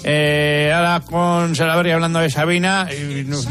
Eh, 0.07 0.71
ahora 0.71 0.99
con 1.03 1.55
Salaberry 1.55 1.89
hablando 1.91 2.19
de 2.19 2.29
Sabina, 2.29 2.87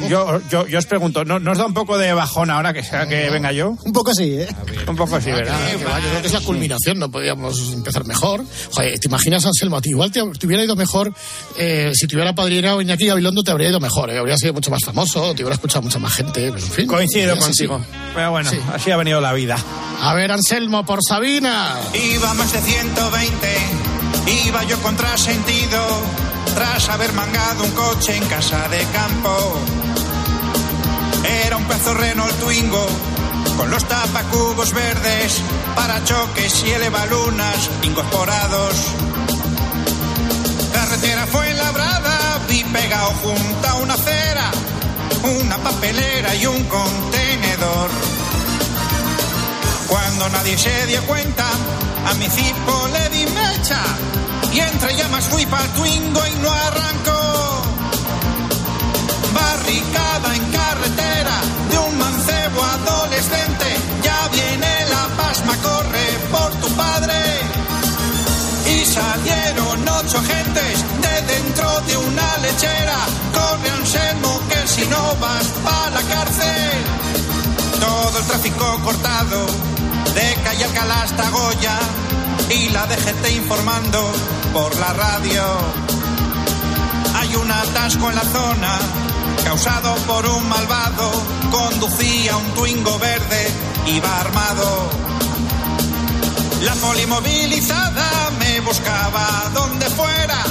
yo, 0.09 0.41
yo, 0.49 0.69
yo 0.69 0.79
os 0.79 0.87
pregunto, 0.87 1.25
¿no, 1.25 1.41
¿no 1.41 1.51
os 1.51 1.59
da 1.59 1.67
un 1.67 1.75
poco 1.75 1.99
de 1.99 2.13
bajón 2.13 2.49
ahora 2.49 2.73
que 2.73 2.85
sea 2.85 3.09
que 3.09 3.29
venga 3.29 3.51
yo? 3.51 3.71
Un 3.85 3.93
poco 3.93 4.15
sí, 4.15 4.37
¿eh? 4.39 4.47
Un 4.87 4.95
poco 4.95 5.21
sí, 5.21 5.33
¿verdad? 5.33 5.59
Que 5.77 5.85
va, 5.85 5.99
yo 5.99 6.09
creo 6.11 6.21
que 6.21 6.27
es 6.29 6.33
la 6.33 6.41
culminación, 6.43 7.01
no 7.01 7.11
podíamos 7.11 7.73
empezar 7.73 8.05
mejor. 8.05 8.45
Joder, 8.71 9.01
¿te 9.01 9.09
imaginas, 9.09 9.45
Anselmo? 9.45 9.79
A 9.79 9.81
ti 9.81 9.91
igual 9.91 10.13
te, 10.13 10.23
te 10.39 10.47
hubiera 10.47 10.63
ido 10.63 10.77
mejor 10.77 11.13
eh, 11.59 11.91
si 11.93 12.07
te 12.07 12.15
hubiera 12.15 12.37
padrinado 12.37 12.81
Iñaki 12.81 13.07
Gabilondo, 13.07 13.43
te 13.43 13.51
habría 13.51 13.71
ido 13.71 13.81
mejor, 13.81 14.11
¿eh? 14.11 14.19
Habría 14.19 14.37
sido 14.39 14.53
mucho 14.53 14.71
más 14.71 14.85
famoso, 14.85 15.35
te 15.35 15.43
hubiera 15.43 15.55
escuchado 15.57 15.83
mucha 15.83 15.99
más 15.99 16.13
gente, 16.15 16.53
pero 16.53 16.65
en 16.65 16.71
fin. 16.73 16.87
Coincido 16.87 17.33
es 17.35 17.39
así. 17.45 17.67
contigo. 17.67 17.85
Pero 18.15 18.31
bueno, 18.31 18.49
Sí. 18.49 18.61
así 18.73 18.93
ha 18.93 18.97
venido 18.97 19.21
la 19.21 19.33
vida. 19.33 19.57
A 20.03 20.15
ver, 20.15 20.31
Anselmo, 20.31 20.87
por 20.87 21.01
Sabina. 21.03 21.75
Iba 22.15 22.33
más 22.35 22.53
de 22.53 22.61
120, 22.61 23.57
iba 24.47 24.63
yo 24.65 24.79
contrasentido, 24.83 25.81
tras 26.55 26.89
haber 26.89 27.13
mangado 27.13 27.65
un 27.65 27.71
coche 27.73 28.17
en 28.17 28.25
casa 28.27 28.69
de 28.69 28.85
campo. 28.87 29.59
Era 31.45 31.57
un 31.57 31.65
pezo 31.65 31.95
Renault 31.95 32.35
Twingo, 32.41 32.87
con 33.57 33.71
los 33.71 33.85
tapacubos 33.87 34.73
verdes, 34.73 35.41
parachoques 35.75 36.65
y 36.65 36.71
elevalunas 36.71 37.71
incorporados. 37.83 38.75
Carretera 40.73 41.27
fue 41.27 41.53
labrada, 41.55 42.41
vi 42.49 42.63
pegado 42.65 43.11
junto 43.23 43.69
a 43.69 43.75
una 43.75 43.95
acera, 43.95 44.51
una 45.41 45.59
papelera 45.59 46.35
y 46.37 46.47
un 46.47 46.63
contenedor. 46.65 47.91
Cuando 49.89 50.29
nadie 50.31 50.57
se 50.57 50.87
dio 50.87 51.03
cuenta, 51.03 51.47
a 52.09 52.15
mi 52.15 52.29
cipo 52.29 52.89
le 52.93 53.09
di 53.11 53.27
mecha 53.27 53.83
y 54.55 54.61
entre 54.61 54.97
llamas 54.97 55.25
fui 55.25 55.45
pa'l 55.47 55.69
Twingo 55.71 56.27
y 56.27 56.35
no 56.43 56.51
arrancó. 56.51 57.63
Barricada 59.35 60.37
en 60.37 60.45
carretera 60.53 61.37
de 61.71 61.79
un 61.79 61.99
mancebo 61.99 62.63
adolescente, 62.63 63.67
ya 64.03 64.29
viene 64.29 64.73
la 64.91 65.09
pasma, 65.17 65.57
corre 65.57 66.07
por 66.31 66.51
tu 66.61 66.69
padre. 66.77 67.21
Y 68.67 68.85
salieron 68.85 69.89
ocho 69.89 70.19
agentes 70.19 70.75
de 71.05 71.35
dentro 71.35 71.81
de 71.89 71.97
una 71.97 72.37
lechera. 72.39 72.99
Corre 73.35 73.71
Anselmo 73.71 74.41
que 74.49 74.69
si 74.69 74.87
no 74.87 75.17
vas 75.17 75.47
pa' 75.65 75.91
la 75.91 76.03
cárcel. 76.03 76.79
Todo 77.81 78.19
el 78.19 78.25
tráfico 78.27 78.81
cortado, 78.85 79.47
de 80.15 80.35
calle 80.45 80.65
Alcalá 80.65 81.03
hasta 81.03 81.29
Goya, 81.31 81.79
y 82.51 82.69
la 82.71 82.87
DGT 82.87 83.31
informando 83.37 84.13
por 84.53 84.75
la 84.77 84.93
radio. 84.93 85.43
Hay 87.17 87.35
un 87.37 87.51
atasco 87.51 88.11
en 88.11 88.17
la 88.17 88.23
zona, 88.23 88.79
causado 89.45 89.95
por 90.07 90.27
un 90.27 90.49
malvado, 90.49 91.11
conducía 91.51 92.37
un 92.37 92.55
Twingo 92.55 92.99
verde, 92.99 93.49
iba 93.87 94.21
armado. 94.21 94.91
La 96.63 96.75
polimovilizada 96.75 98.31
me 98.39 98.61
buscaba 98.61 99.51
donde 99.55 99.87
fuera, 99.91 100.43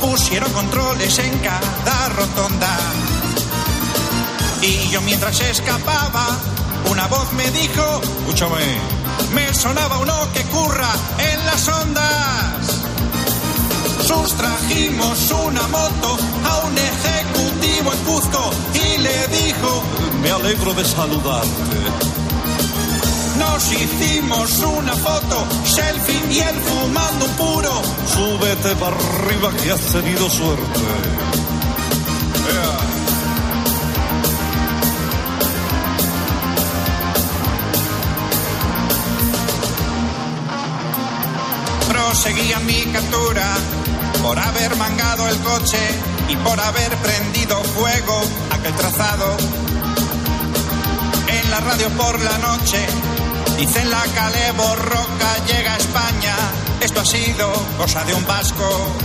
pusieron 0.00 0.52
controles 0.52 1.18
en 1.18 1.38
cada 1.38 2.08
rotonda. 2.10 2.76
Y 4.62 4.88
yo 4.90 5.00
mientras 5.02 5.40
escapaba, 5.40 6.26
una 6.90 7.06
voz 7.06 7.32
me 7.32 7.50
dijo, 7.50 8.00
escúchame, 8.02 8.97
me 9.34 9.52
sonaba 9.54 9.98
uno 9.98 10.14
que 10.32 10.42
curra 10.44 10.90
en 11.18 11.46
las 11.46 11.68
ondas. 11.68 12.82
Sustrajimos 14.06 15.30
una 15.46 15.66
moto 15.68 16.16
a 16.44 16.66
un 16.66 16.78
ejecutivo 16.78 17.92
en 17.92 17.98
Cuzco 18.04 18.50
y 18.74 18.98
le 18.98 19.28
dijo, 19.28 19.82
Me 20.22 20.30
alegro 20.30 20.72
de 20.74 20.84
saludarte. 20.84 21.48
nos 23.38 23.72
hicimos 23.72 24.58
una 24.60 24.94
foto, 24.94 25.46
selfie 25.64 26.20
y 26.30 26.38
él 26.40 26.56
fumando 26.64 27.26
puro. 27.36 27.82
Súbete 28.06 28.74
para 28.76 28.96
arriba 28.96 29.50
que 29.62 29.72
has 29.72 29.80
tenido 29.92 30.28
suerte. 30.30 30.80
Proseguía 42.08 42.58
mi 42.60 42.80
captura 42.86 43.54
por 44.22 44.38
haber 44.38 44.74
mangado 44.76 45.28
el 45.28 45.38
coche 45.40 45.78
y 46.30 46.36
por 46.36 46.58
haber 46.58 46.96
prendido 46.96 47.62
fuego 47.62 48.22
aquel 48.50 48.72
trazado. 48.76 49.36
En 51.28 51.50
la 51.50 51.60
radio 51.60 51.90
por 51.90 52.18
la 52.18 52.38
noche 52.38 52.78
dicen 53.58 53.90
la 53.90 54.02
Calé 54.14 54.52
Borroca 54.52 55.36
llega 55.48 55.74
a 55.74 55.76
España. 55.76 56.34
Esto 56.80 57.00
ha 57.00 57.04
sido 57.04 57.52
cosa 57.76 58.02
de 58.04 58.14
un 58.14 58.26
vasco. 58.26 58.96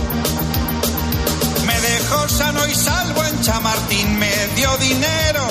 Me 1.66 1.80
dejó 1.82 2.26
sano 2.30 2.66
y 2.66 2.74
salvo 2.74 3.22
en 3.22 3.38
Chamartín, 3.42 4.18
me 4.18 4.32
dio 4.56 4.74
dinero 4.78 5.46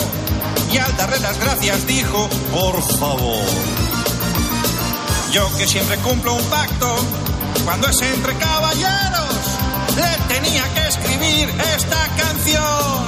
y 0.71 0.77
al 0.79 0.97
darle 0.97 1.19
las 1.19 1.37
gracias 1.37 1.85
dijo, 1.85 2.27
Por 2.51 2.81
favor. 2.97 3.45
yo 5.31 5.55
que 5.55 5.67
siempre 5.67 5.97
cumplo 5.97 6.33
un 6.33 6.43
pacto, 6.45 6.95
cuando 7.65 7.87
es 7.87 8.01
entre 8.01 8.35
caballeros, 8.37 9.35
le 9.95 10.33
tenía 10.33 10.63
que 10.73 10.87
escribir 10.87 11.49
esta 11.75 12.07
canción. 12.17 13.07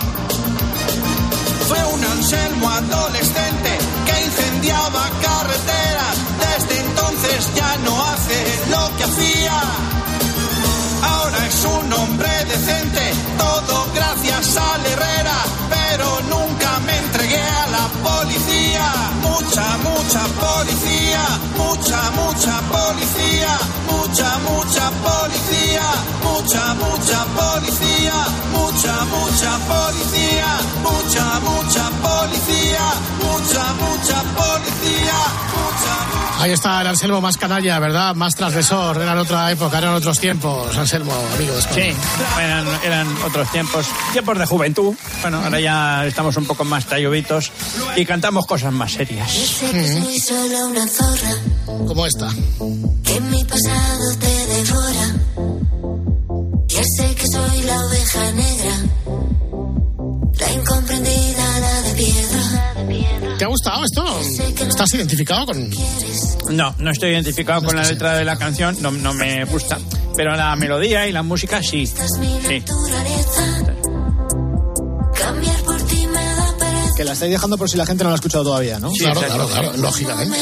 Fue 1.68 1.84
un 1.86 2.04
Anselmo 2.04 2.70
adolescente 2.70 3.78
que 4.06 4.26
incendiaba 4.26 5.10
carreteras, 5.22 6.16
desde 6.40 6.80
entonces 6.80 7.50
ya 7.56 7.78
no 7.84 8.06
hace 8.06 8.40
lo 8.70 8.98
que 8.98 9.04
hacía. 9.04 9.62
Ahora 11.04 11.48
es 11.48 11.66
un 11.66 11.94
hombre 11.94 12.46
decente, 12.46 13.14
todo 13.38 13.88
gracias 13.94 14.58
al 14.58 14.86
Herrera, 14.86 15.38
pero 15.70 16.22
nunca 16.30 16.80
me 16.86 16.98
entregué 16.98 17.42
a 17.42 17.68
la 17.68 17.88
policía. 18.04 18.55
Mucha, 19.22 19.78
mucha 19.78 20.24
policía, 20.40 21.24
mucha, 21.58 22.02
mucha 22.12 22.62
policía, 22.76 23.58
mucha, 23.92 24.38
mucha 24.40 24.92
policía, 25.06 25.86
mucha, 26.24 26.74
mucha 26.74 27.26
policía, 27.36 28.14
mucha, 28.54 29.06
mucha 29.06 29.26
mucha 29.36 29.58
policía, 29.68 30.58
mucha, 30.82 31.40
mucha 31.40 31.90
policía, 32.02 32.86
mucha, 33.22 33.74
mucha 33.74 34.24
policía, 34.34 35.14
mucha, 35.54 36.16
Ahí 36.40 36.52
está 36.52 36.82
el 36.82 36.88
Anselmo 36.88 37.22
más 37.22 37.38
canalla, 37.38 37.80
¿verdad? 37.80 38.14
Más 38.14 38.36
transgresor. 38.36 39.02
Era 39.02 39.14
en 39.14 39.18
otra 39.20 39.52
época, 39.52 39.78
eran 39.78 39.94
otros 39.94 40.20
tiempos. 40.20 40.78
Anselmo, 40.78 41.14
amigos. 41.36 41.68
Sí, 41.74 41.94
eran, 42.40 42.68
eran 42.84 43.08
otros 43.26 43.50
tiempos, 43.52 43.88
tiempos 44.12 44.38
de 44.38 44.46
juventud. 44.46 44.96
Bueno, 45.22 45.42
ahora 45.44 45.60
ya 45.60 46.06
estamos 46.06 46.36
un 46.38 46.46
poco 46.46 46.64
más 46.64 46.86
tallubitos 46.86 47.52
y 47.96 48.06
cantamos 48.06 48.46
cosas 48.46 48.65
más 48.72 48.94
serias. 48.94 49.32
Sé 49.32 49.72
que 49.72 49.88
soy 49.88 50.20
solo 50.20 50.68
una 50.68 50.88
zorra, 50.88 51.32
¿Cómo 51.88 52.06
está? 52.06 52.30
que 53.04 53.20
mi 53.22 53.44
pasado 53.46 54.18
te 54.20 54.46
devora. 54.48 55.16
Ya 56.68 56.82
sé 56.98 57.16
que 57.16 57.28
soy 57.32 57.62
la 57.64 57.86
oveja 57.86 58.32
negra, 58.32 58.76
la 60.40 60.52
incomprendida, 60.54 61.60
la 61.60 61.82
de 61.82 61.94
piedra. 61.94 63.38
¿Te 63.38 63.44
ha 63.46 63.48
gustado 63.48 63.84
esto? 63.84 64.20
¿Estás 64.68 64.94
identificado 64.94 65.46
con...? 65.48 65.70
No, 66.52 66.74
no 66.78 66.92
estoy 66.92 67.10
identificado 67.12 67.64
con 67.64 67.76
la 67.76 67.84
letra 67.84 68.16
de 68.18 68.24
la 68.24 68.38
canción, 68.38 68.78
no, 68.82 68.92
no 68.92 69.14
me 69.14 69.44
gusta. 69.46 69.78
Pero 70.16 70.36
la 70.36 70.56
melodía 70.56 71.08
y 71.08 71.12
la 71.12 71.24
música 71.24 71.62
sí. 71.62 71.86
Sí. 71.86 72.64
Que 76.96 77.04
la 77.04 77.12
estáis 77.14 77.32
dejando 77.32 77.58
por 77.58 77.70
si 77.70 77.76
la 77.78 77.86
gente 77.86 78.04
no 78.06 78.10
la 78.10 78.14
ha 78.14 78.16
escuchado 78.16 78.44
todavía, 78.46 78.80
¿no? 78.80 78.90
Sí, 78.92 79.00
Claro, 79.04 79.20
claro, 79.22 79.48
claro, 79.48 79.72
lógicamente. 79.78 80.38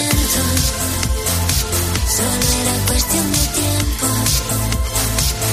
Solo 2.08 2.30
era 2.62 2.86
cuestión 2.88 3.32
de 3.32 3.38
tiempo. 3.40 4.06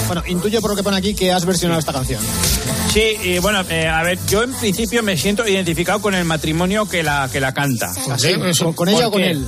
Bueno, 0.07 0.23
intuyo 0.27 0.61
por 0.61 0.71
lo 0.71 0.75
que 0.75 0.83
pone 0.83 0.97
aquí 0.97 1.15
que 1.15 1.31
has 1.31 1.45
versionado 1.45 1.79
esta 1.79 1.91
canción. 1.93 2.21
Sí, 2.93 3.15
y 3.23 3.39
bueno, 3.39 3.63
eh, 3.69 3.87
a 3.87 4.03
ver, 4.03 4.19
yo 4.27 4.43
en 4.43 4.53
principio 4.53 5.01
me 5.01 5.17
siento 5.17 5.47
identificado 5.47 6.01
con 6.01 6.13
el 6.13 6.25
matrimonio 6.25 6.85
que 6.87 7.01
la, 7.01 7.29
que 7.31 7.39
la 7.39 7.53
canta. 7.53 7.91
¿Así? 8.11 8.33
¿Con- 8.59 8.73
con 8.73 8.89
ella 8.89 9.07
o 9.07 9.11
con 9.11 9.21
él? 9.23 9.47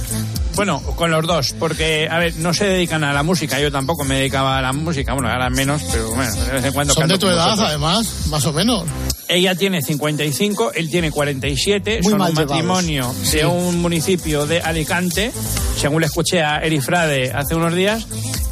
Bueno, 0.56 0.82
con 0.96 1.10
los 1.12 1.26
dos, 1.26 1.56
porque, 1.58 2.08
a 2.10 2.20
ver, 2.20 2.36
no 2.38 2.54
se 2.54 2.66
dedican 2.66 3.04
a 3.04 3.12
la 3.14 3.24
música, 3.24 3.60
yo 3.60 3.72
tampoco 3.72 4.04
me 4.04 4.16
dedicaba 4.20 4.60
a 4.60 4.62
la 4.62 4.72
música, 4.74 5.14
bueno, 5.14 5.30
ahora 5.30 5.50
menos, 5.50 5.82
pero 5.92 6.12
bueno, 6.14 6.32
de 6.36 6.52
vez 6.52 6.66
en 6.66 6.74
cuando 6.74 6.94
Son 6.94 7.08
de 7.08 7.18
tu 7.18 7.28
edad, 7.28 7.60
además, 7.60 8.28
más 8.28 8.46
o 8.46 8.54
menos. 8.54 8.84
Ella 9.28 9.56
tiene 9.56 9.82
55, 9.82 10.74
él 10.74 10.90
tiene 10.92 11.10
47, 11.10 12.02
Muy 12.04 12.12
son 12.12 12.22
un 12.22 12.28
llevados. 12.28 12.50
matrimonio 12.50 13.16
Sí. 13.24 13.38
de 13.38 13.46
un 13.48 13.82
municipio 13.82 14.46
de 14.46 14.62
Alicante, 14.62 15.32
según 15.78 16.02
le 16.02 16.08
escuché 16.08 16.44
a 16.44 16.60
Eri 16.60 16.82
Frade 16.82 17.32
hace 17.32 17.56
unos 17.56 17.74
días, 17.74 18.06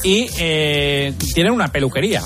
y 0.04 0.28
eh, 0.40 1.14
tienen 1.36 1.54
una 1.54 1.68
peluquería. 1.68 2.24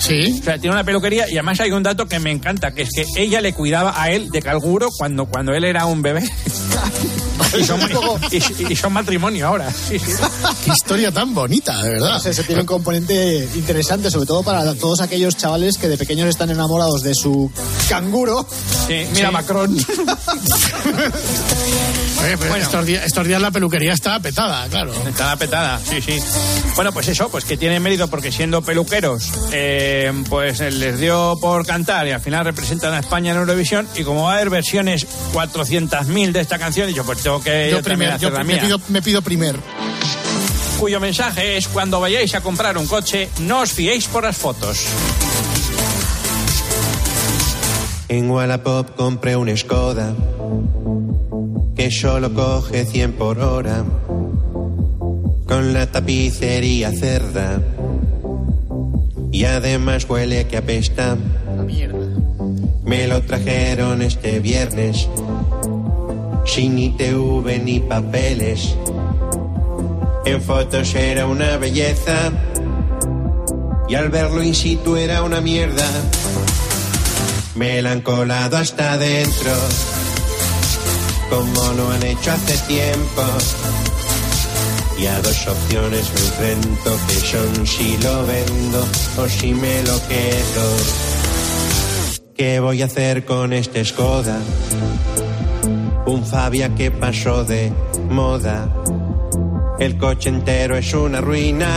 Sí. 0.00 0.38
O 0.40 0.44
sea, 0.44 0.58
tiene 0.58 0.74
una 0.74 0.82
peluquería 0.82 1.28
y 1.28 1.34
además 1.34 1.60
hay 1.60 1.70
un 1.70 1.84
dato 1.84 2.06
que 2.06 2.18
me 2.18 2.32
encanta, 2.32 2.72
que 2.72 2.82
es 2.82 2.88
que 2.92 3.04
ella 3.16 3.40
le 3.40 3.52
cuidaba 3.52 4.02
a 4.02 4.10
él 4.10 4.30
de 4.30 4.42
calguro 4.42 4.88
cuando, 4.98 5.26
cuando 5.26 5.52
él 5.52 5.62
era 5.64 5.86
un 5.86 6.02
bebé. 6.02 6.22
y, 7.58 7.64
son, 7.64 7.80
y- 8.30 8.72
y 8.72 8.76
son 8.76 8.92
matrimonio 8.92 9.46
ahora. 9.48 9.70
Sí, 9.70 9.98
sí. 9.98 10.12
Qué 10.64 10.70
historia 10.72 11.10
tan 11.12 11.34
bonita, 11.34 11.82
de 11.82 11.90
verdad. 11.90 12.18
Sé, 12.20 12.32
se 12.34 12.44
tiene 12.44 12.60
un 12.62 12.66
componente 12.66 13.48
interesante, 13.54 14.10
sobre 14.10 14.26
todo 14.26 14.42
para 14.42 14.74
todos 14.74 15.00
aquellos 15.00 15.36
chavales 15.36 15.78
que 15.78 15.88
de 15.88 15.96
pequeños 15.98 16.28
están 16.28 16.50
enamorados 16.50 17.02
de 17.02 17.14
su 17.14 17.50
canguro. 17.88 18.46
Sí, 18.88 19.06
mira 19.12 19.28
Sí. 19.28 19.32
Macron. 19.32 19.76
Oye, 22.22 22.36
pero 22.38 22.50
Bueno. 22.50 22.64
estos, 22.64 22.86
días, 22.86 23.04
estos 23.04 23.26
días 23.26 23.40
la 23.42 23.50
peluquería 23.50 23.92
está 23.92 24.20
petada, 24.20 24.66
claro. 24.68 24.92
Está 25.08 25.34
petada, 25.36 25.80
sí, 25.88 26.00
sí. 26.00 26.18
Bueno, 26.76 26.92
pues 26.92 27.08
eso, 27.08 27.28
pues 27.28 27.44
que 27.44 27.56
tiene 27.56 27.80
mérito 27.80 28.08
porque 28.08 28.30
siendo 28.30 28.62
peluqueros, 28.62 29.30
eh, 29.52 30.12
pues 30.28 30.60
les 30.60 31.00
dio 31.00 31.36
por 31.40 31.66
cantar 31.66 32.06
y 32.06 32.12
al 32.12 32.20
final 32.20 32.44
representan 32.44 32.94
a 32.94 33.00
España 33.00 33.32
en 33.32 33.38
Eurovisión 33.38 33.88
y 33.96 34.04
como 34.04 34.24
va 34.24 34.32
a 34.32 34.34
haber 34.36 34.50
versiones 34.50 35.06
400.000 35.32 36.32
de 36.32 36.40
esta 36.40 36.58
canción, 36.58 36.86
dicho, 36.86 37.04
pues 37.04 37.22
tengo 37.22 37.41
que 37.42 37.68
Yo 37.70 37.76
yo 37.78 37.82
también 37.82 38.10
primer, 38.10 38.20
yo 38.20 38.30
la 38.30 38.44
me 38.44 38.54
mía. 38.54 38.62
pido, 38.62 38.80
me 38.88 39.02
pido 39.02 39.22
primer. 39.22 39.56
Cuyo 40.78 40.98
mensaje 41.00 41.56
es, 41.56 41.68
cuando 41.68 42.00
vayáis 42.00 42.34
a 42.34 42.40
comprar 42.40 42.76
un 42.76 42.86
coche, 42.86 43.28
no 43.40 43.60
os 43.60 43.72
fiéis 43.72 44.06
por 44.08 44.24
las 44.24 44.36
fotos. 44.36 44.78
En 48.08 48.30
Wallapop 48.30 48.94
compré 48.96 49.36
un 49.36 49.56
Skoda 49.56 50.14
que 51.76 51.90
solo 51.90 52.34
coge 52.34 52.84
100 52.84 53.12
por 53.14 53.38
hora 53.38 53.84
con 55.46 55.72
la 55.72 55.86
tapicería 55.86 56.90
cerda 56.92 57.60
y 59.30 59.44
además 59.44 60.04
huele 60.08 60.46
que 60.46 60.58
apesta. 60.58 61.16
Me 62.84 63.06
lo 63.06 63.22
trajeron 63.22 64.02
este 64.02 64.40
viernes 64.40 65.08
sin 66.44 66.78
ITV 66.78 67.62
ni 67.62 67.80
papeles. 67.80 68.76
En 70.24 70.40
fotos 70.40 70.94
era 70.94 71.26
una 71.26 71.56
belleza 71.56 72.32
y 73.88 73.94
al 73.94 74.08
verlo 74.08 74.42
in 74.42 74.54
situ 74.54 74.96
era 74.96 75.22
una 75.22 75.40
mierda. 75.40 75.86
Me 77.54 77.82
la 77.82 77.92
han 77.92 78.00
colado 78.00 78.56
hasta 78.56 78.92
adentro, 78.92 79.52
como 81.28 81.72
lo 81.72 81.90
han 81.90 82.02
hecho 82.02 82.32
hace 82.32 82.56
tiempo. 82.66 83.22
Y 84.98 85.06
a 85.06 85.20
dos 85.20 85.48
opciones 85.48 86.10
me 86.14 86.20
enfrento, 86.20 86.98
que 87.08 87.14
son 87.14 87.66
si 87.66 87.98
lo 87.98 88.26
vendo 88.26 88.86
o 89.18 89.28
si 89.28 89.52
me 89.52 89.82
lo 89.82 90.08
quedo. 90.08 90.76
¿Qué 92.36 92.60
voy 92.60 92.82
a 92.82 92.86
hacer 92.86 93.24
con 93.24 93.52
este 93.52 93.84
Skoda? 93.84 94.38
Un 96.04 96.24
Fabia 96.24 96.74
que 96.74 96.90
pasó 96.90 97.44
de 97.44 97.72
moda. 98.10 98.68
El 99.78 99.96
coche 99.96 100.30
entero 100.30 100.76
es 100.76 100.92
una 100.94 101.20
ruina. 101.20 101.68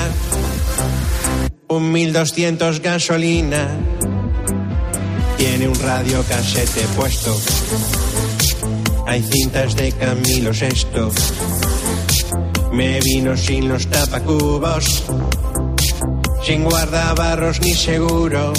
Un 1.67 1.91
1200 1.91 2.81
gasolina. 2.81 3.67
Tiene 5.37 5.67
un 5.67 5.79
radio 5.79 6.23
casete 6.27 6.81
puesto. 6.95 7.37
Hay 9.05 9.21
cintas 9.21 9.75
de 9.75 9.91
Camilo 9.91 10.53
Sesto. 10.53 11.11
Me 12.71 12.99
vino 13.01 13.37
sin 13.37 13.69
los 13.69 13.85
tapacubos. 13.87 15.03
Sin 16.43 16.63
guardabarros 16.63 17.61
ni 17.61 17.75
seguro. 17.75 18.53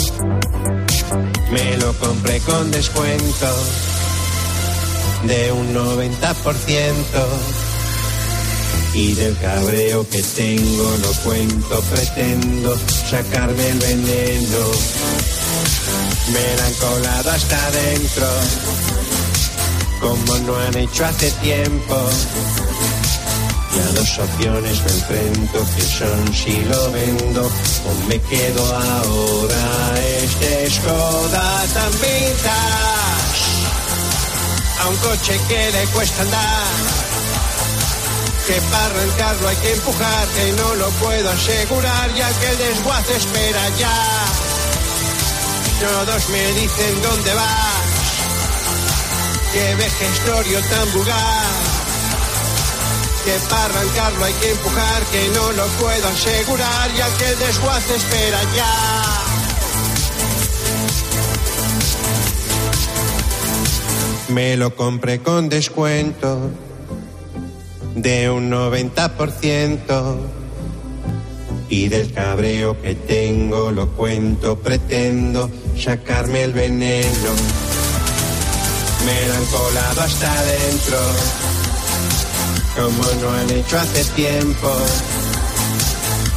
Me 1.51 1.77
lo 1.79 1.93
compré 1.95 2.39
con 2.41 2.71
descuento 2.71 3.47
de 5.27 5.53
un 5.53 5.75
90%. 5.75 6.95
Y 8.95 9.13
del 9.15 9.37
cabreo 9.39 10.09
que 10.09 10.23
tengo 10.23 10.97
no 11.03 11.09
cuento, 11.25 11.81
pretendo 11.93 12.77
sacarme 13.11 13.69
el 13.69 13.79
veneno. 13.79 14.71
Me 16.33 16.57
la 16.57 16.67
han 16.67 16.75
colado 16.75 17.31
hasta 17.31 17.67
adentro, 17.67 18.27
como 20.01 20.39
no 20.47 20.57
han 20.57 20.77
hecho 20.79 21.05
hace 21.05 21.31
tiempo. 21.43 22.09
Y 23.75 23.79
a 23.79 23.93
dos 23.93 24.19
opciones 24.19 24.83
me 24.85 24.93
enfrento, 24.93 25.67
que 25.77 25.83
son 25.83 26.35
si 26.35 26.65
lo 26.65 26.91
vendo 26.93 27.43
o 27.45 28.09
me 28.09 28.19
quedo 28.21 28.65
ahora. 28.65 29.95
Este 30.23 30.71
Skoda 30.71 31.65
tan 31.75 31.93
vintage, 31.93 33.06
un 34.89 34.97
coche 34.97 35.41
que 35.49 35.73
le 35.73 35.87
cuesta 35.89 36.23
andar. 36.23 36.65
Que 38.47 38.61
para 38.71 38.87
arrancarlo 38.87 39.49
hay 39.49 39.57
que 39.57 39.73
empujar, 39.73 40.29
que 40.29 40.53
no 40.53 40.75
lo 40.77 40.89
puedo 40.91 41.31
asegurar, 41.31 42.15
ya 42.15 42.29
que 42.39 42.49
el 42.49 42.59
desguace 42.59 43.17
espera 43.17 43.69
ya. 43.79 44.25
Todos 45.81 46.29
me 46.29 46.53
dicen 46.53 47.03
dónde 47.03 47.35
vas, 47.35 47.85
que 49.53 49.75
vejestorio 49.75 50.61
tan 50.63 50.93
vulgar. 50.93 51.47
Que 53.25 53.33
para 53.49 53.65
arrancarlo 53.65 54.25
hay 54.25 54.35
que 54.35 54.51
empujar, 54.51 55.03
que 55.11 55.29
no 55.31 55.53
lo 55.53 55.67
puedo 55.81 56.09
asegurar, 56.09 56.95
ya 56.95 57.09
que 57.17 57.29
el 57.29 57.39
desguace 57.39 57.97
espera 57.97 58.41
ya. 58.55 59.06
Me 64.29 64.57
lo 64.57 64.75
compré 64.75 65.21
con 65.21 65.49
descuento 65.49 66.51
de 67.95 68.29
un 68.31 68.51
90%. 68.51 70.17
Y 71.69 71.89
del 71.89 72.13
cabreo 72.13 72.81
que 72.81 72.95
tengo 72.95 73.73
lo 73.73 73.89
cuento, 73.91 74.59
pretendo 74.59 75.51
sacarme 75.77 76.45
el 76.45 76.53
veneno. 76.53 77.31
Me 79.05 79.29
lo 79.29 79.35
han 79.35 79.45
colado 79.47 80.01
hasta 80.01 80.33
adentro, 80.33 80.99
como 82.77 83.21
no 83.21 83.31
han 83.31 83.51
hecho 83.51 83.79
hace 83.79 84.05
tiempo. 84.15 84.73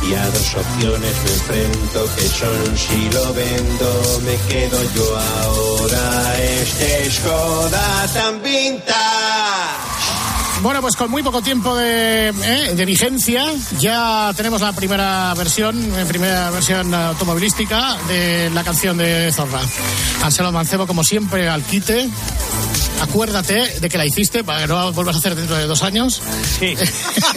Y 0.10 0.13
a 0.15 0.26
dos 0.26 0.56
opciones 0.56 1.15
me 1.24 1.32
enfrento, 1.32 2.15
que 2.15 2.22
son 2.30 2.78
si 2.78 3.10
lo 3.12 3.32
vendo, 3.34 4.22
me 4.26 4.36
quedo 4.52 4.80
yo 4.95 5.88
este 6.39 7.12
Skoda 7.12 8.08
tan 8.12 8.41
vintage. 8.41 9.89
Bueno, 10.63 10.82
pues 10.82 10.95
con 10.95 11.12
muy 11.12 11.22
poco 11.22 11.41
tiempo 11.41 11.76
de, 11.76 12.30
eh, 12.30 12.74
de 12.76 12.86
vigencia, 12.86 13.46
ya 13.77 14.34
tenemos 14.36 14.62
la 14.62 14.73
primera 14.73 15.34
versión, 15.36 15.77
eh, 15.96 16.06
primera 16.06 16.50
versión 16.50 16.94
automovilística 16.94 17.96
de 18.08 18.50
la 18.50 18.63
canción 18.63 18.98
de 18.98 19.31
Zorra. 19.31 19.62
Anselmo 20.23 20.52
Mancebo, 20.52 20.88
como 20.88 21.04
siempre, 21.04 21.48
al 21.48 21.63
quite. 21.63 22.10
Acuérdate 23.02 23.79
de 23.79 23.89
que 23.89 23.97
la 23.97 24.06
hiciste 24.06 24.43
para 24.43 24.62
que 24.62 24.67
no 24.67 24.75
la 24.85 24.91
vuelvas 24.91 25.15
a 25.15 25.19
hacer 25.19 25.35
dentro 25.35 25.56
de 25.56 25.65
dos 25.65 25.83
años. 25.83 26.21
Sí. 26.60 26.75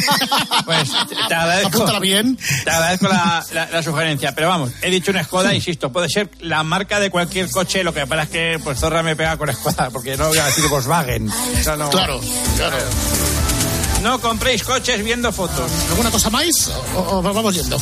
pues 0.65 0.91
te 1.29 1.35
agradezco. 1.35 1.69
Apúntala 1.69 1.99
bien. 2.01 2.37
Te 2.65 2.71
agradezco 2.71 3.09
la, 3.09 3.45
la- 3.53 3.71
la 3.71 3.83
sugerencia. 3.83 4.35
Pero 4.35 4.49
vamos, 4.49 4.71
he 4.83 4.91
dicho 4.91 5.11
una 5.11 5.23
Skoda, 5.25 5.55
insisto, 5.55 5.93
puede 5.93 6.09
ser 6.09 6.31
la 6.41 6.63
marca 6.65 6.99
de 7.01 7.11
cualquier 7.11 7.49
coche. 7.51 7.85
Lo 7.85 7.95
que 7.95 8.07
pasa 8.07 8.25
es 8.25 8.29
que 8.31 8.61
pues 8.63 8.79
Zorra 8.81 9.03
me 9.03 9.15
pega 9.17 9.37
con 9.37 9.53
Skoda, 9.53 9.91
porque 9.91 10.17
no 10.17 10.29
voy 10.29 10.39
a 10.39 10.47
decir 10.47 10.67
Volkswagen. 10.69 11.29
O 11.31 11.63
sea, 11.63 11.77
no- 11.77 11.91
Claro, 11.91 12.21
claro. 12.57 12.77
No 14.03 14.21
compréis 14.21 14.65
coches 14.65 15.03
viendo 15.05 15.33
fotos. 15.33 15.71
¿Alguna 15.91 16.11
cosa 16.11 16.29
más 16.29 16.45
o, 16.97 17.19
o 17.19 17.23
vamos 17.23 17.55
yendo? 17.55 17.79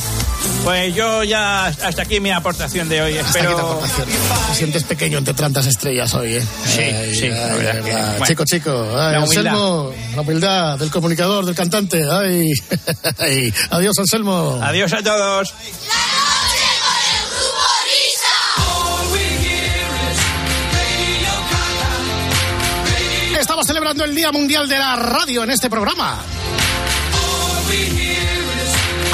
Pues 0.63 0.93
yo 0.93 1.23
ya 1.23 1.65
hasta 1.65 2.03
aquí 2.03 2.19
mi 2.19 2.29
aportación 2.31 2.87
de 2.89 3.01
hoy. 3.01 3.17
Hasta 3.17 3.39
Espero. 3.39 3.51
aquí 3.51 3.59
tu 3.61 3.67
aportación. 3.67 4.07
Te 4.49 4.55
sientes 4.55 4.83
pequeño 4.83 5.17
entre 5.17 5.33
tantas 5.33 5.65
estrellas 5.65 6.13
hoy, 6.13 6.35
¿eh? 6.35 6.41
Sí, 6.65 6.81
Ay, 6.81 7.15
sí, 7.15 7.27
la 7.29 7.45
ay, 7.45 7.57
verdad 7.57 7.75
ay, 7.77 7.83
que, 7.83 7.91
ay. 7.95 8.03
bueno. 8.09 8.25
Chico, 8.27 8.45
chico. 8.45 8.87
Ay, 8.95 9.13
La 9.13 9.19
humildad. 9.23 9.45
Anselmo, 9.47 9.91
la 10.15 10.21
humildad 10.21 10.77
del 10.79 10.91
comunicador, 10.91 11.45
del 11.45 11.55
cantante. 11.55 12.03
Ay, 12.11 12.51
ay. 13.17 13.53
Adiós, 13.71 13.97
Anselmo. 13.97 14.59
Adiós 14.61 14.93
a 14.93 15.01
todos. 15.03 15.53
Celebrando 23.91 24.03
el 24.05 24.15
Día 24.15 24.31
Mundial 24.31 24.69
de 24.69 24.77
la 24.77 24.95
Radio 24.95 25.43
en 25.43 25.49
este 25.49 25.69
programa. 25.69 26.17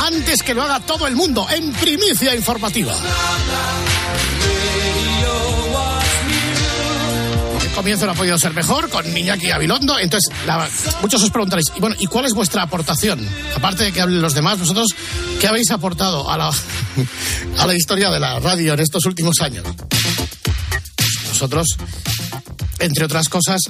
Antes 0.04 0.44
que 0.44 0.54
lo 0.54 0.62
haga 0.62 0.80
todo 0.82 1.08
el 1.08 1.16
mundo, 1.16 1.48
en 1.50 1.74
primicia 1.74 2.36
informativa. 2.36 2.94
El 7.64 7.72
comienzo 7.72 8.06
no 8.06 8.12
ha 8.12 8.16
podido 8.16 8.38
ser 8.38 8.54
mejor 8.54 8.90
con 8.90 9.06
Iñaki 9.18 9.50
Abilondo. 9.50 9.98
Entonces, 9.98 10.32
muchos 11.02 11.24
os 11.24 11.32
preguntaréis, 11.32 11.72
y 11.76 11.80
bueno, 11.80 11.96
¿y 11.98 12.06
cuál 12.06 12.26
es 12.26 12.34
vuestra 12.34 12.62
aportación? 12.62 13.28
Aparte 13.56 13.86
de 13.86 13.92
que 13.92 14.02
hablen 14.02 14.22
los 14.22 14.36
demás, 14.36 14.60
vosotros, 14.60 14.88
¿qué 15.40 15.48
habéis 15.48 15.72
aportado 15.72 16.30
a 16.30 16.38
la, 16.38 16.52
a 17.58 17.68
la 17.68 17.74
historia 17.74 18.12
de 18.12 18.20
la 18.20 18.40
radio 18.40 18.74
en 18.74 18.82
estos 18.82 19.06
últimos 19.06 19.40
años? 19.42 19.66
Nosotros, 21.30 21.68
entre 22.80 23.06
otras 23.06 23.30
cosas, 23.30 23.62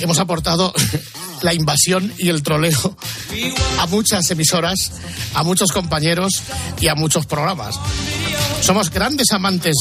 hemos 0.00 0.18
aportado 0.18 0.72
la 1.42 1.54
invasión 1.54 2.12
y 2.18 2.28
el 2.28 2.42
troleo 2.42 2.96
a 3.78 3.86
muchas 3.86 4.30
emisoras, 4.30 4.92
a 5.34 5.42
muchos 5.42 5.72
compañeros 5.72 6.42
y 6.80 6.88
a 6.88 6.94
muchos 6.94 7.26
programas. 7.26 7.76
Somos 8.60 8.90
grandes 8.90 9.30
amantes 9.32 9.76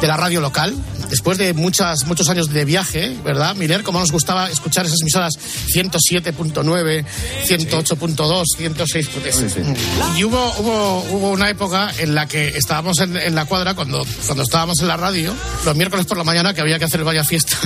de 0.00 0.06
la 0.06 0.16
radio 0.16 0.40
local. 0.40 0.74
Después 1.08 1.38
de 1.38 1.54
muchas, 1.54 2.04
muchos 2.06 2.28
años 2.28 2.52
de 2.52 2.64
viaje, 2.64 3.16
¿verdad, 3.24 3.54
Miller? 3.54 3.84
Como 3.84 4.00
nos 4.00 4.10
gustaba 4.10 4.50
escuchar 4.50 4.84
esas 4.84 5.00
emisoras 5.00 5.34
107.9, 5.72 7.04
108.2, 7.46 8.44
106.3. 8.58 9.76
Y 10.16 10.24
hubo, 10.24 10.52
hubo, 10.58 11.06
hubo 11.12 11.30
una 11.30 11.48
época 11.48 11.92
en 11.98 12.14
la 12.14 12.26
que 12.26 12.48
estábamos 12.48 12.98
en, 12.98 13.16
en 13.16 13.34
la 13.36 13.44
cuadra, 13.44 13.74
cuando, 13.74 14.04
cuando 14.26 14.42
estábamos 14.42 14.80
en 14.80 14.88
la 14.88 14.96
radio, 14.96 15.32
los 15.64 15.76
miércoles 15.76 16.06
por 16.06 16.18
la 16.18 16.24
mañana, 16.24 16.52
que 16.52 16.60
había 16.60 16.78
que 16.78 16.86
hacer 16.86 17.00
el 17.00 17.06
Vaya 17.06 17.22
Fiesta 17.22 17.56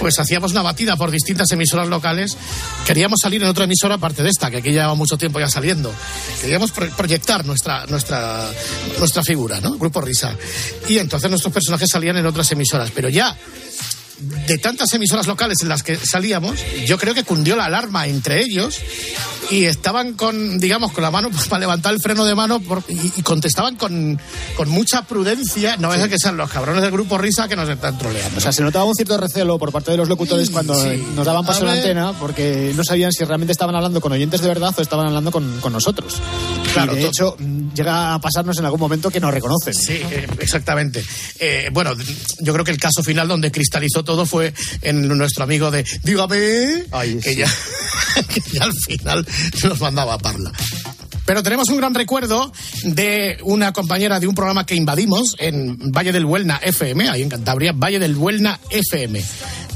pues 0.00 0.18
hacíamos 0.18 0.52
una 0.52 0.62
batida 0.62 0.96
por 0.96 1.10
distintas 1.10 1.50
emisoras 1.52 1.86
locales. 1.88 2.36
Queríamos 2.86 3.20
salir 3.22 3.42
en 3.42 3.48
otra 3.48 3.64
emisora 3.64 3.94
aparte 3.96 4.22
de 4.22 4.30
esta, 4.30 4.50
que 4.50 4.56
aquí 4.56 4.70
lleva 4.70 4.94
mucho 4.94 5.16
tiempo 5.18 5.38
ya 5.38 5.48
saliendo. 5.48 5.92
Queríamos 6.40 6.72
pro- 6.72 6.90
proyectar 6.96 7.44
nuestra, 7.46 7.86
nuestra, 7.86 8.48
nuestra 8.98 9.22
figura, 9.22 9.60
¿no? 9.60 9.76
Grupo 9.76 10.00
Risa. 10.00 10.34
Y 10.88 10.98
entonces 10.98 11.30
nuestros 11.30 11.52
personajes 11.52 11.88
salían 11.90 12.16
en 12.16 12.26
otras 12.26 12.50
emisoras. 12.50 12.90
Pero 12.94 13.08
ya 13.10 13.36
de 14.46 14.58
tantas 14.58 14.92
emisoras 14.92 15.26
locales 15.26 15.58
en 15.62 15.68
las 15.68 15.82
que 15.82 15.96
salíamos, 15.96 16.58
yo 16.86 16.98
creo 16.98 17.14
que 17.14 17.24
cundió 17.24 17.56
la 17.56 17.64
alarma 17.66 18.06
entre 18.06 18.42
ellos 18.42 18.78
y 19.50 19.64
estaban 19.64 20.12
con, 20.14 20.58
digamos, 20.60 20.92
con 20.92 21.02
la 21.02 21.10
mano 21.10 21.30
para 21.48 21.60
levantar 21.60 21.92
el 21.94 22.00
freno 22.00 22.24
de 22.24 22.34
mano 22.34 22.60
por- 22.60 22.84
y, 22.88 23.12
y 23.16 23.22
contestaban 23.22 23.76
con, 23.76 24.20
con 24.56 24.68
mucha 24.68 25.02
prudencia. 25.02 25.76
No 25.78 25.92
es 25.94 26.06
que 26.08 26.16
sean 26.18 26.36
los 26.36 26.50
cabrones 26.50 26.82
del 26.82 26.90
grupo 26.92 27.18
Risa 27.18 27.48
que 27.48 27.56
nos 27.56 27.68
están 27.68 27.98
troleando. 27.98 28.38
O 28.38 28.40
sea, 28.40 28.52
se 28.52 28.62
notaba 28.62 28.84
un 28.84 28.94
cierto 28.94 29.16
recelo 29.18 29.58
por 29.58 29.72
parte 29.72 29.90
de 29.90 29.96
los 29.96 30.08
locutores 30.08 30.50
cuando 30.50 30.74
sí. 30.80 31.02
nos 31.16 31.26
daban 31.26 31.44
paso 31.44 31.64
la 31.64 31.72
A 31.72 31.74
ver. 31.74 31.82
antena 31.82 32.12
porque 32.18 32.72
no 32.76 32.84
sabían 32.84 33.12
si 33.12 33.24
realmente 33.24 33.52
estaban 33.52 33.74
hablando 33.74 34.00
con 34.00 34.12
oyentes 34.12 34.40
de 34.40 34.48
verdad 34.48 34.74
o 34.76 34.82
estaban 34.82 35.06
hablando 35.06 35.30
con, 35.32 35.60
con 35.60 35.72
nosotros. 35.72 36.20
Claro, 36.72 36.96
y 36.96 37.02
de 37.02 37.06
hecho, 37.08 37.36
llega 37.74 38.14
a 38.14 38.20
pasarnos 38.20 38.58
en 38.58 38.64
algún 38.64 38.80
momento 38.80 39.10
que 39.10 39.20
nos 39.20 39.32
reconocen. 39.32 39.74
Sí, 39.74 39.94
eh, 39.94 40.26
exactamente. 40.38 41.04
Eh, 41.38 41.68
bueno, 41.72 41.92
yo 42.40 42.52
creo 42.52 42.64
que 42.64 42.70
el 42.70 42.78
caso 42.78 43.02
final 43.02 43.28
donde 43.28 43.50
cristalizó 43.50 44.04
todo 44.04 44.26
fue 44.26 44.52
en 44.82 45.08
nuestro 45.08 45.44
amigo 45.44 45.70
de 45.70 45.84
Dígame, 46.02 46.84
que, 47.22 47.34
ya, 47.34 47.46
que 48.28 48.40
ya 48.52 48.64
al 48.64 48.72
final 48.86 49.26
nos 49.64 49.80
mandaba 49.80 50.14
a 50.14 50.18
parla. 50.18 50.52
Pero 51.30 51.44
tenemos 51.44 51.68
un 51.68 51.76
gran 51.76 51.94
recuerdo 51.94 52.50
de 52.82 53.38
una 53.44 53.72
compañera 53.72 54.18
de 54.18 54.26
un 54.26 54.34
programa 54.34 54.66
que 54.66 54.74
invadimos 54.74 55.36
en 55.38 55.78
Valle 55.92 56.10
del 56.10 56.24
Huelna 56.24 56.58
FM, 56.60 57.08
ahí 57.08 57.22
en 57.22 57.28
Cantabria, 57.28 57.72
Valle 57.72 58.00
del 58.00 58.16
Huelna 58.16 58.58
FM. 58.68 59.22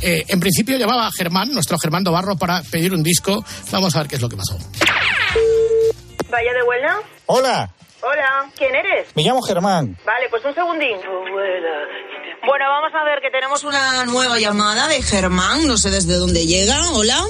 Eh, 0.03 0.24
en 0.26 0.40
principio 0.40 0.76
llamaba 0.76 1.07
a 1.07 1.12
Germán, 1.12 1.53
nuestro 1.53 1.78
Germán 1.78 2.03
Barro, 2.03 2.36
para 2.36 2.62
pedir 2.62 2.92
un 2.92 3.05
disco. 3.05 3.45
Vamos 3.70 3.95
a 3.95 4.01
ver 4.01 4.09
qué 4.09 4.16
es 4.16 4.22
lo 4.22 4.28
que 4.28 4.36
pasó. 4.36 4.59
¿Vaya 6.35 6.53
de 6.53 6.62
Huelna? 6.64 6.97
Hola, 7.26 7.70
Hola, 8.03 8.51
¿quién 8.59 8.74
eres? 8.74 9.07
me 9.14 9.22
llamo 9.22 9.41
Germán. 9.41 9.97
Vale, 10.05 10.26
pues 10.30 10.45
un 10.45 10.53
segundín. 10.53 10.97
Bueno, 10.97 12.64
vamos 12.68 12.91
a 12.93 13.05
ver 13.05 13.20
que 13.22 13.30
tenemos 13.30 13.62
una 13.62 14.05
nueva 14.07 14.41
llamada 14.41 14.89
de 14.89 15.01
Germán, 15.01 15.64
no 15.68 15.76
sé 15.78 15.91
desde 15.91 16.14
dónde 16.14 16.45
llega. 16.45 16.91
Hola. 16.91 17.22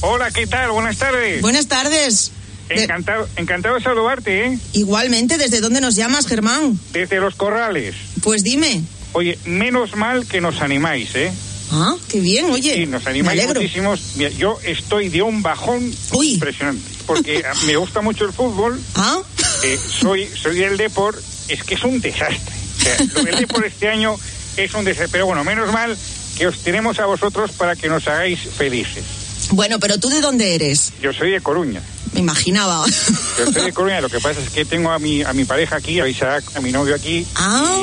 Hola, 0.00 0.32
¿qué 0.32 0.48
tal? 0.48 0.72
Buenas 0.72 0.98
tardes. 0.98 1.40
Buenas 1.40 1.68
tardes. 1.68 2.32
De- 2.68 2.82
Encantado, 2.82 3.28
encantado 3.36 3.76
de 3.76 3.80
saludarte, 3.80 4.46
¿eh? 4.46 4.58
Igualmente, 4.72 5.38
¿desde 5.38 5.60
dónde 5.60 5.80
nos 5.80 5.94
llamas, 5.94 6.26
Germán? 6.26 6.76
Desde 6.90 7.20
los 7.20 7.36
corrales. 7.36 7.94
Pues 8.24 8.42
dime. 8.42 8.82
Oye, 9.12 9.38
menos 9.44 9.94
mal 9.94 10.26
que 10.26 10.40
nos 10.40 10.60
animáis, 10.62 11.14
¿eh? 11.14 11.32
Ah, 11.72 11.96
qué 12.08 12.20
bien, 12.20 12.50
oye. 12.50 12.74
Sí, 12.74 12.86
nos 12.86 13.02
muchísimos. 13.06 14.12
Mira, 14.16 14.30
yo 14.30 14.58
estoy 14.62 15.08
de 15.08 15.22
un 15.22 15.42
bajón 15.42 15.90
impresionante. 16.22 16.82
Porque 17.06 17.42
me 17.66 17.76
gusta 17.76 18.02
mucho 18.02 18.26
el 18.26 18.32
fútbol. 18.32 18.78
¿Ah? 18.94 19.18
Eh, 19.64 19.78
soy, 20.00 20.28
soy 20.28 20.56
del 20.56 20.76
Depor. 20.76 21.20
Es 21.48 21.64
que 21.64 21.74
es 21.74 21.84
un 21.84 22.00
desastre. 22.00 22.54
O 22.78 22.82
sea, 22.82 22.96
lo 23.14 23.22
del 23.24 23.36
Depor 23.36 23.64
este 23.64 23.88
año 23.88 24.16
es 24.56 24.74
un 24.74 24.84
desastre. 24.84 25.08
Pero 25.12 25.26
bueno, 25.26 25.44
menos 25.44 25.72
mal 25.72 25.96
que 26.36 26.46
os 26.46 26.58
tenemos 26.58 26.98
a 26.98 27.06
vosotros 27.06 27.52
para 27.52 27.74
que 27.74 27.88
nos 27.88 28.06
hagáis 28.06 28.40
felices. 28.40 29.21
Bueno, 29.52 29.78
pero 29.78 29.98
tú 29.98 30.08
de 30.08 30.20
dónde 30.20 30.54
eres? 30.54 30.92
Yo 31.00 31.12
soy 31.12 31.30
de 31.30 31.40
Coruña. 31.40 31.82
Me 32.14 32.20
imaginaba. 32.20 32.84
Yo 33.38 33.52
soy 33.52 33.62
de 33.62 33.72
Coruña, 33.72 34.00
lo 34.00 34.08
que 34.08 34.18
pasa 34.20 34.40
es 34.40 34.50
que 34.50 34.64
tengo 34.64 34.90
a 34.90 34.98
mi, 34.98 35.22
a 35.22 35.32
mi 35.32 35.44
pareja 35.44 35.76
aquí, 35.76 36.00
a 36.00 36.08
Isaac, 36.08 36.44
a 36.54 36.60
mi 36.60 36.72
novio 36.72 36.94
aquí, 36.94 37.26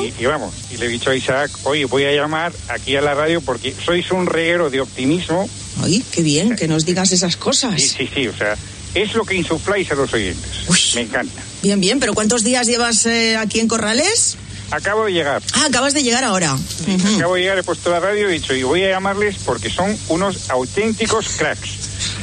y, 0.02 0.22
y 0.22 0.26
vamos, 0.26 0.54
y 0.72 0.76
le 0.76 0.86
he 0.86 0.88
dicho 0.88 1.10
a 1.10 1.16
Isaac, 1.16 1.50
oye, 1.64 1.84
voy 1.86 2.04
a 2.04 2.12
llamar 2.12 2.52
aquí 2.68 2.94
a 2.96 3.00
la 3.00 3.14
radio 3.14 3.40
porque 3.40 3.74
sois 3.84 4.10
un 4.10 4.26
reguero 4.26 4.70
de 4.70 4.80
optimismo. 4.80 5.48
Ay, 5.82 6.04
qué 6.12 6.22
bien 6.22 6.56
que 6.56 6.68
nos 6.68 6.84
digas 6.84 7.12
esas 7.12 7.36
cosas. 7.36 7.80
Sí, 7.80 7.88
sí, 7.88 8.10
sí, 8.14 8.28
o 8.28 8.36
sea, 8.36 8.56
es 8.94 9.14
lo 9.14 9.24
que 9.24 9.34
insufláis 9.34 9.90
a 9.92 9.94
los 9.94 10.12
oyentes. 10.12 10.50
Me 10.94 11.02
encanta. 11.02 11.42
Bien, 11.62 11.80
bien, 11.80 12.00
pero 12.00 12.14
¿cuántos 12.14 12.42
días 12.44 12.66
llevas 12.66 13.06
eh, 13.06 13.36
aquí 13.36 13.60
en 13.60 13.68
Corrales? 13.68 14.36
Acabo 14.70 15.04
de 15.06 15.12
llegar. 15.12 15.42
Ah, 15.54 15.66
acabas 15.66 15.94
de 15.94 16.02
llegar 16.02 16.24
ahora. 16.24 16.56
Acabo 17.16 17.34
de 17.34 17.40
llegar, 17.40 17.58
he 17.58 17.62
puesto 17.62 17.90
la 17.90 18.00
radio 18.00 18.28
y 18.28 18.32
he 18.32 18.34
dicho, 18.38 18.54
y 18.54 18.62
voy 18.62 18.84
a 18.84 18.90
llamarles 18.90 19.36
porque 19.44 19.68
son 19.70 19.96
unos 20.08 20.50
auténticos 20.50 21.26
cracks. 21.36 21.70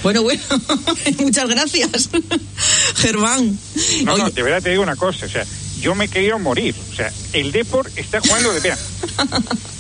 Bueno, 0.04 0.24
bueno, 0.24 0.42
muchas 1.20 1.50
gracias, 1.50 2.10
Germán. 2.96 3.58
No, 4.04 4.18
no, 4.18 4.30
de 4.30 4.44
verdad 4.44 4.62
te 4.62 4.70
digo 4.70 4.84
una 4.84 4.96
cosa, 4.96 5.26
o 5.26 5.30
sea, 5.30 5.46
yo 5.80 5.94
me 5.96 6.06
he 6.06 6.08
querido 6.08 6.40
morir. 6.40 6.76
O 6.92 6.96
sea, 6.96 7.12
el 7.34 7.52
Depor 7.52 7.90
está 7.96 8.20
jugando 8.22 8.54
de 8.54 8.62
pena. 8.62 8.78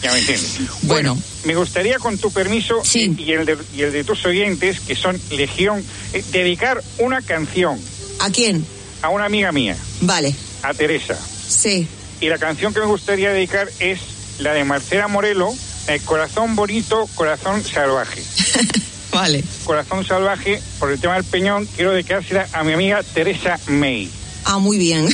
Ya 0.04 0.12
me 0.14 0.20
entiendes. 0.20 0.58
Bueno, 0.84 1.18
me 1.46 1.56
gustaría, 1.56 1.98
con 1.98 2.20
tu 2.20 2.32
permiso 2.32 2.84
y, 2.94 3.20
y 3.20 3.32
el 3.32 3.48
de, 3.48 3.58
y 3.76 3.82
el 3.82 3.92
de 3.92 4.04
tus 4.04 4.24
oyentes, 4.28 4.80
que 4.80 4.96
son 4.96 5.20
Legión, 5.32 5.84
eh, 6.14 6.24
dedicar 6.32 6.84
una 7.00 7.24
canción. 7.24 7.80
¿A 8.20 8.30
quién? 8.30 8.64
A 9.02 9.10
una 9.10 9.26
amiga 9.26 9.52
mía. 9.52 9.76
Vale. 10.02 10.36
A 10.62 10.76
Teresa. 10.76 11.18
Sí. 11.50 11.88
Y 12.20 12.30
la 12.30 12.38
canción 12.38 12.74
que 12.74 12.80
me 12.80 12.86
gustaría 12.88 13.32
dedicar 13.32 13.70
es 13.80 14.00
la 14.40 14.54
de 14.54 14.64
Marcela 14.64 15.08
Morelo, 15.08 15.54
eh, 15.88 16.00
Corazón 16.04 16.56
Bonito, 16.56 17.08
Corazón 17.16 17.64
Salvaje. 17.64 18.24
vale. 19.12 19.44
Corazón 19.66 20.06
Salvaje, 20.06 20.62
por 20.80 20.92
el 20.92 21.00
tema 21.00 21.16
del 21.16 21.24
peñón, 21.26 21.68
quiero 21.76 21.92
dedicársela 21.92 22.48
a 22.54 22.64
mi 22.64 22.74
amiga 22.74 23.02
Teresa 23.04 23.60
May. 23.68 24.10
Ah, 24.46 24.60
muy 24.60 24.78
bien. 24.78 25.08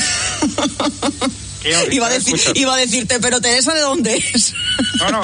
Iba 1.91 2.07
a, 2.07 2.11
decir- 2.11 2.51
iba 2.55 2.73
a 2.75 2.77
decirte, 2.77 3.19
pero 3.19 3.39
Teresa, 3.41 3.73
¿de 3.73 3.79
dónde 3.81 4.15
es? 4.17 4.53
No, 4.99 5.09
no, 5.11 5.21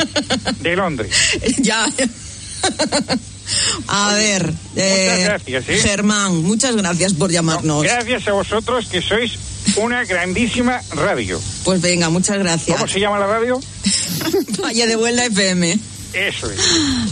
de 0.61 0.75
Londres. 0.75 1.11
ya. 1.57 1.85
A 3.87 4.13
ver, 4.13 4.53
eh, 4.75 5.21
gracias, 5.23 5.67
¿eh? 5.69 5.77
Germán, 5.79 6.37
muchas 6.43 6.75
gracias 6.75 7.13
por 7.13 7.31
llamarnos. 7.31 7.83
Gracias 7.83 8.27
a 8.27 8.33
vosotros 8.33 8.87
que 8.87 9.01
sois 9.01 9.31
una 9.79 10.03
grandísima 10.05 10.81
radio. 10.91 11.41
Pues 11.63 11.81
venga, 11.81 12.09
muchas 12.09 12.37
gracias. 12.39 12.77
¿Cómo 12.77 12.87
se 12.87 12.99
llama 12.99 13.19
la 13.19 13.27
radio? 13.27 13.59
Valle 14.63 14.87
de 14.87 14.95
Vuelta 14.95 15.25
FM. 15.25 15.79
Eso 16.13 16.49
es. 16.51 16.59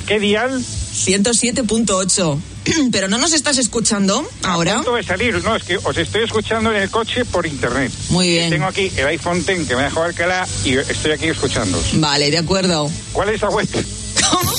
¿Qué 0.07 0.19
dial? 0.19 0.59
107.8. 0.59 2.39
Pero 2.91 3.07
no 3.07 3.17
nos 3.17 3.33
estás 3.33 3.57
escuchando 3.57 4.27
ahora. 4.43 4.75
Punto 4.75 4.95
de 4.95 5.03
salir. 5.03 5.43
No, 5.43 5.55
es 5.55 5.63
que 5.63 5.77
os 5.77 5.97
estoy 5.97 6.23
escuchando 6.23 6.71
en 6.71 6.81
el 6.81 6.89
coche 6.89 7.23
por 7.25 7.45
internet. 7.45 7.91
Muy 8.09 8.29
bien. 8.29 8.49
Tengo 8.49 8.65
aquí 8.65 8.91
el 8.97 9.07
iPhone 9.07 9.43
X 9.47 9.67
que 9.67 9.75
me 9.75 9.81
ha 9.81 9.85
dejado 9.85 10.05
Alcalá 10.05 10.47
y 10.65 10.77
estoy 10.77 11.11
aquí 11.11 11.27
escuchando. 11.27 11.81
Vale, 11.93 12.31
de 12.31 12.39
acuerdo. 12.39 12.91
¿Cuál 13.13 13.29
es 13.29 13.41
la 13.41 13.49
web? 13.49 13.67
¿Cómo? 14.31 14.51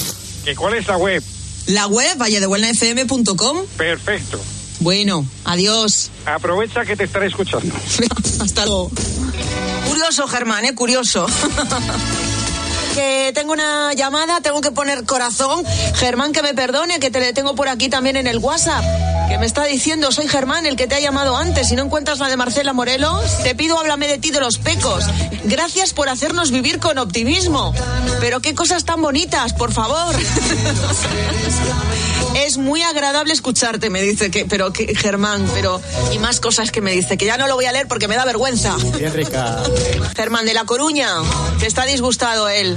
¿Que 0.44 0.54
¿Cuál 0.54 0.74
es 0.74 0.86
la 0.86 0.96
web? 0.96 1.22
La 1.66 1.86
web, 1.86 2.16
valledebuelnafm.com. 2.16 3.58
Perfecto. 3.76 4.40
Bueno, 4.80 5.26
adiós. 5.44 6.10
Aprovecha 6.24 6.84
que 6.84 6.96
te 6.96 7.04
estaré 7.04 7.26
escuchando. 7.26 7.74
Hasta 8.40 8.64
luego. 8.66 8.90
Curioso, 9.88 10.28
Germán, 10.28 10.64
¿eh? 10.64 10.74
Curioso. 10.74 11.26
que 12.94 13.32
tengo 13.34 13.52
una 13.52 13.92
llamada, 13.94 14.40
tengo 14.40 14.60
que 14.60 14.70
poner 14.70 15.04
corazón. 15.04 15.64
Germán, 15.94 16.32
que 16.32 16.42
me 16.42 16.54
perdone, 16.54 17.00
que 17.00 17.10
te 17.10 17.20
le 17.20 17.32
tengo 17.32 17.54
por 17.54 17.68
aquí 17.68 17.88
también 17.88 18.16
en 18.16 18.26
el 18.26 18.38
WhatsApp. 18.38 18.84
Que 19.28 19.38
me 19.38 19.46
está 19.46 19.64
diciendo, 19.64 20.10
soy 20.10 20.26
Germán, 20.26 20.66
el 20.66 20.76
que 20.76 20.86
te 20.86 20.94
ha 20.94 21.00
llamado 21.00 21.36
antes. 21.36 21.68
Si 21.68 21.76
no 21.76 21.84
encuentras 21.84 22.18
la 22.18 22.28
de 22.28 22.36
Marcela 22.36 22.72
Morelos, 22.72 23.42
te 23.42 23.54
pido 23.54 23.78
háblame 23.78 24.08
de 24.08 24.18
ti 24.18 24.30
de 24.30 24.40
los 24.40 24.58
pecos. 24.58 25.04
Gracias 25.44 25.92
por 25.92 26.08
hacernos 26.08 26.50
vivir 26.50 26.78
con 26.78 26.98
optimismo. 26.98 27.74
Pero 28.20 28.40
qué 28.40 28.54
cosas 28.54 28.84
tan 28.84 29.02
bonitas, 29.02 29.52
por 29.52 29.72
favor. 29.72 30.14
es 32.46 32.56
muy 32.56 32.82
agradable 32.82 33.32
escucharte, 33.32 33.90
me 33.90 34.02
dice 34.02 34.30
que, 34.30 34.46
pero 34.46 34.72
que 34.72 34.94
Germán, 34.94 35.46
pero 35.54 35.80
y 36.12 36.18
más 36.18 36.40
cosas 36.40 36.70
que 36.70 36.80
me 36.80 36.92
dice, 36.92 37.18
que 37.18 37.26
ya 37.26 37.36
no 37.36 37.46
lo 37.46 37.54
voy 37.54 37.66
a 37.66 37.72
leer 37.72 37.88
porque 37.88 38.08
me 38.08 38.16
da 38.16 38.24
vergüenza. 38.24 38.76
Bien 38.96 39.12
rica. 39.12 39.62
Germán 40.16 40.46
de 40.46 40.54
La 40.54 40.64
Coruña, 40.64 41.08
que 41.60 41.66
está 41.66 41.84
disgustado 41.84 42.48
él 42.48 42.76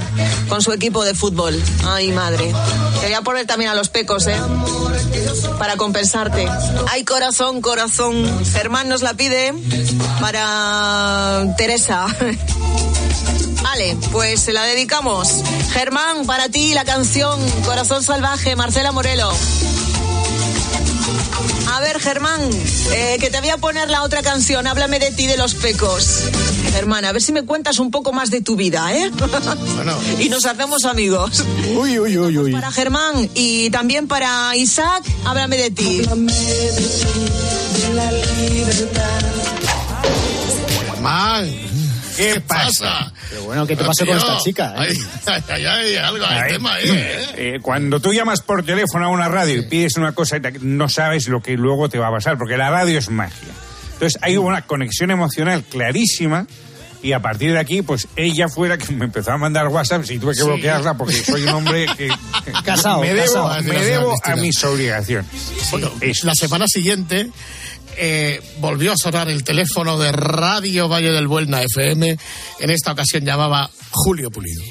con 0.50 0.62
su 0.62 0.74
equipo 0.74 1.04
de 1.04 1.14
fútbol. 1.14 1.62
Ay, 1.86 2.12
madre. 2.12 2.52
Te 3.00 3.06
voy 3.06 3.14
a 3.14 3.22
poner 3.22 3.46
también 3.46 3.72
a 3.72 3.76
los 3.76 3.90
pecos, 3.90 4.28
¿eh? 4.28 4.38
Para 5.58 5.78
compensarte. 5.78 6.41
Ay, 6.90 7.04
corazón, 7.04 7.62
corazón. 7.62 8.46
Germán 8.46 8.90
nos 8.90 9.02
la 9.02 9.14
pide 9.14 9.54
para 10.20 11.46
Teresa. 11.58 12.06
Vale, 13.64 13.98
pues 14.12 14.42
se 14.42 14.54
la 14.54 14.64
dedicamos. 14.64 15.30
Germán, 15.72 16.26
para 16.26 16.50
ti 16.50 16.74
la 16.74 16.84
canción 16.84 17.40
Corazón 17.66 18.04
Salvaje, 18.04 18.56
Marcela 18.56 18.92
Morelo. 18.92 19.32
A 21.72 21.80
ver, 21.80 22.00
Germán, 22.00 22.42
eh, 22.92 23.18
que 23.20 23.30
te 23.30 23.40
voy 23.40 23.50
a 23.50 23.58
poner 23.58 23.90
la 23.90 24.04
otra 24.04 24.22
canción, 24.22 24.68
Háblame 24.68 25.00
de 25.00 25.12
ti, 25.12 25.28
de 25.28 25.38
los 25.38 25.56
pecos. 25.56 26.24
Germán, 26.74 27.06
a 27.06 27.12
ver 27.12 27.22
si 27.22 27.32
me 27.32 27.44
cuentas 27.44 27.80
un 27.80 27.92
poco 27.92 28.12
más 28.14 28.32
de 28.32 28.42
tu 28.42 28.56
vida, 28.56 28.94
¿eh? 28.96 29.12
Bueno. 29.76 29.98
y 30.20 30.30
nos 30.30 30.46
hacemos 30.46 30.86
amigos. 30.86 31.44
Uy, 31.76 32.00
uy, 32.00 32.18
uy, 32.18 32.38
uy. 32.38 32.52
Para 32.52 32.72
Germán 32.72 33.30
y 33.34 33.70
también 33.70 34.08
para 34.08 34.56
Isaac, 34.56 35.04
Háblame 35.26 35.58
de 35.58 35.72
ti. 35.72 36.02
Germán, 40.92 41.50
¿Qué, 42.18 42.42
pasa? 42.42 43.12
Pero 43.30 43.44
bueno, 43.44 43.66
¿qué 43.66 43.76
te 43.76 43.84
pasó 43.84 44.06
con 44.06 44.18
esta 44.18 44.38
chica? 44.40 44.76
eh? 44.86 44.94
Ay, 45.26 45.42
ay, 45.50 45.66
ay, 45.66 45.96
algo 45.96 46.26
Ay, 46.28 46.52
tema, 46.54 46.80
¿eh? 46.80 47.26
eh, 47.36 47.60
cuando 47.62 48.00
tú 48.00 48.14
llamas 48.14 48.42
por 48.42 48.64
teléfono 48.64 49.06
a 49.06 49.10
una 49.10 49.28
radio 49.28 49.60
y 49.60 49.64
pides 49.64 49.98
una 49.98 50.14
cosa, 50.14 50.38
no 50.62 50.90
sabes 50.90 51.28
lo 51.28 51.42
que 51.42 51.54
luego 51.54 51.90
te 51.90 51.98
va 51.98 52.08
a 52.08 52.12
pasar, 52.12 52.38
porque 52.38 52.58
la 52.58 52.70
radio 52.70 53.00
es 53.00 53.10
magia. 53.10 53.50
Entonces 54.02 54.20
hay 54.24 54.36
una 54.38 54.64
conexión 54.64 55.12
emocional 55.12 55.64
clarísima 55.64 56.48
y 57.04 57.12
a 57.14 57.20
partir 57.20 57.52
de 57.54 57.60
aquí, 57.60 57.84
pues 57.84 58.08
ella 58.16 58.48
fue 58.48 58.68
la 58.68 58.80
que 58.80 58.92
me 58.94 59.06
empezó 59.06 59.32
a 59.32 59.38
mandar 59.38 59.68
WhatsApp 59.68 60.04
y 60.10 60.18
tuve 60.18 60.34
que 60.34 60.40
Sí. 60.40 60.46
bloquearla 60.48 60.96
porque 60.96 61.14
soy 61.14 61.44
un 61.44 61.50
hombre 61.50 61.86
que 61.96 62.08
Casado, 62.66 63.02
me 63.02 63.14
debo, 63.14 63.26
casado. 63.48 63.62
me 63.64 63.80
debo 63.80 64.16
a 64.24 64.36
mis 64.38 64.64
obligaciones. 64.64 65.28
Bueno, 65.70 65.92
Eso. 66.02 66.26
la 66.26 66.34
semana 66.34 66.66
siguiente 66.68 67.30
eh, 67.96 68.42
volvió 68.58 68.94
a 68.94 68.98
sonar 68.98 69.30
el 69.30 69.44
teléfono 69.44 70.00
de 70.00 70.12
Radio 70.12 70.90
Valle 70.90 71.12
del 71.12 71.28
Buelna 71.28 71.62
FM. 71.62 72.18
En 72.60 72.70
esta 72.72 72.94
ocasión 72.94 73.24
llamaba 73.24 73.70
Julio 73.92 74.32
Pulido. 74.32 74.64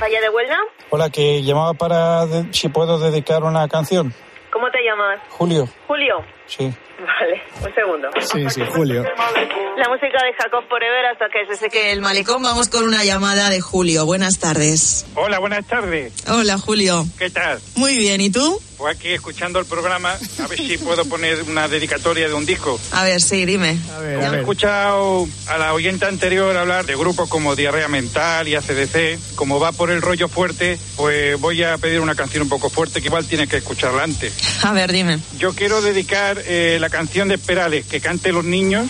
Valle 0.00 0.18
de 0.22 0.30
Huelva, 0.30 0.56
Hola, 0.88 1.10
que 1.10 1.42
llamaba 1.42 1.74
para 1.74 2.24
de- 2.24 2.48
si 2.54 2.68
puedo 2.70 2.98
dedicar 2.98 3.42
una 3.44 3.68
canción. 3.68 4.14
¿cómo 4.50 4.70
te 4.70 4.78
llamas? 4.82 5.20
Julio, 5.28 5.68
Julio. 5.86 6.14
Sí. 6.46 6.72
Vale, 6.98 7.42
un 7.62 7.74
segundo. 7.74 8.08
Sí, 8.20 8.48
sí, 8.50 8.62
Julio. 8.74 9.02
La 9.02 9.88
música 9.90 10.18
de 10.24 10.32
Jacob 10.38 10.64
Forever 10.68 11.04
hasta 11.12 11.26
que 11.28 11.44
se 11.46 11.60
seque 11.60 11.92
el 11.92 12.00
malecón. 12.00 12.42
Vamos 12.42 12.68
con 12.68 12.84
una 12.84 13.04
llamada 13.04 13.50
de 13.50 13.60
Julio. 13.60 14.06
Buenas 14.06 14.38
tardes. 14.38 15.04
Hola, 15.14 15.38
buenas 15.38 15.66
tardes. 15.66 16.14
Hola, 16.26 16.56
Julio. 16.58 17.04
¿Qué 17.18 17.28
tal? 17.28 17.60
Muy 17.74 17.98
bien, 17.98 18.22
¿y 18.22 18.30
tú? 18.30 18.60
Pues 18.78 18.94
aquí 18.96 19.08
escuchando 19.12 19.58
el 19.58 19.64
programa, 19.66 20.12
a 20.12 20.46
ver 20.48 20.58
si 20.58 20.76
puedo 20.76 21.04
poner 21.06 21.42
una 21.44 21.66
dedicatoria 21.66 22.28
de 22.28 22.34
un 22.34 22.44
disco. 22.44 22.78
A 22.92 23.04
ver, 23.04 23.22
sí, 23.22 23.46
dime. 23.46 23.78
A 23.94 23.98
ver, 24.00 24.18
He 24.20 24.26
a 24.26 24.30
ver. 24.30 24.40
escuchado 24.40 25.26
a 25.48 25.56
la 25.58 25.72
oyente 25.72 26.04
anterior 26.06 26.54
hablar 26.56 26.84
de 26.84 26.94
grupos 26.94 27.26
como 27.28 27.56
Diarrea 27.56 27.88
Mental 27.88 28.46
y 28.48 28.54
ACDC. 28.54 29.34
Como 29.34 29.60
va 29.60 29.72
por 29.72 29.90
el 29.90 30.02
rollo 30.02 30.28
fuerte, 30.28 30.78
pues 30.96 31.38
voy 31.40 31.62
a 31.62 31.78
pedir 31.78 32.00
una 32.00 32.14
canción 32.14 32.42
un 32.42 32.48
poco 32.50 32.68
fuerte 32.68 33.00
que 33.00 33.08
igual 33.08 33.26
tienes 33.26 33.48
que 33.48 33.56
escucharla 33.58 34.02
antes. 34.02 34.64
A 34.64 34.72
ver, 34.72 34.92
dime. 34.92 35.20
Yo 35.38 35.54
quiero 35.54 35.80
dedicar 35.80 36.35
eh, 36.46 36.78
la 36.80 36.88
canción 36.90 37.28
de 37.28 37.38
Perales 37.38 37.86
que 37.86 38.00
cante 38.00 38.32
los 38.32 38.44
niños 38.44 38.88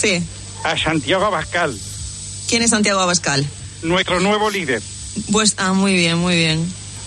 Sí. 0.00 0.22
a 0.64 0.78
Santiago 0.78 1.24
Abascal, 1.26 1.78
¿Quién 2.48 2.62
es 2.62 2.70
Santiago 2.70 3.00
Abascal? 3.00 3.46
nuestro 3.82 4.20
nuevo 4.20 4.50
líder. 4.50 4.82
Pues, 5.32 5.54
ah, 5.58 5.72
muy 5.72 5.94
bien, 5.94 6.18
muy 6.18 6.36
bien. 6.36 6.64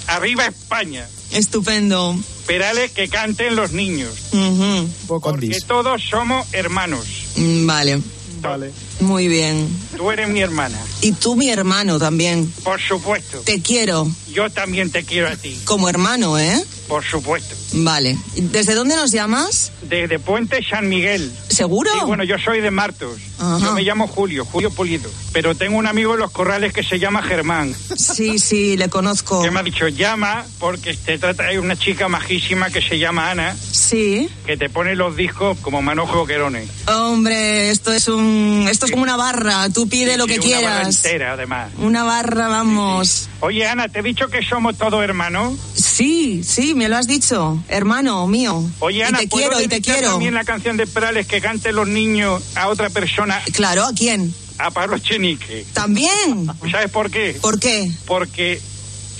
Arriba 0.08 0.46
España. 0.46 1.08
Estupendo. 1.32 2.18
Perales 2.46 2.92
que 2.92 3.08
canten 3.10 3.56
los 3.56 3.72
niños. 3.72 4.12
Un 4.34 4.94
poco 5.08 5.32
Porque 5.32 5.60
todos 5.62 6.02
somos 6.10 6.46
hermanos. 6.54 7.06
Mm, 7.36 7.66
Vale, 7.66 8.02
Vale. 8.42 8.72
muy 9.00 9.28
bien. 9.28 9.68
Tú 9.98 10.12
eres 10.12 10.28
mi 10.30 10.42
hermana. 10.42 10.78
Y 11.02 11.14
tú, 11.14 11.36
mi 11.36 11.50
hermano, 11.50 12.00
también. 12.00 12.52
Por 12.64 12.80
supuesto. 12.82 13.40
Te 13.40 13.62
quiero 13.62 14.10
Yo 14.34 14.50
también 14.50 14.92
te 14.92 15.04
quiero 15.04 15.28
a 15.30 15.36
ti. 15.36 15.60
como 15.66 15.88
hermano, 15.90 16.38
¿eh? 16.40 16.62
Por 16.88 17.04
supuesto. 17.04 17.56
Vale. 17.76 18.18
¿Desde 18.36 18.76
dónde 18.76 18.96
nos 18.96 19.12
llamas? 19.12 19.72
Desde 19.84 20.20
Puente 20.20 20.60
San 20.68 20.90
Miguel. 20.90 21.32
¿Seguro? 21.50 21.90
Sí, 21.94 22.00
bueno, 22.06 22.24
yo 22.24 22.36
soy 22.38 22.60
de 22.62 22.70
Martos. 22.72 23.18
Ajá. 23.40 23.58
Yo 23.60 23.74
me 23.74 23.82
llamo 23.84 24.08
Julio, 24.08 24.44
Julio 24.46 24.70
Pulido. 24.70 25.10
Pero 25.32 25.56
tengo 25.56 25.78
un 25.78 25.88
amigo 25.88 26.14
en 26.14 26.20
los 26.20 26.32
corrales 26.32 26.74
que 26.74 26.84
se 26.84 27.00
llama 27.00 27.22
Germán. 27.24 27.74
Sí, 27.96 28.38
sí, 28.38 28.76
le 28.78 28.90
conozco. 28.90 29.42
Que 29.42 29.50
me 29.50 29.60
ha 29.62 29.64
dicho, 29.64 29.88
llama 29.88 30.46
porque 30.60 30.94
te 30.94 31.18
trata 31.18 31.44
de 31.46 31.60
una 31.60 31.76
chica 31.78 32.08
majísima 32.10 32.70
que 32.70 32.82
se 32.82 33.00
llama 33.00 33.32
Ana, 33.32 33.56
Sí. 33.72 34.30
que 34.46 34.58
te 34.58 34.70
pone 34.70 34.96
los 34.96 35.16
discos 35.16 35.58
como 35.62 35.82
Manojo 35.82 36.26
Querones. 36.26 36.70
Hombre, 36.88 37.70
esto 37.72 37.92
es 37.94 38.08
un, 38.08 38.68
esto 38.70 38.86
es 38.86 38.92
como 38.92 39.04
una 39.04 39.16
barra. 39.16 39.70
Tú 39.70 39.88
pide 39.88 40.18
lo 40.18 40.28
que 40.28 40.36
Y 40.36 40.40
una 40.40 40.62
barra 40.62 40.78
quieras. 40.82 41.06
entera, 41.06 41.34
además. 41.34 41.72
Una 41.80 42.04
barra, 42.04 42.48
vamos. 42.50 43.30
Oye, 43.40 43.68
Ana, 43.68 43.88
¿te 43.90 44.00
he 44.00 44.04
dicho 44.04 44.23
que 44.30 44.44
somos 44.44 44.78
todos 44.78 45.04
hermanos? 45.04 45.58
Sí, 45.76 46.44
sí, 46.44 46.74
me 46.76 46.90
lo 46.90 46.98
has 46.98 47.08
dicho, 47.08 47.64
hermano 47.68 48.26
mío. 48.28 48.64
Oye, 48.80 49.04
Ana, 49.04 49.20
y 49.20 49.26
te 49.26 49.30
¿puedo 49.30 49.50
quiero, 49.50 49.62
y 49.64 49.68
te 49.68 49.82
quiero. 49.82 50.12
también 50.12 50.34
la 50.34 50.44
canción 50.44 50.78
de 50.78 50.88
Perales 50.88 51.28
que 51.28 51.42
canten 51.42 51.76
los 51.76 51.88
niños 51.88 52.42
a 52.56 52.68
otra 52.68 52.90
persona, 52.90 53.42
Claro, 53.54 53.84
¿a 53.86 53.94
quién? 53.94 54.34
a 54.60 54.70
Pablo 54.72 54.98
Chenique? 55.00 55.66
También. 55.74 56.48
¿Sabes 56.72 56.90
por 56.92 57.10
qué? 57.10 57.38
¿Por 57.42 57.60
qué? 57.60 57.92
Porque 58.06 58.62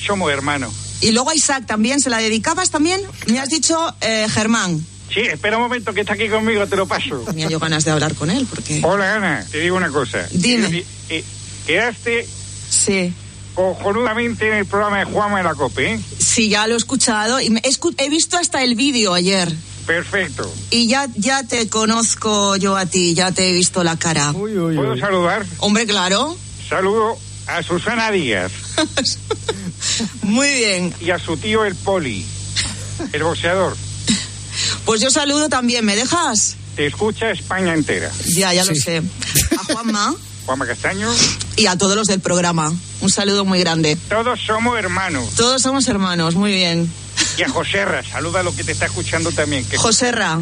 somos 0.06 0.32
hermanos. 0.32 0.74
Y 1.02 1.12
luego 1.12 1.32
a 1.32 1.36
Isaac 1.36 1.66
también, 1.66 2.00
¿se 2.00 2.10
la 2.10 2.20
dedicabas 2.20 2.70
también? 2.70 3.02
Me 3.28 3.40
has 3.40 3.50
dicho 3.50 3.78
eh, 4.02 4.28
Germán. 4.30 4.86
Sí, 5.14 5.20
espera 5.22 5.58
un 5.58 5.64
momento 5.64 5.94
que 5.94 6.02
está 6.02 6.14
aquí 6.14 6.28
conmigo, 6.30 6.66
te 6.68 6.76
lo 6.76 6.88
paso. 6.88 7.18
Tenía 7.20 7.48
yo 7.50 7.60
ganas 7.60 7.84
de 7.86 7.92
hablar 7.92 8.16
con 8.16 8.32
él, 8.32 8.48
porque... 8.50 8.80
Hola, 8.84 9.16
Ana, 9.16 9.46
te 9.52 9.60
digo 9.60 9.76
una 9.76 9.90
cosa. 9.90 10.26
Dime. 10.32 10.84
Eh, 11.10 11.24
quedaste 11.68 12.28
Sí. 12.70 13.14
Cojonudamente 13.54 14.48
en 14.48 14.54
el 14.56 14.66
programa 14.66 15.00
de 15.00 15.06
Juanma 15.06 15.38
de 15.38 15.44
la 15.44 15.56
Cope, 15.56 15.94
¿eh? 15.94 16.00
Sí, 16.20 16.50
ya 16.50 16.68
lo 16.68 16.74
he 16.74 16.78
escuchado 16.78 17.40
y 17.40 17.50
me- 17.50 17.60
he, 17.64 17.70
escu- 17.70 17.94
he 17.98 18.10
visto 18.10 18.38
hasta 18.38 18.64
el 18.64 18.76
vídeo 18.76 19.14
ayer. 19.14 19.52
Perfecto. 19.86 20.52
Y 20.72 20.88
ya, 20.88 21.08
ya 21.16 21.44
te 21.44 21.68
conozco 21.70 22.56
yo 22.56 22.76
a 22.78 22.86
ti, 22.86 23.14
ya 23.14 23.32
te 23.32 23.50
he 23.50 23.54
visto 23.54 23.84
la 23.84 23.98
cara. 23.98 24.32
Uy, 24.32 24.58
uy, 24.58 24.76
¿Puedo 24.76 24.94
uy. 24.94 25.00
saludar? 25.00 25.46
Hombre, 25.60 25.86
claro. 25.86 26.38
Saludo 26.70 27.18
a 27.48 27.62
Susana 27.62 28.10
Díaz 28.12 28.52
Muy 30.24 30.50
bien. 30.54 30.94
y 31.02 31.10
a 31.12 31.20
su 31.20 31.36
tío 31.38 31.66
el 31.66 31.76
Poli, 31.76 32.26
el 33.12 33.24
boxeador. 33.24 33.76
Pues 34.86 35.02
yo 35.02 35.10
saludo 35.12 35.50
también, 35.50 35.84
¿me 35.86 35.96
dejas? 35.96 36.56
Te 36.76 36.88
escucha 36.88 37.32
España 37.32 37.74
entera. 37.74 38.10
Ya, 38.36 38.54
ya 38.54 38.64
lo 38.66 38.74
sé. 38.76 38.98
A 39.60 39.74
Juanma. 39.74 40.16
Juanma 40.46 40.66
Castaño. 40.68 41.10
Y 41.56 41.68
a 41.68 41.78
todos 41.78 41.96
los 41.96 42.08
del 42.08 42.20
programa. 42.20 42.72
Un 43.02 43.10
saludo 43.10 43.46
muy 43.46 43.60
grande. 43.60 43.98
Todos 44.10 44.40
somos 44.42 44.78
hermanos. 44.78 45.30
Todos 45.36 45.62
somos 45.62 45.88
hermanos, 45.88 46.36
muy 46.36 46.52
bien. 46.54 46.92
Y 47.38 47.44
a 47.44 47.50
Joserra, 47.50 48.04
saluda 48.04 48.42
a 48.42 48.44
lo 48.44 48.56
que 48.56 48.64
te 48.64 48.72
está 48.72 48.86
escuchando 48.86 49.32
también. 49.32 49.66
Que 49.66 49.78
Joserra. 49.78 50.40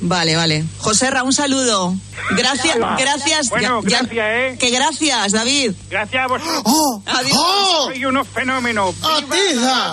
Vale, 0.00 0.34
vale. 0.34 0.64
Joserra, 0.78 1.22
un 1.22 1.32
saludo. 1.32 1.94
Gracias, 2.32 2.76
gracias. 2.98 3.50
Bueno, 3.50 3.82
ya- 3.84 3.88
ya- 3.88 3.98
gracias, 4.00 4.26
¿eh? 4.32 4.56
Que 4.58 4.70
gracias, 4.70 5.30
David. 5.32 5.72
Gracias 5.88 6.24
a 6.24 6.26
vosotros. 6.26 6.62
¡Oh! 6.64 7.02
Adiós. 7.06 7.84
Soy 7.84 8.04
unos 8.04 8.26
fenómenos. 8.26 8.96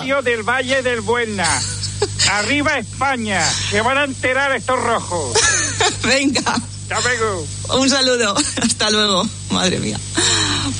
¡Viva 0.02 0.20
del 0.22 0.42
Valle 0.42 0.82
del 0.82 1.00
Buena! 1.00 1.48
¡Arriba 2.32 2.76
España! 2.78 3.40
Se 3.70 3.80
van 3.82 3.98
a 3.98 4.04
enterar 4.04 4.50
estos 4.56 4.80
rojos. 4.82 5.36
Venga. 6.02 6.42
Hasta 6.90 7.00
luego. 7.00 7.46
Un 7.78 7.90
saludo. 7.90 8.34
Hasta 8.62 8.90
luego. 8.90 9.26
Madre 9.50 9.78
mía. 9.78 9.98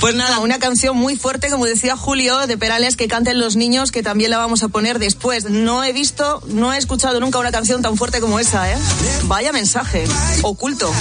Pues 0.00 0.14
nada, 0.14 0.38
una 0.40 0.59
canción 0.59 0.96
muy 0.96 1.16
fuerte, 1.16 1.50
como 1.50 1.64
decía 1.64 1.96
Julio, 1.96 2.46
de 2.46 2.59
Perales, 2.59 2.96
que 2.96 3.09
canten 3.09 3.38
los 3.38 3.57
niños, 3.57 3.90
que 3.90 4.02
también 4.02 4.30
la 4.30 4.38
vamos 4.38 4.62
a 4.62 4.68
poner 4.68 4.98
después. 4.98 5.44
No 5.44 5.84
he 5.84 5.92
visto, 5.92 6.42
no 6.48 6.72
he 6.72 6.78
escuchado 6.78 7.20
nunca 7.20 7.38
una 7.38 7.52
canción 7.52 7.82
tan 7.82 7.96
fuerte 7.96 8.20
como 8.20 8.38
esa, 8.38 8.70
¿eh? 8.70 8.76
Vaya 9.24 9.52
mensaje. 9.52 10.05
Oculto. 10.42 10.92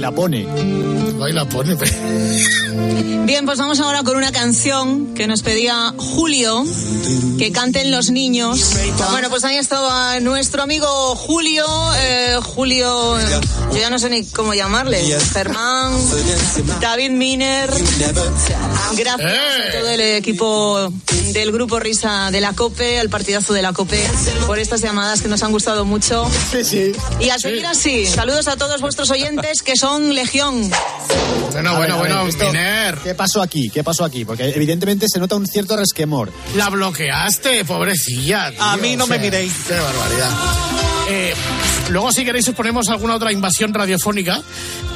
Y 0.00 0.02
la 0.02 0.12
pone. 0.12 0.46
Ahí 1.22 1.32
la 1.34 1.44
pone. 1.44 1.76
Bien, 3.26 3.44
pues 3.44 3.58
vamos 3.58 3.80
ahora 3.80 4.02
con 4.02 4.16
una 4.16 4.32
canción 4.32 5.14
que 5.14 5.26
nos 5.26 5.42
pedía 5.42 5.92
Julio, 5.98 6.64
que 7.38 7.52
canten 7.52 7.90
los 7.90 8.10
niños. 8.10 8.76
Bueno, 9.10 9.28
pues 9.28 9.44
ahí 9.44 9.56
estaba 9.56 10.18
nuestro 10.20 10.62
amigo 10.62 10.88
Julio, 11.16 11.66
eh, 11.98 12.38
Julio, 12.42 13.18
yo 13.72 13.78
ya 13.78 13.90
no 13.90 13.98
sé 13.98 14.08
ni 14.08 14.24
cómo 14.24 14.54
llamarle, 14.54 15.00
Germán, 15.32 15.92
David 16.80 17.10
Miner. 17.10 17.70
Gracias 18.96 19.32
a 19.32 19.78
todo 19.78 19.88
el 19.90 20.00
equipo 20.00 20.92
del 21.32 21.52
grupo 21.52 21.78
Risa 21.78 22.30
de 22.30 22.40
la 22.40 22.54
COPE, 22.54 22.98
al 22.98 23.10
partidazo 23.10 23.52
de 23.52 23.62
la 23.62 23.72
COPE, 23.72 24.02
por 24.46 24.58
estas 24.58 24.80
llamadas 24.80 25.20
que 25.20 25.28
nos 25.28 25.42
han 25.42 25.52
gustado 25.52 25.84
mucho. 25.84 26.28
Sí, 26.50 26.64
sí. 26.64 26.92
Y 27.20 27.28
a 27.28 27.38
seguir 27.38 27.66
así, 27.66 28.06
saludos 28.06 28.48
a 28.48 28.56
todos 28.56 28.80
vuestros 28.80 29.10
oyentes 29.10 29.62
que 29.62 29.76
son 29.76 29.89
legión. 29.98 30.70
Bueno, 31.52 31.76
bueno, 31.76 32.00
ver, 32.00 32.12
bueno, 32.12 32.28
esto-. 32.28 32.52
¿Qué 33.02 33.14
pasó 33.14 33.42
aquí? 33.42 33.70
¿Qué 33.70 33.82
pasó 33.82 34.04
aquí? 34.04 34.24
Porque 34.24 34.48
evidentemente 34.50 35.06
se 35.08 35.18
nota 35.18 35.36
un 35.36 35.46
cierto 35.46 35.76
resquemor. 35.76 36.32
La 36.54 36.70
bloqueaste, 36.70 37.64
pobrecilla. 37.64 38.50
tío, 38.50 38.62
A 38.62 38.76
mí 38.76 38.96
no 38.96 39.04
o 39.04 39.06
me 39.06 39.18
miréis. 39.18 39.52
Qué 39.66 39.74
barbaridad. 39.74 40.30
Eh, 41.08 41.34
luego, 41.90 42.12
si 42.12 42.24
queréis, 42.24 42.46
os 42.48 42.54
ponemos 42.54 42.88
alguna 42.88 43.16
otra 43.16 43.32
invasión 43.32 43.74
radiofónica. 43.74 44.40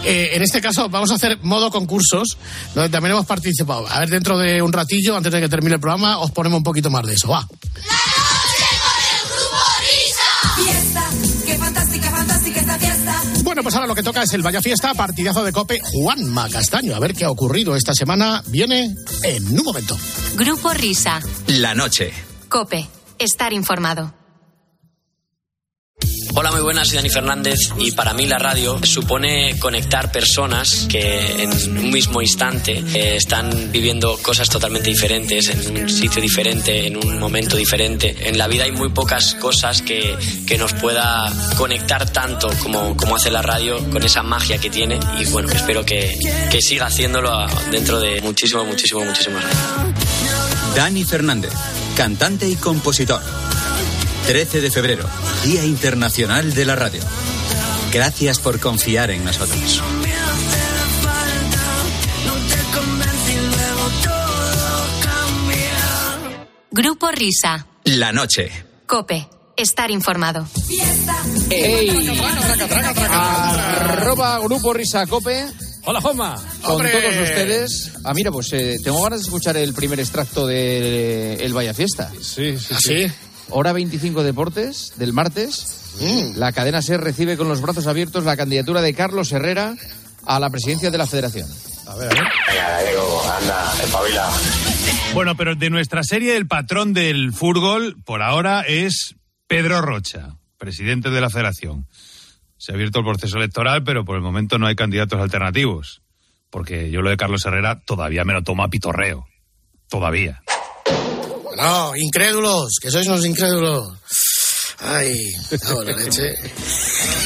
Eh, 0.04 0.30
en 0.34 0.42
este 0.42 0.60
caso, 0.60 0.88
vamos 0.88 1.10
a 1.10 1.14
hacer 1.14 1.38
modo 1.42 1.70
concursos, 1.70 2.36
donde 2.74 2.90
también 2.90 3.12
hemos 3.12 3.26
participado. 3.26 3.88
A 3.88 4.00
ver, 4.00 4.10
dentro 4.10 4.38
de 4.38 4.62
un 4.62 4.72
ratillo, 4.72 5.16
antes 5.16 5.32
de 5.32 5.40
que 5.40 5.48
termine 5.48 5.74
el 5.74 5.80
programa, 5.80 6.18
os 6.18 6.30
ponemos 6.30 6.58
un 6.58 6.64
poquito 6.64 6.90
más 6.90 7.04
de 7.04 7.14
eso. 7.14 7.28
Va. 7.28 7.46
Bueno, 13.54 13.62
pues 13.62 13.76
ahora 13.76 13.86
lo 13.86 13.94
que 13.94 14.02
toca 14.02 14.20
es 14.20 14.32
el 14.32 14.42
Vaya 14.42 14.60
Fiesta, 14.60 14.94
partidazo 14.94 15.44
de 15.44 15.52
Cope, 15.52 15.78
Juanma 15.80 16.48
Castaño. 16.48 16.96
A 16.96 16.98
ver 16.98 17.14
qué 17.14 17.24
ha 17.24 17.30
ocurrido 17.30 17.76
esta 17.76 17.94
semana. 17.94 18.42
Viene 18.48 18.96
en 19.22 19.48
un 19.48 19.64
momento. 19.64 19.96
Grupo 20.34 20.74
Risa. 20.74 21.20
La 21.46 21.72
noche. 21.72 22.12
Cope. 22.48 22.88
Estar 23.16 23.52
informado. 23.52 24.23
Hola, 26.36 26.50
muy 26.50 26.62
buenas, 26.62 26.88
soy 26.88 26.96
Dani 26.96 27.10
Fernández 27.10 27.58
y 27.78 27.92
para 27.92 28.12
mí 28.12 28.26
la 28.26 28.38
radio 28.38 28.80
supone 28.82 29.56
conectar 29.60 30.10
personas 30.10 30.86
que 30.90 31.44
en 31.44 31.52
un 31.52 31.92
mismo 31.92 32.20
instante 32.20 32.82
eh, 32.92 33.14
están 33.14 33.70
viviendo 33.70 34.18
cosas 34.18 34.48
totalmente 34.48 34.90
diferentes, 34.90 35.48
en 35.50 35.82
un 35.82 35.88
sitio 35.88 36.20
diferente, 36.20 36.88
en 36.88 36.96
un 36.96 37.20
momento 37.20 37.56
diferente. 37.56 38.28
En 38.28 38.36
la 38.36 38.48
vida 38.48 38.64
hay 38.64 38.72
muy 38.72 38.90
pocas 38.90 39.36
cosas 39.36 39.80
que, 39.82 40.16
que 40.44 40.58
nos 40.58 40.72
pueda 40.72 41.32
conectar 41.56 42.10
tanto 42.10 42.48
como, 42.60 42.96
como 42.96 43.14
hace 43.14 43.30
la 43.30 43.40
radio 43.40 43.78
con 43.90 44.02
esa 44.02 44.24
magia 44.24 44.58
que 44.58 44.70
tiene 44.70 44.98
y 45.20 45.26
bueno, 45.26 45.52
espero 45.52 45.84
que, 45.84 46.18
que 46.50 46.60
siga 46.60 46.86
haciéndolo 46.86 47.46
dentro 47.70 48.00
de 48.00 48.20
muchísimo, 48.22 48.64
muchísimo, 48.64 49.04
muchísimos 49.04 49.44
años. 49.44 49.58
Dani 50.74 51.04
Fernández, 51.04 51.52
cantante 51.96 52.48
y 52.48 52.56
compositor. 52.56 53.22
13 54.26 54.62
de 54.62 54.70
febrero, 54.70 55.06
Día 55.44 55.64
Internacional 55.64 56.54
de 56.54 56.64
la 56.64 56.76
Radio. 56.76 57.02
Gracias 57.92 58.38
por 58.38 58.58
confiar 58.58 59.10
en 59.10 59.22
nosotros. 59.24 59.82
Grupo 66.70 67.10
Risa. 67.10 67.66
La 67.84 68.12
noche. 68.12 68.50
Cope. 68.86 69.28
Estar 69.56 69.90
informado. 69.90 70.48
¡Ey! 71.50 72.18
Arroba 73.12 74.40
Grupo 74.40 74.72
Risa 74.72 75.06
Cope. 75.06 75.44
Hola, 75.84 76.00
Joma. 76.00 76.34
Con 76.62 76.72
¡Hombre! 76.76 76.90
todos 76.90 77.28
ustedes. 77.28 77.92
Ah, 78.02 78.12
mira, 78.14 78.32
pues 78.32 78.52
eh, 78.52 78.76
tengo 78.82 79.02
ganas 79.02 79.20
de 79.20 79.24
escuchar 79.26 79.56
el 79.56 79.74
primer 79.74 80.00
extracto 80.00 80.46
de 80.46 81.34
El 81.34 81.52
Vaya 81.52 81.74
Fiesta. 81.74 82.10
Sí, 82.20 82.58
sí. 82.58 82.74
sí? 82.78 83.12
Hora 83.50 83.72
25 83.72 84.22
Deportes 84.22 84.92
del 84.96 85.12
martes. 85.12 85.96
Mm. 86.00 86.38
La 86.38 86.52
cadena 86.52 86.82
SER 86.82 87.00
recibe 87.00 87.36
con 87.36 87.48
los 87.48 87.60
brazos 87.60 87.86
abiertos 87.86 88.24
la 88.24 88.36
candidatura 88.36 88.80
de 88.80 88.94
Carlos 88.94 89.32
Herrera 89.32 89.74
a 90.26 90.40
la 90.40 90.50
presidencia 90.50 90.90
de 90.90 90.98
la 90.98 91.06
Federación. 91.06 91.48
A 91.86 91.94
ver, 91.96 92.10
a 92.10 92.14
ver. 92.14 92.24
Venga, 92.48 93.36
anda, 93.36 93.72
espabila. 93.82 94.30
Bueno, 95.12 95.36
pero 95.36 95.54
de 95.54 95.70
nuestra 95.70 96.02
serie, 96.02 96.36
el 96.36 96.46
patrón 96.46 96.92
del 96.92 97.32
fútbol, 97.32 97.96
por 98.04 98.22
ahora, 98.22 98.62
es 98.62 99.14
Pedro 99.46 99.80
Rocha, 99.80 100.36
presidente 100.58 101.10
de 101.10 101.20
la 101.20 101.30
federación. 101.30 101.86
Se 102.56 102.72
ha 102.72 102.74
abierto 102.74 103.00
el 103.00 103.04
proceso 103.04 103.36
electoral, 103.36 103.84
pero 103.84 104.04
por 104.04 104.16
el 104.16 104.22
momento 104.22 104.58
no 104.58 104.66
hay 104.66 104.74
candidatos 104.74 105.20
alternativos. 105.20 106.02
Porque 106.50 106.90
yo 106.90 107.02
lo 107.02 107.10
de 107.10 107.16
Carlos 107.16 107.44
Herrera 107.44 107.80
todavía 107.84 108.24
me 108.24 108.32
lo 108.32 108.42
tomo 108.42 108.64
a 108.64 108.68
pitorreo. 108.68 109.26
Todavía. 109.88 110.42
No, 111.56 111.92
incrédulos, 111.96 112.78
que 112.80 112.90
sois 112.90 113.06
unos 113.06 113.24
incrédulos. 113.24 113.92
Ay, 114.80 115.14
no, 115.68 115.82
la 115.82 115.92
leche. 115.92 116.34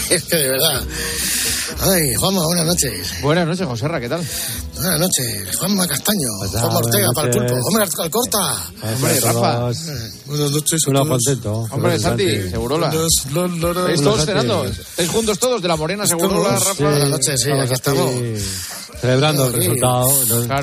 Es 0.08 0.24
que 0.24 0.36
de 0.36 0.48
verdad. 0.48 0.82
Ay, 1.80 2.14
Juanma, 2.14 2.42
buenas 2.46 2.64
noches. 2.64 3.20
Buenas 3.20 3.46
noches, 3.46 3.66
José 3.66 3.88
Ra, 3.88 4.00
¿qué 4.00 4.08
tal? 4.08 4.26
Buenas 4.74 5.00
noches, 5.00 5.54
Juanma 5.58 5.86
Castaño. 5.86 6.28
tal? 6.50 6.60
Juanma 6.62 6.78
Ortega 6.78 7.08
para 7.14 7.28
el 7.28 7.34
pulpo. 7.36 7.54
Hombre, 7.66 7.84
Alcorta. 7.98 8.70
Hombre, 8.82 9.20
Rafa. 9.20 9.58
Buenas 10.24 10.50
noches. 10.50 10.80
Uno 10.86 11.06
contento. 11.06 11.66
Hombre, 11.70 11.98
Santi, 11.98 12.48
Segurola. 12.48 12.88
¿Estáis 12.88 14.00
todos 14.02 14.24
cenando? 14.24 14.64
¿Estáis 14.64 15.10
juntos 15.10 15.38
todos? 15.38 15.60
De 15.60 15.68
la 15.68 15.76
Morena, 15.76 16.06
Segurola, 16.06 16.52
Rafa. 16.58 16.84
Buenas 16.84 17.08
noches, 17.10 17.40
sí, 17.42 17.50
aquí 17.50 17.74
estamos. 17.74 18.10
Celebrando 19.02 19.46
el 19.48 19.52
resultado. 19.52 20.06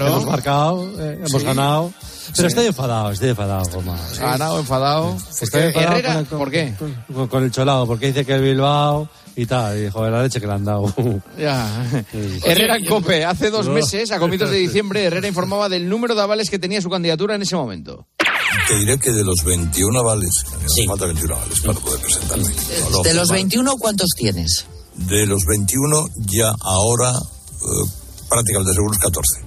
Hemos 0.07 0.25
marcado, 0.25 0.89
eh, 0.99 1.19
hemos 1.23 1.31
Sí. 1.41 1.45
ganado. 1.45 1.93
Pero 2.27 2.41
Sí. 2.41 2.45
estoy 2.47 2.65
enfadado, 2.67 3.11
estoy 3.11 3.29
enfadado, 3.29 3.69
Goma. 3.71 3.99
Ganado, 4.19 4.59
enfadado. 4.59 5.17
Estoy 5.41 5.63
enfadado 5.63 5.91
Herrera, 5.93 6.09
con 6.13 6.19
el- 6.19 6.25
¿por 6.25 6.51
qué? 6.51 6.73
Con, 7.13 7.27
con 7.27 7.43
el 7.43 7.51
cholado, 7.51 7.85
porque 7.87 8.07
dice 8.07 8.25
que 8.25 8.33
el 8.33 8.41
Bilbao 8.41 9.09
y 9.35 9.45
tal. 9.45 9.83
Y 9.83 9.89
joder, 9.89 10.11
la 10.11 10.23
leche 10.23 10.39
que 10.39 10.47
le 10.47 10.53
han 10.53 10.65
dado. 10.65 10.93
Ya. 11.37 12.03
Sí. 12.11 12.39
Herrera 12.43 12.77
en 12.77 12.85
Cope. 12.85 13.25
Hace 13.25 13.49
dos 13.49 13.67
meses, 13.67 14.11
a 14.11 14.19
comienzos 14.19 14.49
de 14.49 14.57
diciembre, 14.59 15.03
Herrera 15.03 15.27
informaba 15.27 15.69
del 15.69 15.87
número 15.89 16.15
de 16.15 16.21
avales 16.21 16.49
que 16.49 16.59
tenía 16.59 16.81
su 16.81 16.89
candidatura 16.89 17.35
en 17.35 17.41
ese 17.43 17.55
momento. 17.55 18.07
Te 18.67 18.75
diré 18.79 18.97
que 18.97 19.11
de 19.11 19.23
los 19.23 19.43
21 19.43 19.99
avales, 19.99 20.29
me 20.79 20.85
falta 20.87 21.05
21 21.05 21.35
avales 21.35 21.59
para 21.61 21.77
poder 21.79 21.99
presentarme. 21.99 22.49
No, 22.91 23.01
De 23.01 23.13
los 23.13 23.27
no, 23.27 23.33
21, 23.33 23.75
¿cuántos 23.77 24.09
tienes? 24.17 24.65
De 24.95 25.25
los 25.25 25.43
21, 25.45 26.07
ya 26.31 26.53
ahora 26.61 27.09
eh, 27.11 27.89
prácticamente 28.29 28.73
seguros 28.73 28.97
14. 28.97 29.41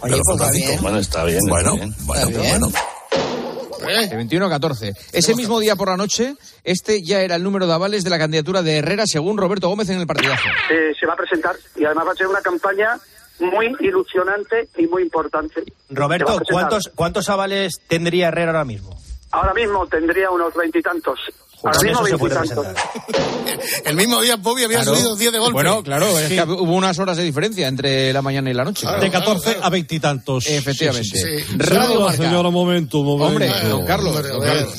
Oye, 0.00 0.12
Pero 0.12 0.22
pues 0.24 0.50
bien. 0.52 0.80
Bueno, 0.82 0.98
está 0.98 1.24
bien, 1.24 1.40
Bueno, 1.48 1.70
está 1.74 1.84
bien. 1.86 1.94
bueno, 2.06 2.22
Está 2.28 2.40
bien. 2.40 2.60
bueno. 2.60 4.08
De 4.10 4.16
21 4.16 4.46
a 4.46 4.50
14. 4.50 4.92
Ese 5.12 5.34
mismo 5.34 5.60
día 5.60 5.74
por 5.76 5.88
la 5.88 5.96
noche, 5.96 6.34
este 6.64 7.02
ya 7.02 7.20
era 7.22 7.36
el 7.36 7.42
número 7.42 7.66
de 7.66 7.72
avales 7.72 8.04
de 8.04 8.10
la 8.10 8.18
candidatura 8.18 8.60
de 8.62 8.78
Herrera, 8.78 9.04
según 9.06 9.38
Roberto 9.38 9.68
Gómez 9.68 9.88
en 9.88 9.98
el 10.00 10.06
partidazo. 10.06 10.42
eh, 10.70 10.92
se 10.98 11.06
va 11.06 11.14
a 11.14 11.16
presentar 11.16 11.56
y 11.76 11.84
además 11.84 12.08
va 12.08 12.12
a 12.12 12.16
ser 12.16 12.26
una 12.26 12.40
campaña 12.42 12.98
muy 13.40 13.74
ilusionante 13.80 14.68
y 14.76 14.86
muy 14.88 15.02
importante. 15.02 15.62
Roberto. 15.90 16.38
¿cuántos, 16.50 16.90
¿cuántos 16.94 17.28
avales 17.28 17.74
tendría 17.86 18.28
Herrera 18.28 18.50
ahora 18.50 18.64
mismo? 18.64 18.98
Ahora 19.30 19.54
mismo 19.54 19.86
tendría 19.86 20.30
unos 20.30 20.52
veintitantos. 20.54 21.18
El 23.84 23.96
mismo 23.96 24.20
día 24.20 24.36
Bobby 24.36 24.64
había 24.64 24.78
Claro. 24.82 24.94
subido 24.96 25.16
10 25.16 25.32
de 25.32 25.38
golpe. 25.38 25.52
Bueno, 25.52 25.82
claro, 25.82 26.18
es 26.18 26.28
Sí. 26.28 26.34
que 26.36 26.42
hubo 26.42 26.72
unas 26.74 26.98
horas 26.98 27.16
de 27.16 27.24
diferencia 27.24 27.68
entre 27.68 28.12
la 28.12 28.22
mañana 28.22 28.50
y 28.50 28.54
la 28.54 28.64
noche. 28.64 28.86
de 29.00 29.10
14 29.10 29.56
a 29.60 29.68
veintitantos. 29.70 30.46
Efectivamente. 30.46 31.08
Sí, 31.08 31.18
sí, 31.18 31.44
sí. 31.48 31.56
Radio 31.58 31.82
Señora, 31.88 32.04
Marca. 32.06 32.22
señora, 32.24 32.48
un 32.48 32.54
momento, 32.54 32.98
un 33.00 33.06
momento. 33.06 33.32
Hombre, 33.32 33.52
don 33.68 33.86
Carlos, 33.86 34.16
Hombre, 34.16 34.32
don. 34.32 34.42
Carlos. 34.42 34.72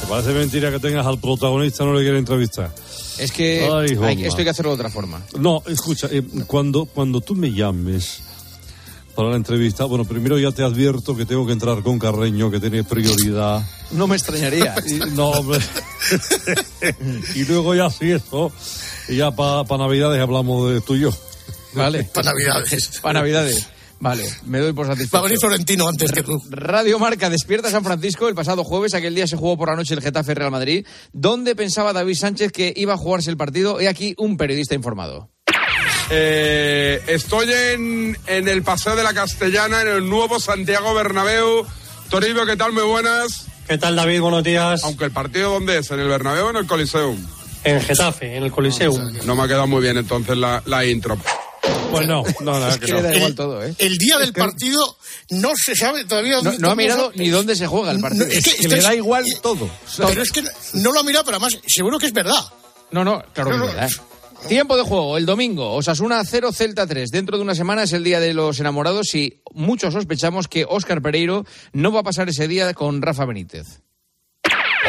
¿Te 0.00 0.06
parece 0.06 0.30
mentira 0.32 0.70
que 0.70 0.78
tengas 0.80 1.06
al 1.06 1.18
protagonista 1.18 1.84
no 1.84 1.94
le 1.94 2.02
quiere 2.02 2.18
entrevistar? 2.18 2.70
Es 3.18 3.30
que 3.30 3.68
Ay, 3.72 3.96
hay- 4.02 4.24
esto 4.26 4.38
hay 4.38 4.44
que 4.44 4.50
hacerlo 4.50 4.72
de 4.72 4.76
otra 4.76 4.90
forma. 4.90 5.22
No, 5.38 5.62
escucha, 5.66 6.08
eh, 6.10 6.22
cuando, 6.46 6.84
cuando 6.86 7.20
tú 7.20 7.34
me 7.34 7.52
llames 7.52 8.20
para 9.14 9.30
la 9.30 9.36
entrevista, 9.36 9.84
bueno, 9.84 10.04
primero 10.04 10.38
ya 10.38 10.50
te 10.50 10.62
advierto 10.62 11.16
que 11.16 11.24
tengo 11.24 11.46
que 11.46 11.52
entrar 11.52 11.82
con 11.82 11.98
Carreño, 11.98 12.50
que 12.50 12.60
tiene 12.60 12.84
prioridad. 12.84 13.62
No 13.92 14.06
me 14.06 14.16
extrañaría. 14.16 14.74
Y, 14.86 14.98
no, 15.14 15.30
hombre. 15.30 15.60
y 17.34 17.44
luego 17.44 17.74
ya 17.74 17.90
sí, 17.90 18.10
eso. 18.10 18.52
Y 19.08 19.16
ya 19.16 19.30
para 19.30 19.64
Navidades 19.78 20.20
hablamos 20.20 20.72
de 20.72 20.80
tú 20.80 20.96
y 20.96 21.00
yo. 21.00 21.10
Vale. 21.72 22.04
Para 22.14 22.30
Navidades. 22.32 23.00
Para 23.00 23.20
Navidades. 23.20 23.68
Vale, 24.00 24.28
me 24.44 24.58
doy 24.58 24.72
por 24.72 24.86
satisfecho. 24.86 25.16
Va 25.16 25.20
a 25.20 25.22
venir 25.22 25.38
Florentino 25.38 25.88
antes 25.88 26.12
que 26.12 26.22
tú. 26.22 26.38
Radio 26.50 26.98
Marca 26.98 27.30
despierta 27.30 27.70
San 27.70 27.84
Francisco 27.84 28.28
el 28.28 28.34
pasado 28.34 28.62
jueves. 28.62 28.92
Aquel 28.92 29.14
día 29.14 29.26
se 29.26 29.36
jugó 29.36 29.56
por 29.56 29.68
la 29.68 29.76
noche 29.76 29.94
el 29.94 30.02
Getafe 30.02 30.34
Real 30.34 30.50
Madrid. 30.50 30.86
¿Dónde 31.12 31.56
pensaba 31.56 31.92
David 31.92 32.16
Sánchez 32.16 32.52
que 32.52 32.74
iba 32.76 32.94
a 32.94 32.98
jugarse 32.98 33.30
el 33.30 33.38
partido? 33.38 33.80
He 33.80 33.88
aquí 33.88 34.14
un 34.18 34.36
periodista 34.36 34.74
informado. 34.74 35.30
Eh, 36.10 37.02
estoy 37.06 37.50
en, 37.52 38.18
en 38.26 38.48
el 38.48 38.62
Paseo 38.62 38.94
de 38.94 39.02
la 39.02 39.14
Castellana, 39.14 39.82
en 39.82 39.88
el 39.88 40.08
nuevo 40.08 40.38
Santiago 40.38 40.94
Bernabéu. 40.94 41.66
Toribio, 42.10 42.44
¿qué 42.46 42.56
tal? 42.56 42.72
Muy 42.72 42.82
buenas. 42.84 43.46
¿Qué 43.66 43.78
tal, 43.78 43.96
David? 43.96 44.20
Buenos 44.20 44.44
días. 44.44 44.82
Aunque 44.84 45.04
el 45.06 45.10
partido, 45.10 45.52
¿dónde 45.52 45.78
es? 45.78 45.90
¿En 45.90 46.00
el 46.00 46.08
Bernabéu 46.08 46.46
o 46.46 46.50
en 46.50 46.56
el 46.56 46.66
Coliseum? 46.66 47.16
En 47.64 47.80
Getafe, 47.80 48.36
en 48.36 48.42
el 48.42 48.52
Coliseum. 48.52 49.12
No 49.24 49.34
me 49.34 49.44
ha 49.44 49.48
quedado 49.48 49.66
muy 49.66 49.80
bien 49.80 49.96
entonces 49.96 50.36
la, 50.36 50.62
la 50.66 50.84
intro. 50.84 51.16
Pues 51.90 52.06
no, 52.06 52.22
no, 52.40 52.52
nada, 52.60 52.68
Es 52.74 52.78
que 52.78 52.92
le 52.92 53.00
da 53.00 53.14
igual 53.16 53.34
todo, 53.34 53.64
¿eh? 53.64 53.74
El 53.78 53.96
día 53.96 54.18
del 54.18 54.34
partido 54.34 54.98
no 55.30 55.52
se 55.56 55.74
sabe 55.74 56.04
todavía. 56.04 56.42
No, 56.42 56.52
no 56.58 56.70
ha 56.70 56.74
mirado 56.74 57.10
ni 57.14 57.30
dónde 57.30 57.56
se 57.56 57.66
juega 57.66 57.90
el 57.92 58.00
partido. 58.00 58.26
es 58.26 58.44
que, 58.44 58.50
Es 58.50 58.56
que 58.58 58.68
le 58.68 58.82
da 58.82 58.90
es- 58.90 58.98
igual 58.98 59.24
todo. 59.42 59.70
Pero 59.96 60.22
es 60.22 60.30
que 60.30 60.42
no 60.74 60.92
lo 60.92 61.00
ha 61.00 61.02
mirado, 61.04 61.24
pero 61.24 61.38
además 61.38 61.58
seguro 61.66 61.98
que 61.98 62.06
es 62.06 62.12
verdad. 62.12 62.44
No, 62.90 63.02
no, 63.02 63.22
claro 63.32 63.50
que 63.50 63.56
es 63.56 63.62
verdad. 63.62 63.90
Tiempo 64.48 64.76
de 64.76 64.82
juego, 64.82 65.16
el 65.16 65.24
domingo, 65.24 65.72
Osasuna 65.72 66.22
0, 66.22 66.52
Celta 66.52 66.86
3. 66.86 67.10
Dentro 67.10 67.38
de 67.38 67.42
una 67.42 67.54
semana 67.54 67.84
es 67.84 67.92
el 67.94 68.04
día 68.04 68.20
de 68.20 68.34
los 68.34 68.60
enamorados 68.60 69.14
y 69.14 69.40
muchos 69.54 69.94
sospechamos 69.94 70.48
que 70.48 70.66
Óscar 70.68 71.00
Pereiro 71.00 71.46
no 71.72 71.92
va 71.92 72.00
a 72.00 72.04
pasar 72.04 72.28
ese 72.28 72.46
día 72.46 72.74
con 72.74 73.00
Rafa 73.00 73.24
Benítez. 73.24 73.80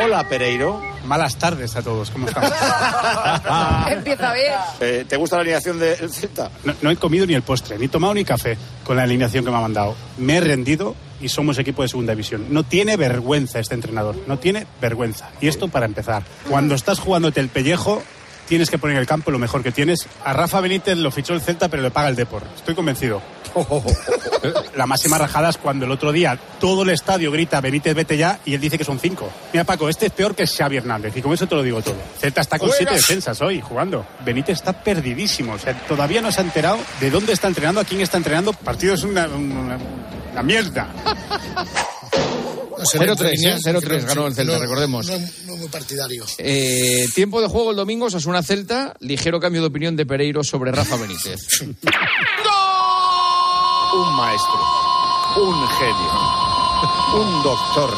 Hola, 0.04 0.28
Pereiro. 0.28 0.82
Malas 1.06 1.38
tardes 1.38 1.74
a 1.78 1.82
todos. 1.82 2.12
¿Cómo 2.12 2.28
estamos? 2.28 2.52
Empieza 3.90 4.34
bien. 4.34 4.54
Eh, 4.82 5.06
¿Te 5.08 5.16
gusta 5.16 5.38
la 5.38 5.44
alineación 5.44 5.80
del 5.80 6.12
Celta? 6.12 6.52
No, 6.66 6.76
no 6.82 6.92
he 6.92 6.98
comido 6.98 7.26
ni 7.26 7.34
el 7.34 7.44
postre, 7.44 7.78
ni 7.78 7.88
tomado 7.88 8.14
ni 8.14 8.26
café 8.26 8.58
con 8.84 8.98
la 8.98 9.04
alineación 9.04 9.46
que 9.46 9.52
me 9.52 9.58
ha 9.58 9.62
mandado. 9.62 9.96
Me 10.18 10.36
he 10.36 10.42
rendido 10.42 10.96
y 11.22 11.30
somos 11.30 11.58
equipo 11.60 11.82
de 11.82 11.88
segunda 11.88 12.12
división. 12.12 12.48
No 12.50 12.64
tiene 12.64 12.98
vergüenza 12.98 13.60
este 13.60 13.74
entrenador. 13.74 14.18
No 14.28 14.38
tiene 14.38 14.68
vergüenza. 14.82 15.32
Y 15.40 15.48
esto 15.48 15.70
para 15.70 15.86
empezar. 15.86 16.24
Cuando 16.50 16.76
estás 16.76 17.00
jugándote 17.00 17.40
el 17.40 17.48
pellejo, 17.48 18.04
tienes 18.48 18.70
que 18.70 18.78
poner 18.78 18.96
en 18.96 19.02
el 19.02 19.08
campo 19.08 19.32
lo 19.32 19.40
mejor 19.40 19.64
que 19.64 19.72
tienes. 19.72 20.08
A 20.24 20.34
Rafa 20.34 20.62
Benítez 20.62 20.98
lo 20.98 21.12
fichó 21.12 21.34
el 21.34 21.42
Celta, 21.42 21.68
pero 21.70 21.84
le 21.84 21.92
paga 21.92 22.10
el 22.10 22.16
Depor. 22.16 22.44
Estoy 22.56 22.76
convencido. 22.76 23.22
La 24.76 24.86
máxima 24.86 25.18
rajada 25.18 25.50
es 25.50 25.58
cuando 25.58 25.86
el 25.86 25.92
otro 25.92 26.12
día 26.12 26.38
todo 26.60 26.84
el 26.84 26.90
estadio 26.90 27.32
grita 27.32 27.62
Benítez 27.62 27.96
vete 27.96 28.18
ya 28.18 28.40
y 28.44 28.54
él 28.54 28.60
dice 28.60 28.78
que 28.78 28.84
son 28.84 29.00
cinco. 29.00 29.30
Mira 29.54 29.64
Paco, 29.64 29.88
este 29.88 30.08
es 30.08 30.12
peor 30.12 30.36
que 30.36 30.46
Xavi 30.46 30.76
Hernández 30.78 31.16
y 31.16 31.22
con 31.22 31.34
eso 31.34 31.48
te 31.48 31.56
lo 31.56 31.64
digo 31.64 31.82
todo. 31.82 31.96
Celta 32.20 32.42
está 32.42 32.60
con 32.60 32.70
siete 32.72 32.94
defensas 32.96 33.42
hoy 33.42 33.62
jugando. 33.62 34.06
Benítez 34.26 34.58
está 34.58 34.74
perdidísimo. 34.74 35.54
O 35.54 35.60
sea, 35.60 35.74
todavía 35.88 36.20
no 36.22 36.32
se 36.34 36.42
ha 36.42 36.44
enterado 36.44 36.78
de 37.00 37.10
dónde 37.10 37.32
está 37.34 37.48
entrenando, 37.48 37.80
a 37.80 37.86
quién 37.86 38.02
está 38.02 38.18
entrenando. 38.18 38.52
El 38.52 38.58
partido 38.58 38.94
es 38.94 39.04
una, 39.04 39.26
una- 39.28 39.78
una 40.34 40.44
mierda. 40.44 40.88
0-3, 42.76 43.32
¿eh? 43.46 43.58
0-3 43.64 44.06
ganó 44.06 44.28
el 44.28 44.36
Celta, 44.36 44.54
No, 44.54 44.60
recordemos. 44.60 45.08
No 45.08 45.45
muy 45.66 45.72
partidario. 45.72 46.26
Eh, 46.38 47.08
tiempo 47.16 47.42
de 47.42 47.48
juego 47.48 47.72
el 47.72 47.78
domingo, 47.78 48.06
Osasuna 48.06 48.44
Celta. 48.44 48.94
Ligero 49.00 49.40
cambio 49.40 49.62
de 49.62 49.68
opinión 49.68 49.96
de 49.96 50.06
Pereiro 50.06 50.44
sobre 50.44 50.72
Rafa 50.72 50.96
Benítez. 50.98 51.62
Un 53.94 54.14
maestro, 54.18 54.60
un 55.38 55.68
genio, 55.70 56.12
un 57.16 57.44
doctor, 57.44 57.90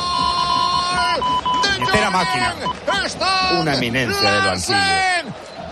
Entera 1.80 2.12
máquina. 2.12 2.56
una 3.60 3.74
eminencia 3.76 4.32
del 4.32 4.46
banquillo. 4.46 4.78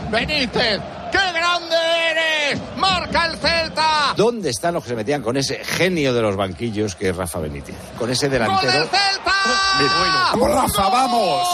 Benítez, 0.09 0.81
qué 1.11 1.31
grande 1.31 1.75
eres. 2.09 2.59
Marca 2.77 3.25
el 3.27 3.37
Celta. 3.37 4.13
¿Dónde 4.17 4.49
están 4.49 4.73
los 4.73 4.81
que 4.83 4.89
se 4.89 4.95
metían 4.95 5.21
con 5.21 5.37
ese 5.37 5.63
genio 5.63 6.11
de 6.11 6.21
los 6.23 6.35
banquillos 6.35 6.95
que 6.95 7.09
es 7.09 7.15
Rafa 7.15 7.37
Benítez? 7.39 7.75
Con 7.99 8.09
ese 8.09 8.27
¡Gol 8.27 8.31
del 8.31 8.41
delantero. 8.47 8.87
Celta! 8.89 9.33
¡Vamos, 10.33 10.51
Rafa, 10.51 10.89
vamos! 10.89 11.47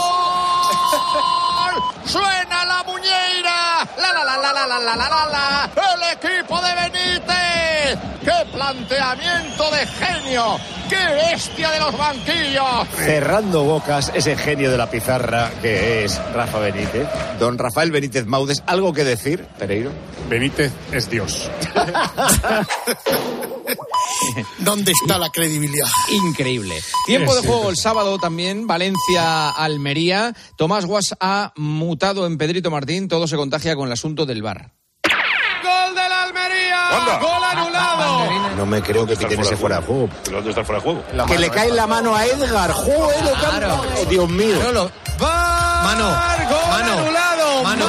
la 4.38 4.53
la 4.53 4.65
la 4.67 4.79
la 4.79 4.79
la 4.79 4.95
la 4.95 5.09
la 5.09 5.25
la. 5.25 5.69
El 5.93 6.03
equipo 6.17 6.59
de 6.61 6.73
Benítez 6.75 7.40
¡Qué 8.23 8.51
planteamiento 8.51 9.71
de 9.71 9.87
genio! 9.87 10.59
¡Qué 10.89 10.95
bestia 10.95 11.71
de 11.71 11.79
los 11.79 11.97
banquillos! 11.97 12.87
Cerrando 12.95 13.63
bocas, 13.63 14.11
ese 14.13 14.35
genio 14.35 14.71
de 14.71 14.77
la 14.77 14.89
pizarra 14.89 15.51
que 15.61 16.03
es 16.03 16.19
Rafa 16.33 16.59
Benítez. 16.59 17.07
Don 17.39 17.57
Rafael 17.57 17.91
Benítez 17.91 18.25
Maudes, 18.25 18.63
¿algo 18.65 18.93
que 18.93 19.03
decir, 19.03 19.45
Pereiro? 19.57 19.91
Benítez 20.29 20.71
es 20.91 21.09
Dios. 21.09 21.49
¿Dónde 24.59 24.91
está 24.91 25.17
la 25.17 25.29
credibilidad? 25.29 25.87
Increíble. 26.11 26.75
Tiempo 27.05 27.35
de 27.35 27.41
juego 27.41 27.69
el 27.69 27.77
sábado 27.77 28.17
también, 28.17 28.67
Valencia-Almería. 28.67 30.35
Tomás 30.57 30.85
Guas 30.85 31.15
ha 31.19 31.53
mutado 31.55 32.27
en 32.27 32.37
Pedrito 32.37 32.71
Martín, 32.71 33.07
todo 33.07 33.27
se 33.27 33.37
contagia 33.37 33.75
con 33.75 33.87
el 33.87 33.93
asunto 33.93 34.25
del 34.25 34.41
bar. 34.41 34.73
¡Gol 37.19 37.43
anulado! 37.43 38.55
No 38.57 38.65
me 38.65 38.81
creo 38.81 39.05
que 39.05 39.15
piten 39.15 39.39
ese 39.39 39.55
fuera 39.55 39.77
de 39.77 39.85
juego. 39.85 40.09
¿Dónde 40.29 40.49
está 40.49 40.63
fuera 40.63 40.81
de 40.81 40.83
juego? 40.83 41.03
que 41.27 41.39
le 41.39 41.47
¿eh? 41.47 41.51
cae 41.51 41.71
la 41.71 41.87
mano 41.87 42.15
a 42.15 42.25
Edgar. 42.25 42.71
¡Joder, 42.71 43.23
lo 43.23 43.31
Claro. 43.33 43.81
Dios 44.09 44.29
mío! 44.29 44.57
Mano, 45.19 46.09
mano, 46.69 47.63
mano. 47.63 47.85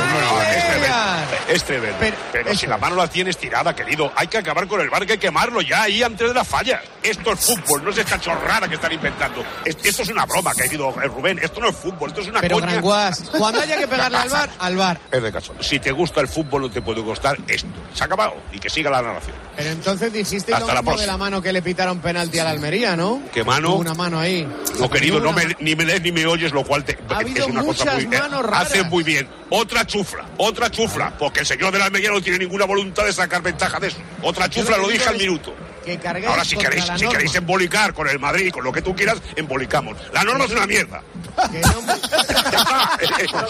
Es 1.52 1.64
tremendo. 1.64 1.96
Pero, 2.32 2.54
si 2.54 2.66
la 2.66 2.78
mano 2.78 2.96
la 2.96 3.06
tienes 3.08 3.36
tirada, 3.36 3.74
querido, 3.74 4.12
hay 4.16 4.26
que 4.28 4.38
acabar 4.38 4.66
con 4.66 4.80
el 4.80 4.88
bar, 4.90 5.04
que 5.06 5.12
hay 5.12 5.18
que 5.18 5.26
quemarlo 5.26 5.60
ya 5.60 5.82
ahí 5.82 6.02
antes 6.02 6.28
de 6.28 6.34
la 6.34 6.44
falla. 6.44 6.80
Esto 7.02 7.32
es 7.32 7.40
fútbol, 7.40 7.84
no 7.84 7.90
es 7.90 7.98
esta 7.98 8.20
chorrada 8.20 8.68
que 8.68 8.76
están 8.76 8.92
inventando. 8.92 9.44
Es- 9.64 9.76
Esto 9.82 10.02
es 10.02 10.08
una 10.08 10.24
broma, 10.26 10.54
querido 10.54 10.90
Rubén. 10.92 11.38
Esto 11.42 11.60
no 11.60 11.68
es 11.68 11.76
fútbol, 11.76 12.08
esto 12.10 12.20
es 12.22 12.28
una 12.28 12.40
Pero, 12.40 12.56
coña. 12.56 12.68
Gran 12.68 12.80
Guas, 12.82 13.22
cuando 13.36 13.60
haya 13.60 13.76
que 13.78 13.86
pegarle 13.88 14.18
al 14.18 14.28
bar, 14.30 14.50
al 14.58 14.76
bar. 14.76 15.00
Es 15.12 15.22
de 15.22 15.32
caso. 15.32 15.54
Si 15.60 15.78
te 15.80 15.90
gusta 15.92 16.20
el 16.20 16.28
fútbol, 16.28 16.62
no 16.62 16.70
te 16.70 16.80
puede 16.80 17.00
gustar 17.00 17.36
esto. 17.48 17.68
Se 17.94 18.02
ha 18.02 18.06
acabado 18.06 18.34
y 18.52 18.58
que 18.58 18.70
siga 18.70 18.90
la 18.90 19.02
narración. 19.02 19.36
Pero 19.56 19.70
entonces 19.70 20.12
dijiste 20.12 20.52
Hasta 20.54 20.66
lo 20.66 20.72
la 20.74 20.80
mismo 20.80 20.92
de 20.92 20.96
próxima. 20.96 21.12
la 21.12 21.18
mano 21.18 21.42
que 21.42 21.52
le 21.52 21.60
pitaron 21.62 21.98
penalti 22.00 22.38
a 22.38 22.44
la 22.44 22.50
Almería, 22.50 22.96
¿no? 22.96 23.20
¿Qué 23.32 23.44
mano? 23.44 23.74
Una 23.74 23.94
mano 23.94 24.18
ahí. 24.18 24.48
No, 24.78 24.88
querido, 24.88 25.20
no 25.20 25.32
me, 25.32 25.54
ni 25.60 25.74
me 25.76 25.84
lees 25.84 26.00
ni 26.02 26.12
me 26.12 26.24
oyes, 26.26 26.52
lo 26.52 26.64
cual 26.64 26.84
te, 26.84 26.98
Ha 27.10 27.20
es 27.22 27.46
una 27.46 27.62
cosa 27.64 27.92
muy. 27.94 28.04
eh, 28.04 28.06
manos 28.20 28.42
raras. 28.46 28.68
hace 28.70 28.82
muy 28.84 29.02
bien. 29.02 29.28
Otra 29.54 29.86
chufla, 29.86 30.24
otra 30.38 30.70
chufla, 30.70 31.12
porque 31.18 31.40
el 31.40 31.46
señor 31.46 31.72
de 31.72 31.78
la 31.78 31.84
Almería 31.84 32.10
no 32.10 32.22
tiene 32.22 32.38
ninguna 32.38 32.64
voluntad 32.64 33.04
de 33.04 33.12
sacar 33.12 33.42
ventaja 33.42 33.78
de 33.78 33.88
eso. 33.88 33.98
Otra 34.22 34.48
chufla, 34.48 34.78
lo 34.78 34.88
dije 34.88 35.06
al 35.06 35.18
minuto. 35.18 35.54
Que 35.84 36.00
Ahora, 36.26 36.42
si 36.42 36.56
queréis, 36.56 36.86
si 36.96 37.06
queréis 37.06 37.34
embolicar 37.34 37.92
con 37.92 38.08
el 38.08 38.18
Madrid, 38.18 38.50
con 38.50 38.64
lo 38.64 38.72
que 38.72 38.80
tú 38.80 38.96
quieras, 38.96 39.18
embolicamos. 39.36 39.98
La 40.14 40.24
norma 40.24 40.46
es 40.46 40.52
una 40.52 40.66
mierda. 40.66 41.02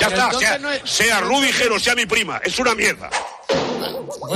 ya 0.01 0.07
está, 0.09 0.25
entonces 0.25 0.41
sea, 0.41 0.59
no 0.59 0.73
es- 0.73 0.83
sea 0.85 1.21
Rudiger 1.21 1.71
o 1.71 1.79
sea 1.79 1.95
mi 1.95 2.07
prima, 2.07 2.41
es 2.45 2.59
una 2.59 2.75
mierda. 2.75 3.09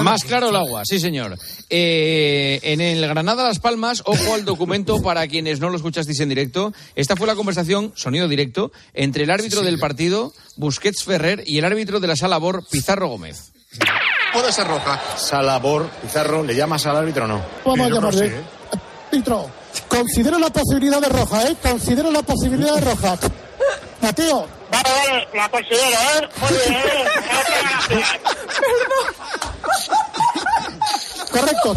Más 0.03 0.25
claro 0.25 0.51
el 0.51 0.57
agua, 0.57 0.83
sí 0.85 1.01
señor. 1.01 1.39
Eh, 1.71 2.61
en 2.63 2.81
el 2.81 3.07
Granada 3.07 3.45
Las 3.45 3.59
Palmas, 3.59 4.03
ojo 4.07 4.35
al 4.35 4.45
documento 4.45 5.03
para 5.03 5.27
quienes 5.27 5.61
no 5.61 5.71
lo 5.71 5.77
escuchasteis 5.77 6.21
en 6.21 6.29
directo. 6.29 6.73
Esta 6.95 7.17
fue 7.17 7.27
la 7.27 7.35
conversación, 7.35 7.93
sonido 7.97 8.29
directo, 8.29 8.73
entre 8.95 9.25
el 9.25 9.31
árbitro 9.31 9.63
del 9.63 9.79
partido, 9.79 10.33
Busquets 10.57 11.05
Ferrer, 11.05 11.43
y 11.47 11.59
el 11.59 11.65
árbitro 11.65 12.01
de 12.01 12.07
la 12.07 12.17
sala 12.17 12.39
BOR, 12.39 12.65
Pizarro 12.71 13.09
Gómez. 13.09 13.53
Puede 14.33 14.53
ser 14.53 14.67
roja. 14.67 15.01
Salabor, 15.17 15.89
Pizarro, 16.03 16.43
¿le 16.43 16.55
llamas 16.55 16.87
al 16.87 16.97
árbitro 16.97 17.25
o 17.25 17.29
no? 17.29 17.43
Vamos 17.65 17.87
a 17.87 17.91
llamarle. 17.91 18.33
Árbitro, 19.11 19.51
considero 19.89 20.39
la 20.39 20.51
posibilidad 20.51 21.01
de 21.01 21.09
roja, 21.09 21.49
¿eh? 21.49 21.57
Considero 21.63 22.11
la 22.11 22.23
posibilidad 22.23 22.75
de 22.75 22.81
roja. 22.81 23.19
Mateo. 24.03 24.56
Vale, 24.77 24.91
vale, 24.95 25.29
la 25.33 25.49
considero, 25.49 25.87
¿eh? 25.89 26.29
Muy 26.39 26.51
bien, 26.53 26.75
¿eh? 26.75 28.05
Correcto. 31.33 31.75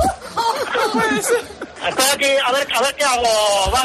Estoy 1.88 2.06
aquí, 2.14 2.32
a 2.46 2.52
ver, 2.52 2.68
a 2.76 2.82
ver 2.82 2.96
qué 2.96 3.06
hago. 3.06 3.72
Va. 3.72 3.84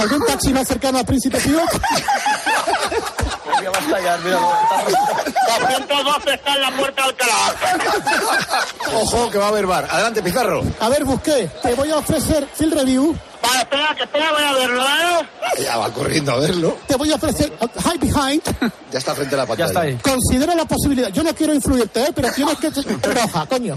¿Algún 0.00 0.26
taxi 0.26 0.52
más 0.52 0.66
cercano 0.66 0.98
a 0.98 1.04
Príncipe 1.04 1.38
Pío? 1.40 1.60
212 5.46 6.34
está 6.34 6.54
en 6.54 6.60
la 6.62 6.70
puerta 6.70 7.02
de 7.02 7.08
Alcalá. 7.08 7.54
Ojo, 8.94 9.30
que 9.30 9.38
va 9.38 9.46
a 9.46 9.48
haber 9.48 9.66
bar. 9.66 9.86
Adelante, 9.90 10.22
Pizarro. 10.22 10.62
A 10.80 10.88
ver, 10.88 11.04
busqué. 11.04 11.50
Te 11.62 11.74
voy 11.74 11.90
a 11.90 11.98
ofrecer 11.98 12.48
field 12.54 12.74
review. 12.74 13.16
Vale, 13.42 13.58
espera, 13.60 13.94
que 13.94 14.04
espera, 14.04 14.32
voy 14.32 14.42
a 14.42 14.52
verlo, 14.54 14.82
¿eh? 14.82 15.28
Ya 15.62 15.76
va 15.76 15.90
corriendo 15.92 16.32
a 16.32 16.36
verlo. 16.38 16.78
Te 16.86 16.96
voy 16.96 17.12
a 17.12 17.16
ofrecer 17.16 17.52
high 17.58 17.98
behind. 17.98 18.42
Ya 18.90 18.98
está 18.98 19.14
frente 19.14 19.34
a 19.34 19.38
la 19.38 19.46
pantalla. 19.46 19.68
está 19.68 19.80
ahí. 19.80 19.98
Considera 20.02 20.54
la 20.54 20.64
posibilidad. 20.64 21.08
Yo 21.10 21.22
no 21.22 21.34
quiero 21.34 21.52
influirte, 21.52 22.04
¿eh? 22.04 22.10
pero 22.14 22.32
tienes 22.32 22.56
que. 22.58 22.70
Roja, 22.70 23.46
coño. 23.46 23.76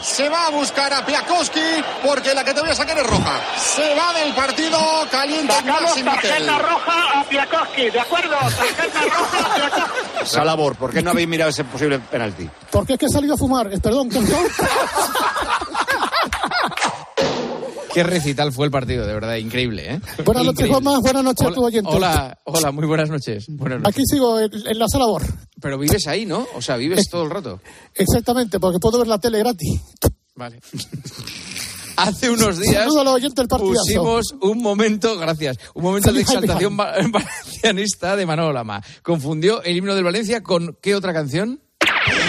Se 0.00 0.28
va 0.28 0.46
a 0.46 0.50
buscar 0.50 0.92
a 0.92 1.04
Piakowski 1.04 1.60
porque 2.04 2.34
la 2.34 2.44
que 2.44 2.52
te 2.52 2.60
voy 2.60 2.70
a 2.70 2.74
sacar 2.74 2.98
es 2.98 3.06
roja. 3.06 3.40
Se 3.58 3.94
va 3.94 4.12
del 4.12 4.34
partido 4.34 4.78
caliente 5.10 5.52
Sacamos 5.52 5.94
tarjeta 6.04 6.58
roja 6.58 7.20
a 7.20 7.24
Piakowski, 7.24 7.90
¿de 7.90 8.00
acuerdo? 8.00 8.36
Tarjeta 8.38 9.00
roja 9.00 9.38
a 9.38 9.54
Piakowski. 9.54 10.26
Salabor, 10.26 10.76
¿por 10.76 10.92
qué 10.92 11.02
no 11.02 11.10
habéis 11.10 11.28
mirado 11.28 11.50
ese 11.50 11.64
posible 11.64 11.98
penalti? 11.98 12.48
Porque 12.70 12.94
es 12.94 12.98
que 12.98 13.06
he 13.06 13.10
salido 13.10 13.34
a 13.34 13.38
fumar. 13.38 13.70
Perdón, 13.80 14.08
¿qué? 14.10 14.18
Qué 17.94 18.02
recital 18.02 18.52
fue 18.52 18.66
el 18.66 18.72
partido, 18.72 19.06
de 19.06 19.14
verdad, 19.14 19.36
increíble, 19.36 19.94
¿eh? 19.94 20.00
Buenas 20.24 20.44
noches. 20.44 20.68
Juanma. 20.68 20.98
Buenas 21.00 21.24
noches 21.24 21.46
a 21.46 21.50
tu 21.52 21.60
Hola, 21.60 21.66
oyente. 21.66 21.90
hola, 21.90 22.38
hola, 22.44 22.72
muy 22.72 22.86
buenas 22.86 23.08
noches. 23.08 23.46
Buenas 23.48 23.80
noches. 23.80 23.94
Aquí 23.96 24.02
sigo 24.06 24.40
en, 24.40 24.50
en 24.66 24.78
la 24.78 24.88
sala 24.88 25.06
BOR. 25.06 25.22
Pero 25.60 25.78
vives 25.78 26.06
ahí, 26.08 26.26
¿no? 26.26 26.46
O 26.56 26.60
sea, 26.60 26.76
vives 26.76 27.08
todo 27.08 27.22
el 27.22 27.30
rato. 27.30 27.60
Exactamente, 27.94 28.58
porque 28.60 28.78
puedo 28.80 28.98
ver 28.98 29.06
la 29.06 29.18
tele 29.18 29.38
gratis. 29.38 29.80
Vale. 30.34 30.60
Hace 31.96 32.28
unos 32.28 32.58
días 32.58 32.88
oyentes 32.90 33.46
pusimos 33.48 34.34
un 34.42 34.60
momento, 34.60 35.16
gracias, 35.16 35.56
un 35.74 35.84
momento 35.84 36.12
de 36.12 36.22
exaltación 36.22 36.76
va- 36.78 36.94
valencianista 37.08 38.16
de 38.16 38.26
Manolo 38.26 38.52
Lama. 38.52 38.82
Confundió 39.02 39.62
el 39.62 39.76
himno 39.76 39.94
del 39.94 40.02
Valencia 40.02 40.42
con 40.42 40.76
¿qué 40.82 40.96
otra 40.96 41.12
canción? 41.12 41.60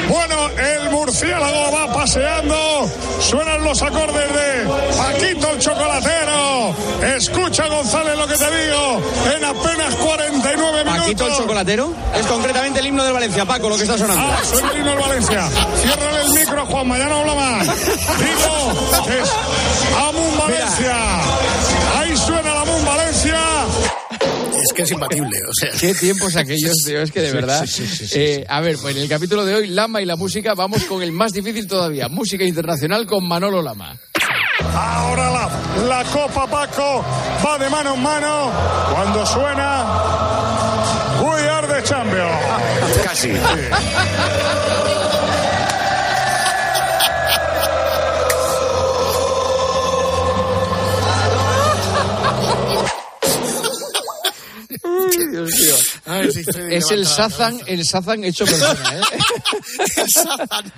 Bueno, 0.09 0.49
el 0.49 0.89
murciélago 0.91 1.71
va 1.71 1.93
paseando. 1.93 2.89
Suenan 3.19 3.63
los 3.63 3.81
acordes 3.81 4.33
de 4.33 4.67
Paquito 4.97 5.49
el 5.51 5.59
chocolatero. 5.59 6.75
Escucha, 7.15 7.67
González, 7.67 8.17
lo 8.17 8.27
que 8.27 8.35
te 8.35 8.45
digo. 8.45 9.01
En 9.35 9.43
apenas 9.43 9.95
49 9.95 10.83
minutos. 10.83 11.01
¿Paquito 11.01 11.27
el 11.27 11.33
chocolatero? 11.35 11.93
Es 12.15 12.25
concretamente 12.27 12.79
el 12.79 12.87
himno 12.87 13.03
del 13.03 13.13
Valencia, 13.13 13.45
Paco, 13.45 13.69
lo 13.69 13.77
que 13.77 13.83
está 13.83 13.97
sonando. 13.97 14.23
Ah, 14.23 14.39
suena 14.43 14.71
el 14.71 14.77
himno 14.77 14.91
del 14.91 14.99
Valencia. 14.99 15.49
Ciérrale 15.81 16.21
el 16.21 16.29
micro, 16.29 16.65
Juanma, 16.65 16.97
ya 16.97 17.05
no 17.05 17.15
habla 17.19 17.35
más. 17.35 17.67
Digo, 17.67 19.11
es 19.21 19.31
Amun 19.97 20.37
Valencia. 20.37 20.95
Es 24.65 24.73
que 24.73 24.81
es 24.83 24.91
imbatible, 24.91 25.37
o 25.47 25.53
sea. 25.53 25.69
Qué 25.79 25.93
tiempos 25.93 26.35
aquellos, 26.35 26.73
tío, 26.85 27.01
es 27.01 27.11
que 27.11 27.21
de 27.21 27.31
verdad. 27.31 27.65
sí, 27.65 27.85
sí, 27.85 27.87
sí, 27.97 28.07
sí, 28.07 28.19
Eh, 28.19 28.45
a 28.47 28.61
ver, 28.61 28.77
pues 28.81 28.95
en 28.95 29.01
el 29.03 29.09
capítulo 29.09 29.45
de 29.45 29.55
hoy, 29.55 29.67
Lama 29.67 30.01
y 30.01 30.05
la 30.05 30.15
música, 30.15 30.53
vamos 30.55 30.83
con 30.85 31.01
el 31.03 31.11
más 31.11 31.31
difícil 31.33 31.67
todavía, 31.67 32.07
música 32.07 32.43
internacional 32.43 33.05
con 33.05 33.27
Manolo 33.27 33.61
Lama. 33.61 33.95
Ahora 34.73 35.31
la, 35.31 35.49
la 35.87 36.03
Copa 36.05 36.47
Paco 36.47 37.05
va 37.45 37.57
de 37.57 37.69
mano 37.69 37.93
en 37.95 38.01
mano 38.01 38.51
cuando 38.93 39.25
suena 39.25 39.85
We 41.21 41.49
Are 41.49 41.67
the 41.67 41.83
Champions. 41.83 42.41
Casi. 43.03 43.31
Dios 55.11 55.49
mío. 55.59 55.75
Ay, 55.75 55.94
sí, 56.31 56.43
Freddy, 56.43 56.75
Es 56.75 56.91
el 56.91 57.05
Sazan, 57.05 57.59
el 57.65 57.85
Sazan 57.85 58.23
hecho 58.23 58.45
persona, 58.45 58.95
¿eh? 58.95 59.01
El 59.97 60.09
Sazan. 60.09 60.73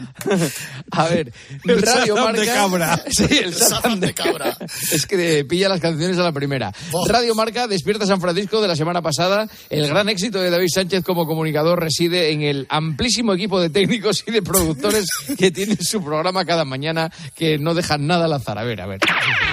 A 0.91 1.07
ver, 1.09 1.33
El 1.65 1.81
Radio 1.81 2.15
Sazan 2.15 2.23
Marca. 2.23 2.41
de 2.41 2.47
cabra. 2.47 3.03
Sí, 3.11 3.23
el 3.23 3.45
El 3.45 3.53
Sazan 3.53 3.81
Sazan 3.81 3.99
de 3.99 4.07
de 4.07 4.13
cabra. 4.13 4.57
Es 4.91 5.05
que 5.05 5.45
pilla 5.45 5.69
las 5.69 5.81
canciones 5.81 6.17
a 6.17 6.23
la 6.23 6.31
primera. 6.31 6.71
Buah. 6.91 7.07
Radio 7.07 7.35
Marca 7.35 7.67
despierta 7.67 8.05
San 8.05 8.21
Francisco 8.21 8.61
de 8.61 8.67
la 8.67 8.75
semana 8.75 9.01
pasada. 9.01 9.47
El 9.69 9.87
gran 9.87 10.07
éxito 10.09 10.39
de 10.39 10.49
David 10.49 10.69
Sánchez 10.73 11.03
como 11.03 11.27
comunicador 11.27 11.79
reside 11.81 12.31
en 12.31 12.41
el 12.43 12.65
amplísimo 12.69 13.33
equipo 13.33 13.59
de 13.59 13.69
técnicos 13.69 14.23
y 14.25 14.31
de 14.31 14.41
productores 14.41 15.07
que 15.37 15.51
tienen 15.51 15.77
su 15.81 16.03
programa 16.03 16.45
cada 16.45 16.63
mañana 16.65 17.11
que 17.35 17.57
no 17.57 17.73
dejan 17.73 18.07
nada 18.07 18.25
al 18.25 18.33
azar. 18.33 18.57
A 18.57 18.63
ver, 18.63 18.81
a 18.81 18.85
ver. 18.87 18.99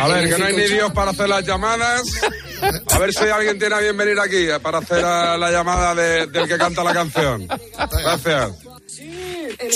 A 0.00 0.08
ver, 0.08 0.28
que 0.28 0.38
no 0.38 0.44
hay 0.46 0.56
ni 0.56 0.66
Dios 0.66 0.92
para 0.92 1.10
hacer 1.10 1.28
las 1.28 1.44
llamadas. 1.44 2.02
A 2.92 2.98
ver 2.98 3.12
si 3.12 3.24
alguien 3.24 3.58
tiene 3.58 3.74
a 3.74 3.80
bien 3.80 3.96
venir 3.96 4.18
aquí 4.20 4.46
para 4.62 4.78
hacer 4.78 5.04
a 5.04 5.36
la 5.36 5.50
llamada 5.50 5.63
de- 5.94 6.26
del 6.26 6.48
que 6.48 6.58
canta 6.58 6.84
la 6.84 6.92
canción. 6.92 7.48
Gracias. 8.02 8.52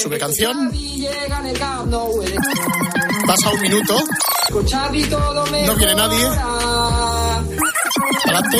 Sube 0.02 0.18
canción. 0.18 0.70
Pasa 3.26 3.50
un 3.50 3.60
minuto. 3.60 3.98
No 4.50 5.74
viene 5.76 5.94
nadie. 5.94 6.26
Adelante. 8.24 8.58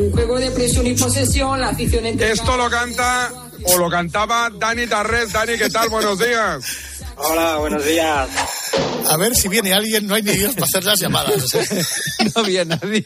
Un 0.00 0.12
juego 0.12 0.38
de 0.38 0.50
presión 0.50 0.86
y 0.86 0.94
posesión, 0.94 1.60
la 1.60 1.68
afición 1.68 2.06
Esto 2.06 2.56
lo 2.56 2.70
canta 2.70 3.30
o 3.64 3.76
lo 3.78 3.90
cantaba 3.90 4.50
Dani 4.58 4.86
Tarrés. 4.86 5.32
Dani, 5.32 5.56
¿qué 5.58 5.68
tal? 5.68 5.88
Buenos 5.90 6.18
días. 6.18 6.64
Hola, 7.16 7.56
buenos 7.56 7.84
días. 7.84 8.28
A 9.10 9.16
ver 9.16 9.34
si 9.34 9.48
viene 9.48 9.74
alguien. 9.74 10.06
No 10.06 10.14
hay 10.14 10.22
ni 10.22 10.32
Dios 10.32 10.54
para 10.54 10.64
hacer 10.64 10.84
las 10.84 10.98
llamadas. 11.00 11.44
No 12.34 12.42
había 12.42 12.64
nadie. 12.64 13.04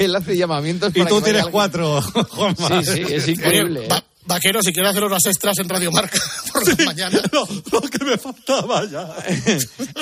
Él 0.00 0.16
hace 0.16 0.34
llamamientos 0.34 0.90
Y 0.94 0.98
para 1.00 1.10
tú 1.10 1.18
que 1.18 1.24
tienes 1.24 1.46
cuatro, 1.48 2.00
Juanma. 2.30 2.82
Sí, 2.82 3.04
sí, 3.06 3.14
es 3.14 3.28
increíble. 3.28 3.84
¿eh? 3.84 3.88
va- 3.92 4.02
vaquero, 4.24 4.62
si 4.62 4.72
quieres 4.72 4.92
hacer 4.92 5.04
horas 5.04 5.26
extras 5.26 5.58
en 5.58 5.68
Radio 5.68 5.92
Marca 5.92 6.18
por 6.52 6.66
la 6.78 6.84
mañana. 6.86 7.20
Lo, 7.32 7.46
lo 7.70 7.80
que 7.82 8.02
me 8.04 8.16
faltaba 8.16 8.86
ya. 8.86 9.14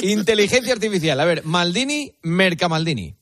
Inteligencia 0.02 0.72
artificial. 0.72 1.18
A 1.18 1.24
ver, 1.24 1.44
Maldini, 1.44 2.14
Mercamaldini. 2.22 3.16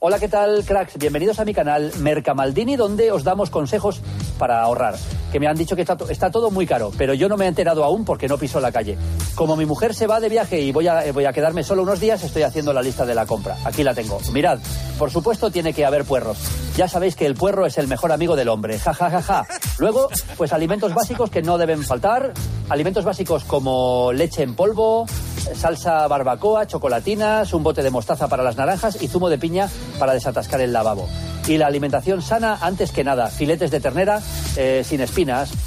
Hola, 0.00 0.18
¿qué 0.18 0.26
tal, 0.26 0.64
cracks? 0.64 0.98
Bienvenidos 0.98 1.38
a 1.38 1.44
mi 1.44 1.54
canal 1.54 1.92
Mercamaldini, 2.00 2.74
donde 2.74 3.12
os 3.12 3.22
damos 3.22 3.50
consejos 3.50 4.00
para 4.40 4.60
ahorrar. 4.60 4.98
Que 5.32 5.40
me 5.40 5.48
han 5.48 5.56
dicho 5.56 5.74
que 5.74 5.82
está, 5.82 5.96
está 6.10 6.30
todo 6.30 6.50
muy 6.50 6.66
caro, 6.66 6.92
pero 6.98 7.14
yo 7.14 7.28
no 7.28 7.38
me 7.38 7.46
he 7.46 7.48
enterado 7.48 7.82
aún 7.84 8.04
porque 8.04 8.28
no 8.28 8.36
piso 8.36 8.60
la 8.60 8.70
calle. 8.70 8.98
Como 9.34 9.56
mi 9.56 9.64
mujer 9.64 9.94
se 9.94 10.06
va 10.06 10.20
de 10.20 10.28
viaje 10.28 10.60
y 10.60 10.72
voy 10.72 10.86
a, 10.88 11.06
eh, 11.06 11.12
voy 11.12 11.24
a 11.24 11.32
quedarme 11.32 11.64
solo 11.64 11.82
unos 11.82 12.00
días, 12.00 12.22
estoy 12.22 12.42
haciendo 12.42 12.72
la 12.72 12.82
lista 12.82 13.06
de 13.06 13.14
la 13.14 13.24
compra. 13.24 13.56
Aquí 13.64 13.82
la 13.82 13.94
tengo. 13.94 14.20
Mirad, 14.32 14.58
por 14.98 15.10
supuesto 15.10 15.50
tiene 15.50 15.72
que 15.72 15.86
haber 15.86 16.04
puerros. 16.04 16.38
Ya 16.76 16.86
sabéis 16.86 17.16
que 17.16 17.26
el 17.26 17.34
puerro 17.34 17.66
es 17.66 17.78
el 17.78 17.88
mejor 17.88 18.12
amigo 18.12 18.36
del 18.36 18.48
hombre. 18.48 18.78
Ja, 18.78 18.92
ja, 18.92 19.10
ja, 19.10 19.22
ja. 19.22 19.46
Luego, 19.78 20.08
pues 20.36 20.52
alimentos 20.52 20.92
básicos 20.94 21.30
que 21.30 21.42
no 21.42 21.58
deben 21.58 21.82
faltar. 21.82 22.32
Alimentos 22.68 23.04
básicos 23.04 23.44
como 23.44 24.12
leche 24.12 24.42
en 24.42 24.54
polvo, 24.54 25.06
salsa 25.54 26.06
barbacoa, 26.08 26.66
chocolatinas, 26.66 27.52
un 27.52 27.62
bote 27.62 27.82
de 27.82 27.90
mostaza 27.90 28.28
para 28.28 28.42
las 28.42 28.56
naranjas 28.56 29.02
y 29.02 29.08
zumo 29.08 29.28
de 29.28 29.38
piña 29.38 29.68
para 29.98 30.14
desatascar 30.14 30.60
el 30.60 30.72
lavabo. 30.72 31.08
Y 31.48 31.58
la 31.58 31.66
alimentación 31.66 32.22
sana, 32.22 32.58
antes 32.60 32.92
que 32.92 33.02
nada, 33.02 33.26
filetes 33.26 33.70
de 33.70 33.80
ternera 33.80 34.20
eh, 34.56 34.82
sin 34.86 35.00
espinas, 35.00 35.21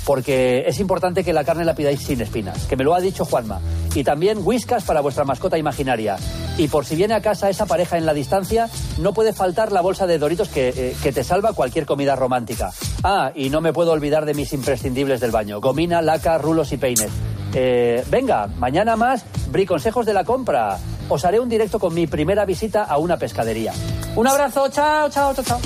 porque 0.06 0.64
es 0.68 0.80
importante 0.80 1.24
que 1.24 1.34
la 1.34 1.44
carne 1.44 1.66
la 1.66 1.76
pidáis 1.76 2.02
sin 2.02 2.22
espinas, 2.22 2.66
que 2.66 2.76
me 2.76 2.84
lo 2.84 2.94
ha 2.94 3.02
dicho 3.02 3.26
Juanma. 3.26 3.62
Y 3.94 4.04
también 4.04 4.40
whiskas 4.44 4.84
para 4.84 5.02
vuestra 5.02 5.24
mascota 5.24 5.58
imaginaria. 5.58 6.18
Y 6.58 6.68
por 6.68 6.86
si 6.86 6.96
viene 6.96 7.14
a 7.14 7.22
casa 7.22 7.50
esa 7.50 7.66
pareja 7.66 7.98
en 7.98 8.06
la 8.06 8.14
distancia, 8.14 8.70
no 9.00 9.14
puede 9.14 9.34
faltar 9.34 9.72
la 9.72 9.82
bolsa 9.82 10.08
de 10.08 10.18
doritos 10.18 10.50
que, 10.50 10.70
eh, 10.70 10.96
que 11.02 11.12
te 11.12 11.24
salva 11.24 11.54
cualquier 11.54 11.86
comida 11.86 12.16
romántica. 12.16 12.72
Ah, 13.04 13.32
y 13.36 13.50
no 13.50 13.62
me 13.62 13.74
puedo 13.74 13.92
olvidar 13.92 14.26
de 14.26 14.34
mis 14.34 14.54
imprescindibles 14.54 15.20
del 15.20 15.32
baño. 15.32 15.60
Gomina, 15.60 16.02
laca, 16.02 16.38
rulos 16.38 16.72
y 16.72 16.78
peines. 16.78 17.12
Eh, 17.54 18.04
venga, 18.10 18.48
mañana 18.48 18.98
más, 18.98 19.24
Bri 19.50 19.66
Consejos 19.66 20.06
de 20.06 20.14
la 20.14 20.26
Compra. 20.26 20.78
Os 21.08 21.24
haré 21.24 21.40
un 21.40 21.48
directo 21.48 21.80
con 21.80 21.94
mi 21.94 22.08
primera 22.08 22.46
visita 22.46 22.84
a 22.84 22.98
una 22.98 23.18
pescadería. 23.18 23.74
Un 24.16 24.28
abrazo, 24.28 24.68
chao, 24.70 25.10
chao, 25.10 25.34
chao, 25.34 25.44
chao. 25.44 25.60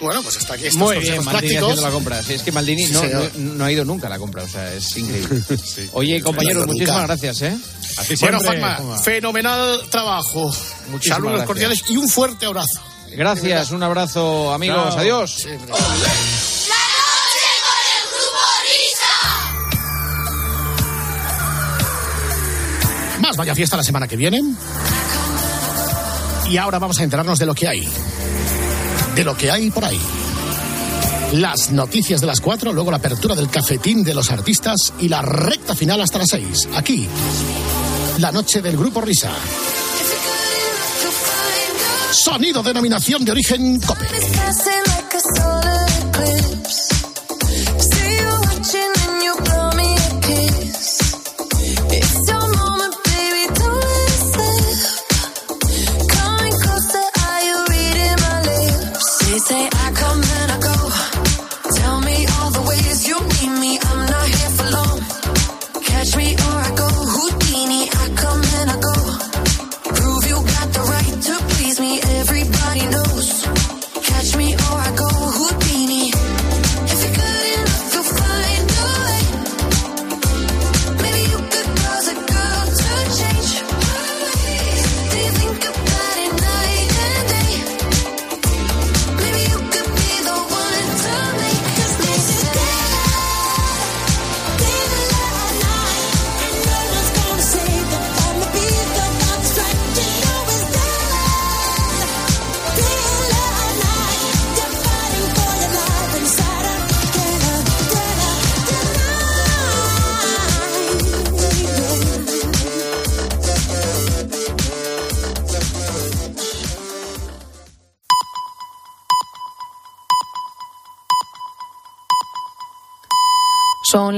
Bueno, 0.00 0.22
pues 0.22 0.36
hasta 0.38 0.54
aquí 0.54 0.66
estos 0.66 0.80
Muy 0.80 0.98
bien, 0.98 1.16
Maldini 1.16 1.30
prácticos. 1.30 1.62
haciendo 1.68 1.82
la 1.82 1.90
compra. 1.90 2.22
Sí, 2.22 2.32
es 2.32 2.42
que 2.42 2.52
Maldini 2.52 2.86
Sí, 2.86 2.92
no, 2.92 3.00
señor. 3.00 3.30
no- 3.36 3.54
no 3.54 3.64
ha 3.64 3.70
ido 3.72 3.84
nunca 3.84 4.06
a 4.06 4.10
la 4.10 4.18
compra, 4.18 4.42
o 4.44 4.48
sea, 4.48 4.72
es 4.72 4.96
increíble. 4.96 5.42
Oye, 5.92 6.22
compañeros, 6.22 6.66
muchísimas 6.66 7.02
gracias, 7.06 7.42
¿eh? 7.42 7.58
Bueno, 8.20 8.38
Juanma, 8.40 8.98
fenomenal 9.02 9.82
trabajo. 9.90 10.46
Muchísimas 10.90 11.16
Saludos 11.16 11.30
gracias. 11.32 11.46
cordiales 11.46 11.82
y 11.88 11.96
un 11.98 12.08
fuerte 12.08 12.46
abrazo. 12.46 12.80
Gracias, 13.12 13.70
un 13.72 13.82
abrazo, 13.82 14.52
amigos. 14.54 14.90
Chao. 14.90 14.98
Adiós. 15.00 15.34
Sí, 15.36 15.48
Más 23.20 23.36
vaya 23.36 23.54
fiesta 23.54 23.76
la 23.76 23.82
semana 23.82 24.08
que 24.08 24.16
viene. 24.16 24.40
Y 26.48 26.56
ahora 26.56 26.78
vamos 26.78 26.98
a 26.98 27.04
enterarnos 27.04 27.38
de 27.38 27.46
lo 27.46 27.54
que 27.54 27.68
hay. 27.68 27.88
De 29.14 29.24
lo 29.24 29.36
que 29.36 29.50
hay 29.50 29.70
por 29.70 29.84
ahí. 29.84 30.00
Las 31.32 31.70
noticias 31.70 32.20
de 32.20 32.26
las 32.26 32.40
cuatro, 32.40 32.72
luego 32.72 32.90
la 32.90 32.96
apertura 32.96 33.34
del 33.34 33.48
cafetín 33.48 34.02
de 34.02 34.14
los 34.14 34.30
artistas 34.30 34.92
y 34.98 35.08
la 35.08 35.22
recta 35.22 35.76
final 35.76 36.00
hasta 36.00 36.18
las 36.18 36.28
seis. 36.28 36.68
Aquí, 36.74 37.06
la 38.18 38.32
noche 38.32 38.60
del 38.60 38.76
grupo 38.76 39.00
Risa. 39.00 39.30
Sonido 42.10 42.62
denominación 42.62 43.24
de 43.24 43.30
origen 43.30 43.80
Cope. 43.80 44.06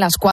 Las 0.02 0.18